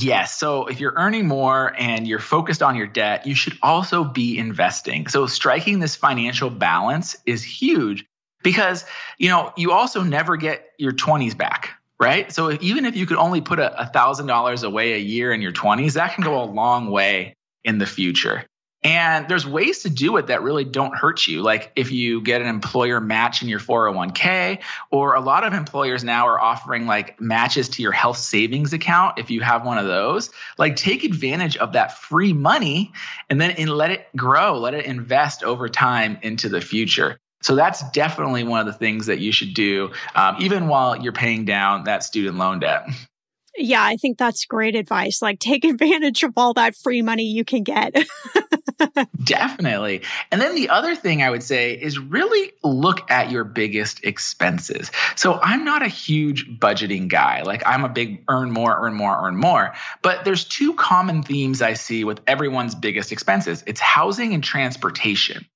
Yes. 0.00 0.38
So 0.38 0.66
if 0.66 0.80
you're 0.80 0.94
earning 0.96 1.28
more 1.28 1.74
and 1.78 2.06
you're 2.06 2.18
focused 2.18 2.62
on 2.62 2.76
your 2.76 2.86
debt, 2.86 3.26
you 3.26 3.34
should 3.34 3.58
also 3.62 4.04
be 4.04 4.38
investing. 4.38 5.06
So 5.08 5.26
striking 5.26 5.80
this 5.80 5.96
financial 5.96 6.50
balance 6.50 7.16
is 7.26 7.42
huge 7.42 8.06
because, 8.42 8.84
you 9.18 9.28
know, 9.28 9.52
you 9.56 9.72
also 9.72 10.02
never 10.02 10.36
get 10.36 10.64
your 10.78 10.92
20s 10.92 11.36
back, 11.36 11.78
right? 12.00 12.32
So 12.32 12.56
even 12.60 12.86
if 12.86 12.96
you 12.96 13.06
could 13.06 13.18
only 13.18 13.40
put 13.40 13.58
a 13.58 13.90
$1,000 13.94 14.64
away 14.64 14.94
a 14.94 14.98
year 14.98 15.32
in 15.32 15.42
your 15.42 15.52
20s, 15.52 15.94
that 15.94 16.14
can 16.14 16.24
go 16.24 16.42
a 16.42 16.46
long 16.46 16.90
way 16.90 17.34
in 17.64 17.78
the 17.78 17.86
future. 17.86 18.44
And 18.84 19.28
there's 19.28 19.46
ways 19.46 19.80
to 19.80 19.90
do 19.90 20.16
it 20.16 20.26
that 20.26 20.42
really 20.42 20.64
don't 20.64 20.96
hurt 20.96 21.26
you. 21.28 21.42
Like 21.42 21.70
if 21.76 21.92
you 21.92 22.20
get 22.20 22.40
an 22.40 22.48
employer 22.48 23.00
match 23.00 23.40
in 23.40 23.48
your 23.48 23.60
401k, 23.60 24.58
or 24.90 25.14
a 25.14 25.20
lot 25.20 25.44
of 25.44 25.52
employers 25.52 26.02
now 26.02 26.26
are 26.26 26.40
offering 26.40 26.86
like 26.86 27.20
matches 27.20 27.68
to 27.70 27.82
your 27.82 27.92
health 27.92 28.18
savings 28.18 28.72
account 28.72 29.18
if 29.18 29.30
you 29.30 29.40
have 29.40 29.64
one 29.64 29.78
of 29.78 29.86
those. 29.86 30.30
Like 30.58 30.74
take 30.74 31.04
advantage 31.04 31.56
of 31.56 31.74
that 31.74 31.96
free 31.96 32.32
money 32.32 32.92
and 33.30 33.40
then 33.40 33.52
and 33.52 33.70
let 33.70 33.92
it 33.92 34.08
grow, 34.16 34.58
let 34.58 34.74
it 34.74 34.84
invest 34.84 35.44
over 35.44 35.68
time 35.68 36.18
into 36.22 36.48
the 36.48 36.60
future. 36.60 37.18
So 37.42 37.56
that's 37.56 37.88
definitely 37.90 38.44
one 38.44 38.60
of 38.60 38.66
the 38.66 38.72
things 38.72 39.06
that 39.06 39.18
you 39.18 39.32
should 39.32 39.54
do, 39.54 39.92
um, 40.14 40.36
even 40.40 40.68
while 40.68 41.00
you're 41.00 41.12
paying 41.12 41.44
down 41.44 41.84
that 41.84 42.04
student 42.04 42.38
loan 42.38 42.60
debt. 42.60 42.88
Yeah, 43.56 43.82
I 43.82 43.96
think 43.96 44.18
that's 44.18 44.46
great 44.46 44.74
advice. 44.74 45.20
Like 45.20 45.38
take 45.38 45.64
advantage 45.66 46.22
of 46.22 46.32
all 46.36 46.54
that 46.54 46.74
free 46.76 47.02
money 47.02 47.24
you 47.24 47.44
can 47.44 47.62
get. 47.62 47.94
Definitely. 49.24 50.02
And 50.30 50.40
then 50.40 50.54
the 50.54 50.70
other 50.70 50.96
thing 50.96 51.22
I 51.22 51.30
would 51.30 51.42
say 51.42 51.72
is 51.72 51.98
really 51.98 52.52
look 52.62 53.10
at 53.10 53.30
your 53.30 53.44
biggest 53.44 54.04
expenses. 54.04 54.90
So 55.16 55.38
I'm 55.40 55.64
not 55.64 55.82
a 55.82 55.88
huge 55.88 56.58
budgeting 56.58 57.08
guy. 57.08 57.42
Like 57.42 57.62
I'm 57.66 57.84
a 57.84 57.88
big 57.88 58.24
earn 58.28 58.50
more, 58.50 58.76
earn 58.86 58.94
more, 58.94 59.26
earn 59.26 59.36
more. 59.36 59.74
But 60.02 60.24
there's 60.24 60.44
two 60.44 60.74
common 60.74 61.22
themes 61.22 61.62
I 61.62 61.74
see 61.74 62.04
with 62.04 62.20
everyone's 62.26 62.74
biggest 62.74 63.12
expenses. 63.12 63.62
It's 63.66 63.80
housing 63.80 64.34
and 64.34 64.42
transportation. 64.42 65.46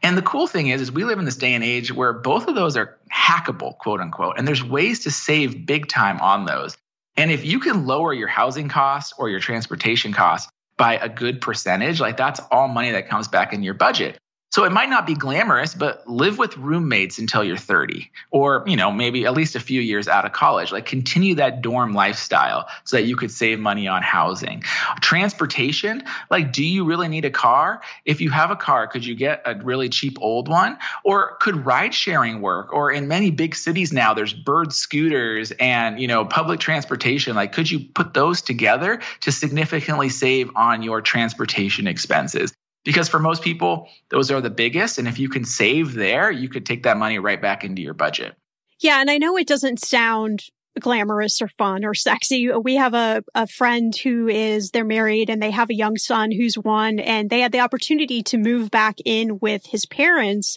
And 0.00 0.16
the 0.16 0.22
cool 0.22 0.46
thing 0.46 0.68
is, 0.68 0.80
is 0.80 0.92
we 0.92 1.02
live 1.02 1.18
in 1.18 1.24
this 1.24 1.36
day 1.36 1.54
and 1.54 1.64
age 1.64 1.92
where 1.92 2.12
both 2.12 2.46
of 2.46 2.54
those 2.54 2.76
are 2.76 2.98
hackable, 3.12 3.76
quote 3.76 4.00
unquote, 4.00 4.38
and 4.38 4.46
there's 4.46 4.62
ways 4.62 5.00
to 5.00 5.10
save 5.10 5.66
big 5.66 5.88
time 5.88 6.20
on 6.20 6.44
those. 6.44 6.76
And 7.18 7.32
if 7.32 7.44
you 7.44 7.58
can 7.58 7.84
lower 7.84 8.12
your 8.12 8.28
housing 8.28 8.68
costs 8.68 9.12
or 9.18 9.28
your 9.28 9.40
transportation 9.40 10.12
costs 10.12 10.48
by 10.76 10.94
a 10.94 11.08
good 11.08 11.40
percentage, 11.40 12.00
like 12.00 12.16
that's 12.16 12.40
all 12.52 12.68
money 12.68 12.92
that 12.92 13.08
comes 13.08 13.26
back 13.26 13.52
in 13.52 13.64
your 13.64 13.74
budget. 13.74 14.16
So 14.50 14.64
it 14.64 14.72
might 14.72 14.88
not 14.88 15.06
be 15.06 15.14
glamorous, 15.14 15.74
but 15.74 16.08
live 16.08 16.38
with 16.38 16.56
roommates 16.56 17.18
until 17.18 17.44
you're 17.44 17.58
30 17.58 18.10
or, 18.30 18.64
you 18.66 18.76
know, 18.76 18.90
maybe 18.90 19.26
at 19.26 19.34
least 19.34 19.56
a 19.56 19.60
few 19.60 19.80
years 19.80 20.08
out 20.08 20.24
of 20.24 20.32
college. 20.32 20.72
Like 20.72 20.86
continue 20.86 21.34
that 21.34 21.60
dorm 21.60 21.92
lifestyle 21.92 22.66
so 22.84 22.96
that 22.96 23.04
you 23.04 23.14
could 23.14 23.30
save 23.30 23.60
money 23.60 23.88
on 23.88 24.02
housing. 24.02 24.62
Transportation, 25.02 26.02
like 26.30 26.52
do 26.52 26.64
you 26.64 26.86
really 26.86 27.08
need 27.08 27.26
a 27.26 27.30
car? 27.30 27.82
If 28.06 28.22
you 28.22 28.30
have 28.30 28.50
a 28.50 28.56
car, 28.56 28.86
could 28.86 29.04
you 29.04 29.14
get 29.14 29.42
a 29.44 29.54
really 29.54 29.90
cheap 29.90 30.16
old 30.18 30.48
one? 30.48 30.78
Or 31.04 31.36
could 31.40 31.66
ride 31.66 31.92
sharing 31.92 32.40
work? 32.40 32.72
Or 32.72 32.90
in 32.90 33.06
many 33.06 33.30
big 33.30 33.54
cities 33.54 33.92
now, 33.92 34.14
there's 34.14 34.32
bird 34.32 34.72
scooters 34.72 35.52
and, 35.60 36.00
you 36.00 36.08
know, 36.08 36.24
public 36.24 36.58
transportation. 36.58 37.36
Like 37.36 37.52
could 37.52 37.70
you 37.70 37.80
put 37.80 38.14
those 38.14 38.40
together 38.40 39.00
to 39.20 39.30
significantly 39.30 40.08
save 40.08 40.50
on 40.56 40.82
your 40.82 41.02
transportation 41.02 41.86
expenses? 41.86 42.57
Because 42.84 43.08
for 43.08 43.18
most 43.18 43.42
people, 43.42 43.88
those 44.10 44.30
are 44.30 44.40
the 44.40 44.50
biggest. 44.50 44.98
And 44.98 45.08
if 45.08 45.18
you 45.18 45.28
can 45.28 45.44
save 45.44 45.94
there, 45.94 46.30
you 46.30 46.48
could 46.48 46.64
take 46.64 46.84
that 46.84 46.96
money 46.96 47.18
right 47.18 47.40
back 47.40 47.64
into 47.64 47.82
your 47.82 47.94
budget. 47.94 48.34
Yeah. 48.80 49.00
And 49.00 49.10
I 49.10 49.18
know 49.18 49.36
it 49.36 49.48
doesn't 49.48 49.80
sound 49.80 50.44
glamorous 50.78 51.42
or 51.42 51.48
fun 51.48 51.84
or 51.84 51.94
sexy. 51.94 52.50
We 52.50 52.76
have 52.76 52.94
a, 52.94 53.24
a 53.34 53.46
friend 53.46 53.94
who 53.96 54.28
is, 54.28 54.70
they're 54.70 54.84
married 54.84 55.28
and 55.28 55.42
they 55.42 55.50
have 55.50 55.70
a 55.70 55.74
young 55.74 55.96
son 55.96 56.30
who's 56.30 56.54
one 56.54 57.00
and 57.00 57.30
they 57.30 57.40
had 57.40 57.52
the 57.52 57.60
opportunity 57.60 58.22
to 58.24 58.38
move 58.38 58.70
back 58.70 58.98
in 59.04 59.38
with 59.40 59.66
his 59.66 59.86
parents 59.86 60.56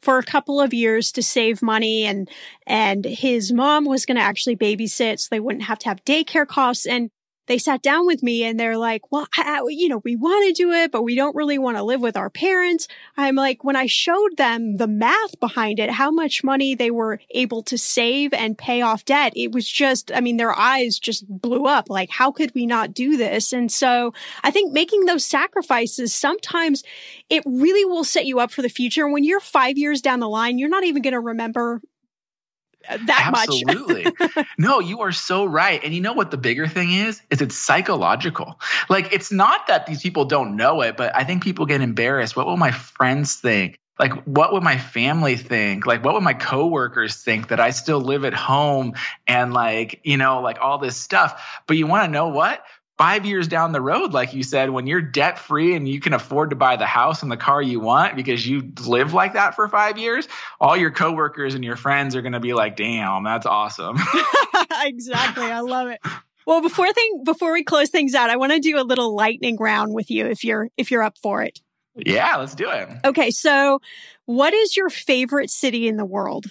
for 0.00 0.18
a 0.18 0.22
couple 0.22 0.60
of 0.60 0.74
years 0.74 1.12
to 1.12 1.22
save 1.22 1.62
money 1.62 2.04
and, 2.04 2.28
and 2.66 3.04
his 3.04 3.52
mom 3.52 3.84
was 3.84 4.04
going 4.04 4.16
to 4.16 4.22
actually 4.22 4.56
babysit 4.56 5.20
so 5.20 5.28
they 5.30 5.40
wouldn't 5.40 5.64
have 5.64 5.78
to 5.78 5.88
have 5.88 6.04
daycare 6.04 6.46
costs. 6.46 6.86
And 6.86 7.10
they 7.46 7.58
sat 7.58 7.82
down 7.82 8.06
with 8.06 8.22
me 8.22 8.44
and 8.44 8.58
they're 8.58 8.76
like, 8.76 9.10
well, 9.10 9.26
I, 9.36 9.62
you 9.68 9.88
know, 9.88 10.00
we 10.04 10.16
want 10.16 10.46
to 10.46 10.62
do 10.62 10.70
it, 10.72 10.92
but 10.92 11.02
we 11.02 11.14
don't 11.14 11.34
really 11.34 11.58
want 11.58 11.76
to 11.76 11.82
live 11.82 12.00
with 12.00 12.16
our 12.16 12.30
parents. 12.30 12.86
I'm 13.16 13.34
like, 13.34 13.64
when 13.64 13.76
I 13.76 13.86
showed 13.86 14.36
them 14.36 14.76
the 14.76 14.86
math 14.86 15.38
behind 15.40 15.78
it, 15.78 15.90
how 15.90 16.10
much 16.10 16.44
money 16.44 16.74
they 16.74 16.90
were 16.90 17.20
able 17.30 17.62
to 17.64 17.76
save 17.76 18.32
and 18.32 18.56
pay 18.56 18.82
off 18.82 19.04
debt, 19.04 19.32
it 19.34 19.52
was 19.52 19.68
just, 19.68 20.12
I 20.14 20.20
mean, 20.20 20.36
their 20.36 20.56
eyes 20.56 20.98
just 20.98 21.26
blew 21.28 21.66
up. 21.66 21.90
Like, 21.90 22.10
how 22.10 22.30
could 22.30 22.54
we 22.54 22.66
not 22.66 22.94
do 22.94 23.16
this? 23.16 23.52
And 23.52 23.70
so 23.70 24.14
I 24.42 24.50
think 24.50 24.72
making 24.72 25.06
those 25.06 25.24
sacrifices, 25.24 26.14
sometimes 26.14 26.84
it 27.28 27.42
really 27.44 27.84
will 27.84 28.04
set 28.04 28.26
you 28.26 28.38
up 28.38 28.52
for 28.52 28.62
the 28.62 28.68
future. 28.68 29.04
And 29.04 29.12
When 29.12 29.24
you're 29.24 29.40
five 29.40 29.76
years 29.76 30.00
down 30.00 30.20
the 30.20 30.28
line, 30.28 30.58
you're 30.58 30.68
not 30.68 30.84
even 30.84 31.02
going 31.02 31.12
to 31.12 31.20
remember 31.20 31.80
Uh, 32.88 32.98
that 33.06 33.32
Absolutely. 33.34 34.04
much. 34.04 34.14
Absolutely. 34.20 34.44
no, 34.58 34.80
you 34.80 35.00
are 35.00 35.12
so 35.12 35.44
right. 35.44 35.82
And 35.82 35.94
you 35.94 36.00
know 36.00 36.12
what 36.12 36.30
the 36.30 36.36
bigger 36.36 36.66
thing 36.66 36.92
is? 36.92 37.20
Is 37.30 37.40
it's 37.40 37.56
psychological. 37.56 38.60
Like 38.88 39.12
it's 39.12 39.32
not 39.32 39.68
that 39.68 39.86
these 39.86 40.02
people 40.02 40.24
don't 40.24 40.56
know 40.56 40.82
it, 40.82 40.96
but 40.96 41.14
I 41.14 41.24
think 41.24 41.42
people 41.42 41.66
get 41.66 41.80
embarrassed. 41.80 42.36
What 42.36 42.46
will 42.46 42.56
my 42.56 42.70
friends 42.70 43.36
think? 43.36 43.78
like 43.98 44.14
what 44.24 44.52
would 44.52 44.62
my 44.62 44.78
family 44.78 45.36
think? 45.36 45.86
Like 45.86 46.04
what 46.04 46.14
would 46.14 46.22
my 46.22 46.34
coworkers 46.34 47.22
think 47.22 47.48
that 47.48 47.60
I 47.60 47.70
still 47.70 48.00
live 48.00 48.24
at 48.24 48.34
home 48.34 48.94
and 49.28 49.52
like, 49.52 50.00
you 50.02 50.16
know, 50.16 50.40
like 50.40 50.58
all 50.60 50.78
this 50.78 50.96
stuff. 50.96 51.60
But 51.66 51.76
you 51.76 51.86
want 51.86 52.06
to 52.06 52.10
know 52.10 52.28
what? 52.28 52.64
Five 52.98 53.24
years 53.24 53.48
down 53.48 53.72
the 53.72 53.80
road, 53.80 54.12
like 54.12 54.34
you 54.34 54.42
said, 54.42 54.70
when 54.70 54.86
you're 54.86 55.00
debt 55.00 55.38
free 55.38 55.74
and 55.74 55.88
you 55.88 55.98
can 55.98 56.12
afford 56.12 56.50
to 56.50 56.56
buy 56.56 56.76
the 56.76 56.86
house 56.86 57.22
and 57.22 57.32
the 57.32 57.36
car 57.36 57.60
you 57.60 57.80
want 57.80 58.16
because 58.16 58.46
you 58.46 58.70
live 58.86 59.14
like 59.14 59.32
that 59.32 59.54
for 59.54 59.66
five 59.68 59.98
years, 59.98 60.28
all 60.60 60.76
your 60.76 60.90
coworkers 60.90 61.54
and 61.54 61.64
your 61.64 61.76
friends 61.76 62.14
are 62.14 62.22
going 62.22 62.34
to 62.34 62.40
be 62.40 62.52
like, 62.52 62.76
damn, 62.76 63.24
that's 63.24 63.46
awesome. 63.46 63.96
exactly. 64.82 65.46
I 65.46 65.60
love 65.60 65.88
it. 65.88 66.00
Well, 66.46 66.60
before 66.60 66.92
thing 66.92 67.22
before 67.24 67.52
we 67.52 67.64
close 67.64 67.88
things 67.88 68.14
out, 68.14 68.30
I 68.30 68.36
want 68.36 68.52
to 68.52 68.60
do 68.60 68.78
a 68.78 68.84
little 68.84 69.14
lightning 69.14 69.56
round 69.58 69.94
with 69.94 70.10
you 70.10 70.26
if 70.26 70.44
you're 70.44 70.68
if 70.76 70.90
you're 70.90 71.02
up 71.02 71.16
for 71.22 71.42
it. 71.42 71.60
Yeah, 71.94 72.36
let's 72.36 72.54
do 72.54 72.70
it. 72.70 72.88
Okay, 73.04 73.30
so 73.30 73.80
what 74.26 74.54
is 74.54 74.76
your 74.76 74.88
favorite 74.88 75.50
city 75.50 75.88
in 75.88 75.96
the 75.96 76.04
world? 76.04 76.46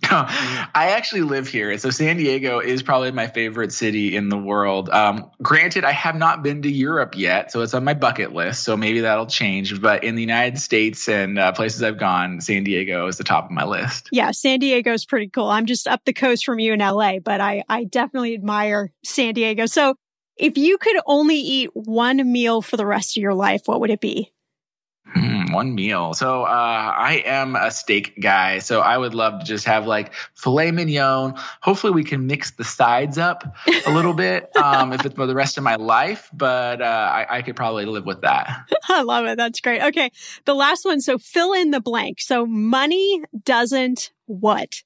I 0.10 0.92
actually 0.96 1.22
live 1.22 1.48
here. 1.48 1.76
So 1.76 1.90
San 1.90 2.16
Diego 2.16 2.60
is 2.60 2.82
probably 2.82 3.10
my 3.10 3.26
favorite 3.26 3.72
city 3.72 4.16
in 4.16 4.28
the 4.28 4.38
world. 4.38 4.88
Um, 4.88 5.30
granted, 5.42 5.84
I 5.84 5.92
have 5.92 6.16
not 6.16 6.42
been 6.42 6.62
to 6.62 6.70
Europe 6.70 7.14
yet, 7.16 7.52
so 7.52 7.60
it's 7.60 7.74
on 7.74 7.84
my 7.84 7.94
bucket 7.94 8.32
list. 8.32 8.64
So 8.64 8.76
maybe 8.76 9.00
that'll 9.00 9.26
change. 9.26 9.80
But 9.80 10.04
in 10.04 10.14
the 10.14 10.22
United 10.22 10.58
States 10.58 11.08
and 11.08 11.38
uh, 11.38 11.52
places 11.52 11.82
I've 11.82 11.98
gone, 11.98 12.40
San 12.40 12.64
Diego 12.64 13.06
is 13.06 13.18
the 13.18 13.24
top 13.24 13.46
of 13.46 13.50
my 13.50 13.64
list. 13.64 14.08
Yeah, 14.10 14.30
San 14.30 14.60
Diego 14.60 14.92
is 14.92 15.04
pretty 15.04 15.28
cool. 15.28 15.48
I'm 15.48 15.66
just 15.66 15.86
up 15.86 16.04
the 16.04 16.14
coast 16.14 16.44
from 16.44 16.58
you 16.58 16.72
in 16.72 16.80
LA, 16.80 17.18
but 17.18 17.40
I, 17.40 17.64
I 17.68 17.84
definitely 17.84 18.34
admire 18.34 18.92
San 19.04 19.34
Diego. 19.34 19.66
So 19.66 19.96
if 20.36 20.56
you 20.56 20.78
could 20.78 20.96
only 21.06 21.36
eat 21.36 21.70
one 21.74 22.32
meal 22.32 22.62
for 22.62 22.76
the 22.76 22.86
rest 22.86 23.16
of 23.16 23.20
your 23.20 23.34
life, 23.34 23.62
what 23.66 23.80
would 23.80 23.90
it 23.90 24.00
be? 24.00 24.32
Mm, 25.16 25.52
one 25.52 25.74
meal. 25.74 26.12
So 26.14 26.42
uh, 26.42 26.46
I 26.46 27.22
am 27.24 27.56
a 27.56 27.70
steak 27.70 28.20
guy. 28.20 28.58
So 28.58 28.80
I 28.80 28.96
would 28.96 29.14
love 29.14 29.40
to 29.40 29.44
just 29.46 29.64
have 29.64 29.86
like 29.86 30.12
filet 30.34 30.70
mignon. 30.70 31.34
Hopefully 31.62 31.92
we 31.92 32.04
can 32.04 32.26
mix 32.26 32.52
the 32.52 32.64
sides 32.64 33.16
up 33.16 33.44
a 33.86 33.90
little 33.90 34.12
bit 34.14 34.54
um, 34.56 34.92
if 34.92 35.04
it's 35.04 35.14
for 35.14 35.26
the 35.26 35.34
rest 35.34 35.56
of 35.56 35.64
my 35.64 35.76
life. 35.76 36.28
But 36.32 36.82
uh, 36.82 36.84
I, 36.84 37.38
I 37.38 37.42
could 37.42 37.56
probably 37.56 37.86
live 37.86 38.04
with 38.04 38.20
that. 38.22 38.68
I 38.88 39.02
love 39.02 39.26
it. 39.26 39.36
That's 39.36 39.60
great. 39.60 39.82
Okay, 39.82 40.10
the 40.44 40.54
last 40.54 40.84
one. 40.84 41.00
So 41.00 41.18
fill 41.18 41.52
in 41.52 41.70
the 41.70 41.80
blank. 41.80 42.20
So 42.20 42.46
money 42.46 43.22
doesn't 43.44 44.12
what? 44.26 44.82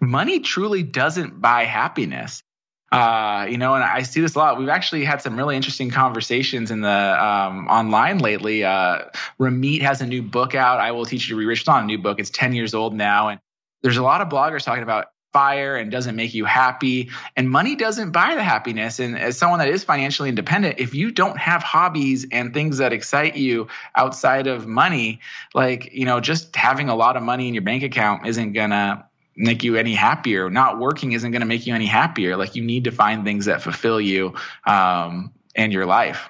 Money 0.00 0.38
truly 0.40 0.84
doesn't 0.84 1.40
buy 1.40 1.64
happiness. 1.64 2.42
Uh, 2.90 3.46
you 3.50 3.58
know, 3.58 3.74
and 3.74 3.84
I 3.84 4.02
see 4.02 4.20
this 4.20 4.34
a 4.34 4.38
lot. 4.38 4.58
We've 4.58 4.68
actually 4.68 5.04
had 5.04 5.20
some 5.20 5.36
really 5.36 5.56
interesting 5.56 5.90
conversations 5.90 6.70
in 6.70 6.80
the 6.80 6.88
um, 6.88 7.68
online 7.68 8.18
lately. 8.18 8.64
Uh, 8.64 9.04
Ramit 9.38 9.82
has 9.82 10.00
a 10.00 10.06
new 10.06 10.22
book 10.22 10.54
out. 10.54 10.80
I 10.80 10.92
will 10.92 11.04
teach 11.04 11.28
you 11.28 11.34
to 11.34 11.38
be 11.38 11.46
rich. 11.46 11.60
It's 11.60 11.68
not 11.68 11.82
a 11.82 11.86
new 11.86 11.98
book. 11.98 12.18
It's 12.18 12.30
10 12.30 12.54
years 12.54 12.72
old 12.72 12.94
now. 12.94 13.28
And 13.28 13.40
there's 13.82 13.98
a 13.98 14.02
lot 14.02 14.22
of 14.22 14.28
bloggers 14.28 14.64
talking 14.64 14.82
about 14.82 15.06
fire 15.32 15.76
and 15.76 15.90
doesn't 15.90 16.16
make 16.16 16.32
you 16.32 16.46
happy 16.46 17.10
and 17.36 17.50
money 17.50 17.76
doesn't 17.76 18.12
buy 18.12 18.34
the 18.34 18.42
happiness 18.42 18.98
and 18.98 19.18
as 19.18 19.36
someone 19.36 19.58
that 19.58 19.68
is 19.68 19.84
financially 19.84 20.30
independent 20.30 20.78
if 20.78 20.94
you 20.94 21.10
don't 21.10 21.36
have 21.36 21.62
hobbies 21.62 22.26
and 22.32 22.54
things 22.54 22.78
that 22.78 22.94
excite 22.94 23.36
you 23.36 23.68
outside 23.94 24.46
of 24.46 24.66
money 24.66 25.20
like 25.54 25.92
you 25.92 26.06
know 26.06 26.18
just 26.18 26.56
having 26.56 26.88
a 26.88 26.96
lot 26.96 27.14
of 27.14 27.22
money 27.22 27.46
in 27.46 27.52
your 27.52 27.62
bank 27.62 27.82
account 27.82 28.26
isn't 28.26 28.54
gonna 28.54 29.06
make 29.38 29.62
you 29.64 29.76
any 29.76 29.94
happier. 29.94 30.50
Not 30.50 30.78
working 30.78 31.12
isn't 31.12 31.30
going 31.30 31.40
to 31.40 31.46
make 31.46 31.66
you 31.66 31.74
any 31.74 31.86
happier. 31.86 32.36
Like 32.36 32.56
you 32.56 32.62
need 32.62 32.84
to 32.84 32.90
find 32.90 33.24
things 33.24 33.46
that 33.46 33.62
fulfill 33.62 34.00
you 34.00 34.34
um, 34.66 35.32
and 35.54 35.72
your 35.72 35.86
life. 35.86 36.28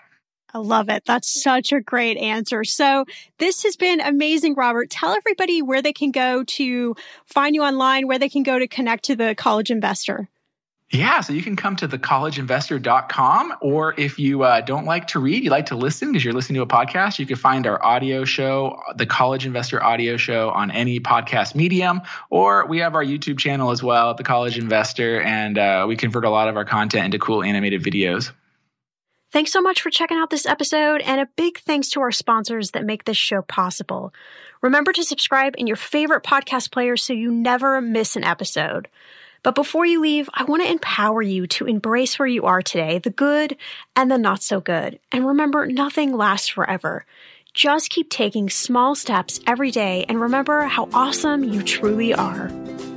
I 0.55 0.59
love 0.59 0.89
it. 0.89 1.05
That's 1.05 1.43
such 1.43 1.73
a 1.73 1.81
great 1.81 2.17
answer. 2.17 2.65
So 2.65 3.05
this 3.39 3.65
has 3.65 3.77
been 3.77 4.01
amazing, 4.01 4.55
Robert. 4.55 4.89
Tell 4.91 5.13
everybody 5.13 5.61
where 5.61 5.83
they 5.83 5.93
can 5.93 6.11
go 6.11 6.43
to 6.45 6.97
find 7.27 7.55
you 7.55 7.63
online, 7.63 8.07
where 8.07 8.19
they 8.19 8.31
can 8.31 8.45
go 8.45 8.59
to 8.59 8.67
connect 8.67 9.05
to 9.05 9.17
the 9.17 9.35
college 9.35 9.71
investor. 9.71 10.29
Yeah, 10.91 11.21
so 11.21 11.35
you 11.35 11.43
can 11.43 11.55
come 11.55 11.77
to 11.77 11.89
thecollegeinvestor.com, 11.89 13.55
or 13.61 13.95
if 13.99 14.19
you 14.19 14.43
uh, 14.43 14.63
don't 14.63 14.87
like 14.87 15.09
to 15.09 15.19
read, 15.19 15.45
you 15.45 15.51
like 15.51 15.67
to 15.67 15.77
listen 15.77 16.11
because 16.11 16.25
you're 16.25 16.33
listening 16.33 16.55
to 16.55 16.63
a 16.63 16.67
podcast, 16.67 17.19
you 17.19 17.27
can 17.27 17.37
find 17.37 17.67
our 17.67 17.85
audio 17.85 18.25
show, 18.25 18.81
the 18.97 19.05
College 19.05 19.45
Investor 19.45 19.83
Audio 19.83 20.17
Show, 20.17 20.49
on 20.49 20.71
any 20.71 20.99
podcast 20.99 21.55
medium, 21.55 22.01
or 22.31 22.67
we 22.67 22.79
have 22.79 22.95
our 22.95 23.05
YouTube 23.05 23.39
channel 23.39 23.71
as 23.71 23.83
well, 23.83 24.13
at 24.13 24.17
the 24.17 24.25
College 24.25 24.57
Investor, 24.57 25.21
and 25.21 25.59
uh, 25.59 25.85
we 25.87 25.95
convert 25.95 26.25
a 26.25 26.31
lot 26.31 26.49
of 26.49 26.57
our 26.57 26.65
content 26.65 27.05
into 27.05 27.19
cool 27.19 27.43
animated 27.43 27.83
videos. 27.83 28.33
Thanks 29.31 29.53
so 29.53 29.61
much 29.61 29.83
for 29.83 29.91
checking 29.91 30.17
out 30.17 30.31
this 30.31 30.47
episode, 30.47 31.03
and 31.03 31.21
a 31.21 31.29
big 31.37 31.59
thanks 31.59 31.91
to 31.91 32.01
our 32.01 32.13
sponsors 32.13 32.71
that 32.71 32.87
make 32.87 33.05
this 33.05 33.19
show 33.19 33.43
possible. 33.43 34.15
Remember 34.63 34.95
to 34.95 35.05
subscribe 35.05 35.55
in 35.59 35.67
your 35.67 35.77
favorite 35.77 36.25
podcast 36.25 36.73
player 36.73 36.97
so 36.97 37.13
you 37.13 37.31
never 37.31 37.83
miss 37.83 38.17
an 38.17 38.25
episode. 38.25 38.89
But 39.43 39.55
before 39.55 39.87
you 39.87 40.01
leave, 40.01 40.29
I 40.35 40.45
want 40.45 40.63
to 40.63 40.71
empower 40.71 41.23
you 41.23 41.47
to 41.49 41.67
embrace 41.67 42.19
where 42.19 42.29
you 42.29 42.45
are 42.45 42.63
today, 42.63 42.99
the 42.99 43.11
good 43.11 43.57
and 43.97 44.11
the 44.11 44.19
not 44.19 44.43
so 44.43 44.61
good. 44.61 44.99
And 45.13 45.27
remember, 45.27 45.67
nothing 45.67 46.13
lasts 46.13 46.49
forever. 46.49 47.05
Just 47.55 47.91
keep 47.91 48.11
taking 48.11 48.51
small 48.51 48.95
steps 48.95 49.41
every 49.47 49.71
day 49.71 50.05
and 50.09 50.21
remember 50.21 50.63
how 50.63 50.89
awesome 50.93 51.45
you 51.45 51.63
truly 51.63 52.15
are. 52.15 52.51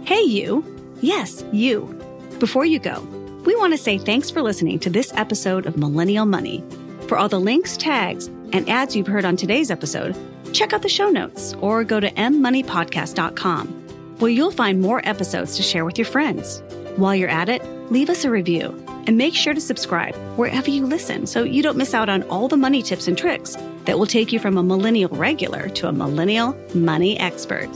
Hey, 0.06 0.22
you. 0.22 0.66
Yes, 1.02 1.44
you. 1.52 1.98
Before 2.40 2.66
you 2.66 2.80
go, 2.80 3.02
we 3.46 3.56
want 3.56 3.74
to 3.74 3.78
say 3.78 3.98
thanks 3.98 4.30
for 4.30 4.42
listening 4.42 4.80
to 4.80 4.90
this 4.90 5.12
episode 5.16 5.66
of 5.66 5.78
Millennial 5.78 6.26
Money. 6.26 6.64
For 7.08 7.18
all 7.18 7.30
the 7.30 7.40
links, 7.40 7.76
tags, 7.76 8.28
and 8.54 8.70
ads 8.70 8.96
you've 8.96 9.08
heard 9.08 9.26
on 9.26 9.36
today's 9.36 9.72
episode, 9.72 10.16
check 10.54 10.74
out 10.74 10.82
the 10.82 10.90
show 10.90 11.10
notes 11.10 11.54
or 11.62 11.84
go 11.84 12.00
to 12.00 12.12
mmoneypodcast.com 12.12 13.81
where 14.22 14.30
you'll 14.32 14.52
find 14.52 14.80
more 14.80 15.02
episodes 15.04 15.58
to 15.58 15.64
share 15.64 15.84
with 15.84 15.98
your 15.98 16.06
friends. 16.06 16.62
While 16.96 17.16
you're 17.16 17.28
at 17.28 17.50
it, 17.50 17.64
leave 17.92 18.10
us 18.10 18.24
a 18.24 18.30
review 18.30 18.68
and 19.08 19.18
make 19.18 19.34
sure 19.34 19.54
to 19.54 19.60
subscribe 19.60 20.16
wherever 20.38 20.70
you 20.70 20.86
listen 20.86 21.26
so 21.26 21.44
you 21.44 21.64
don't 21.64 21.78
miss 21.78 21.96
out 21.96 22.08
on 22.08 22.22
all 22.24 22.48
the 22.48 22.56
money 22.56 22.84
tips 22.84 23.08
and 23.08 23.18
tricks 23.18 23.58
that 23.86 23.98
will 23.98 24.06
take 24.06 24.32
you 24.32 24.38
from 24.38 24.58
a 24.58 24.64
millennial 24.64 25.10
regular 25.10 25.70
to 25.70 25.88
a 25.88 25.92
millennial 25.92 26.56
money 26.76 27.20
expert. 27.20 27.68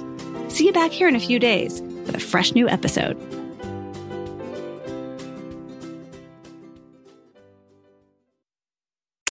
See 0.50 0.68
you 0.68 0.72
back 0.72 0.91
here 0.91 1.08
in 1.08 1.16
a 1.16 1.20
few 1.20 1.39
days 1.39 1.82
with 1.82 2.14
a 2.14 2.20
fresh 2.20 2.54
new 2.54 2.70
episode. 2.70 3.18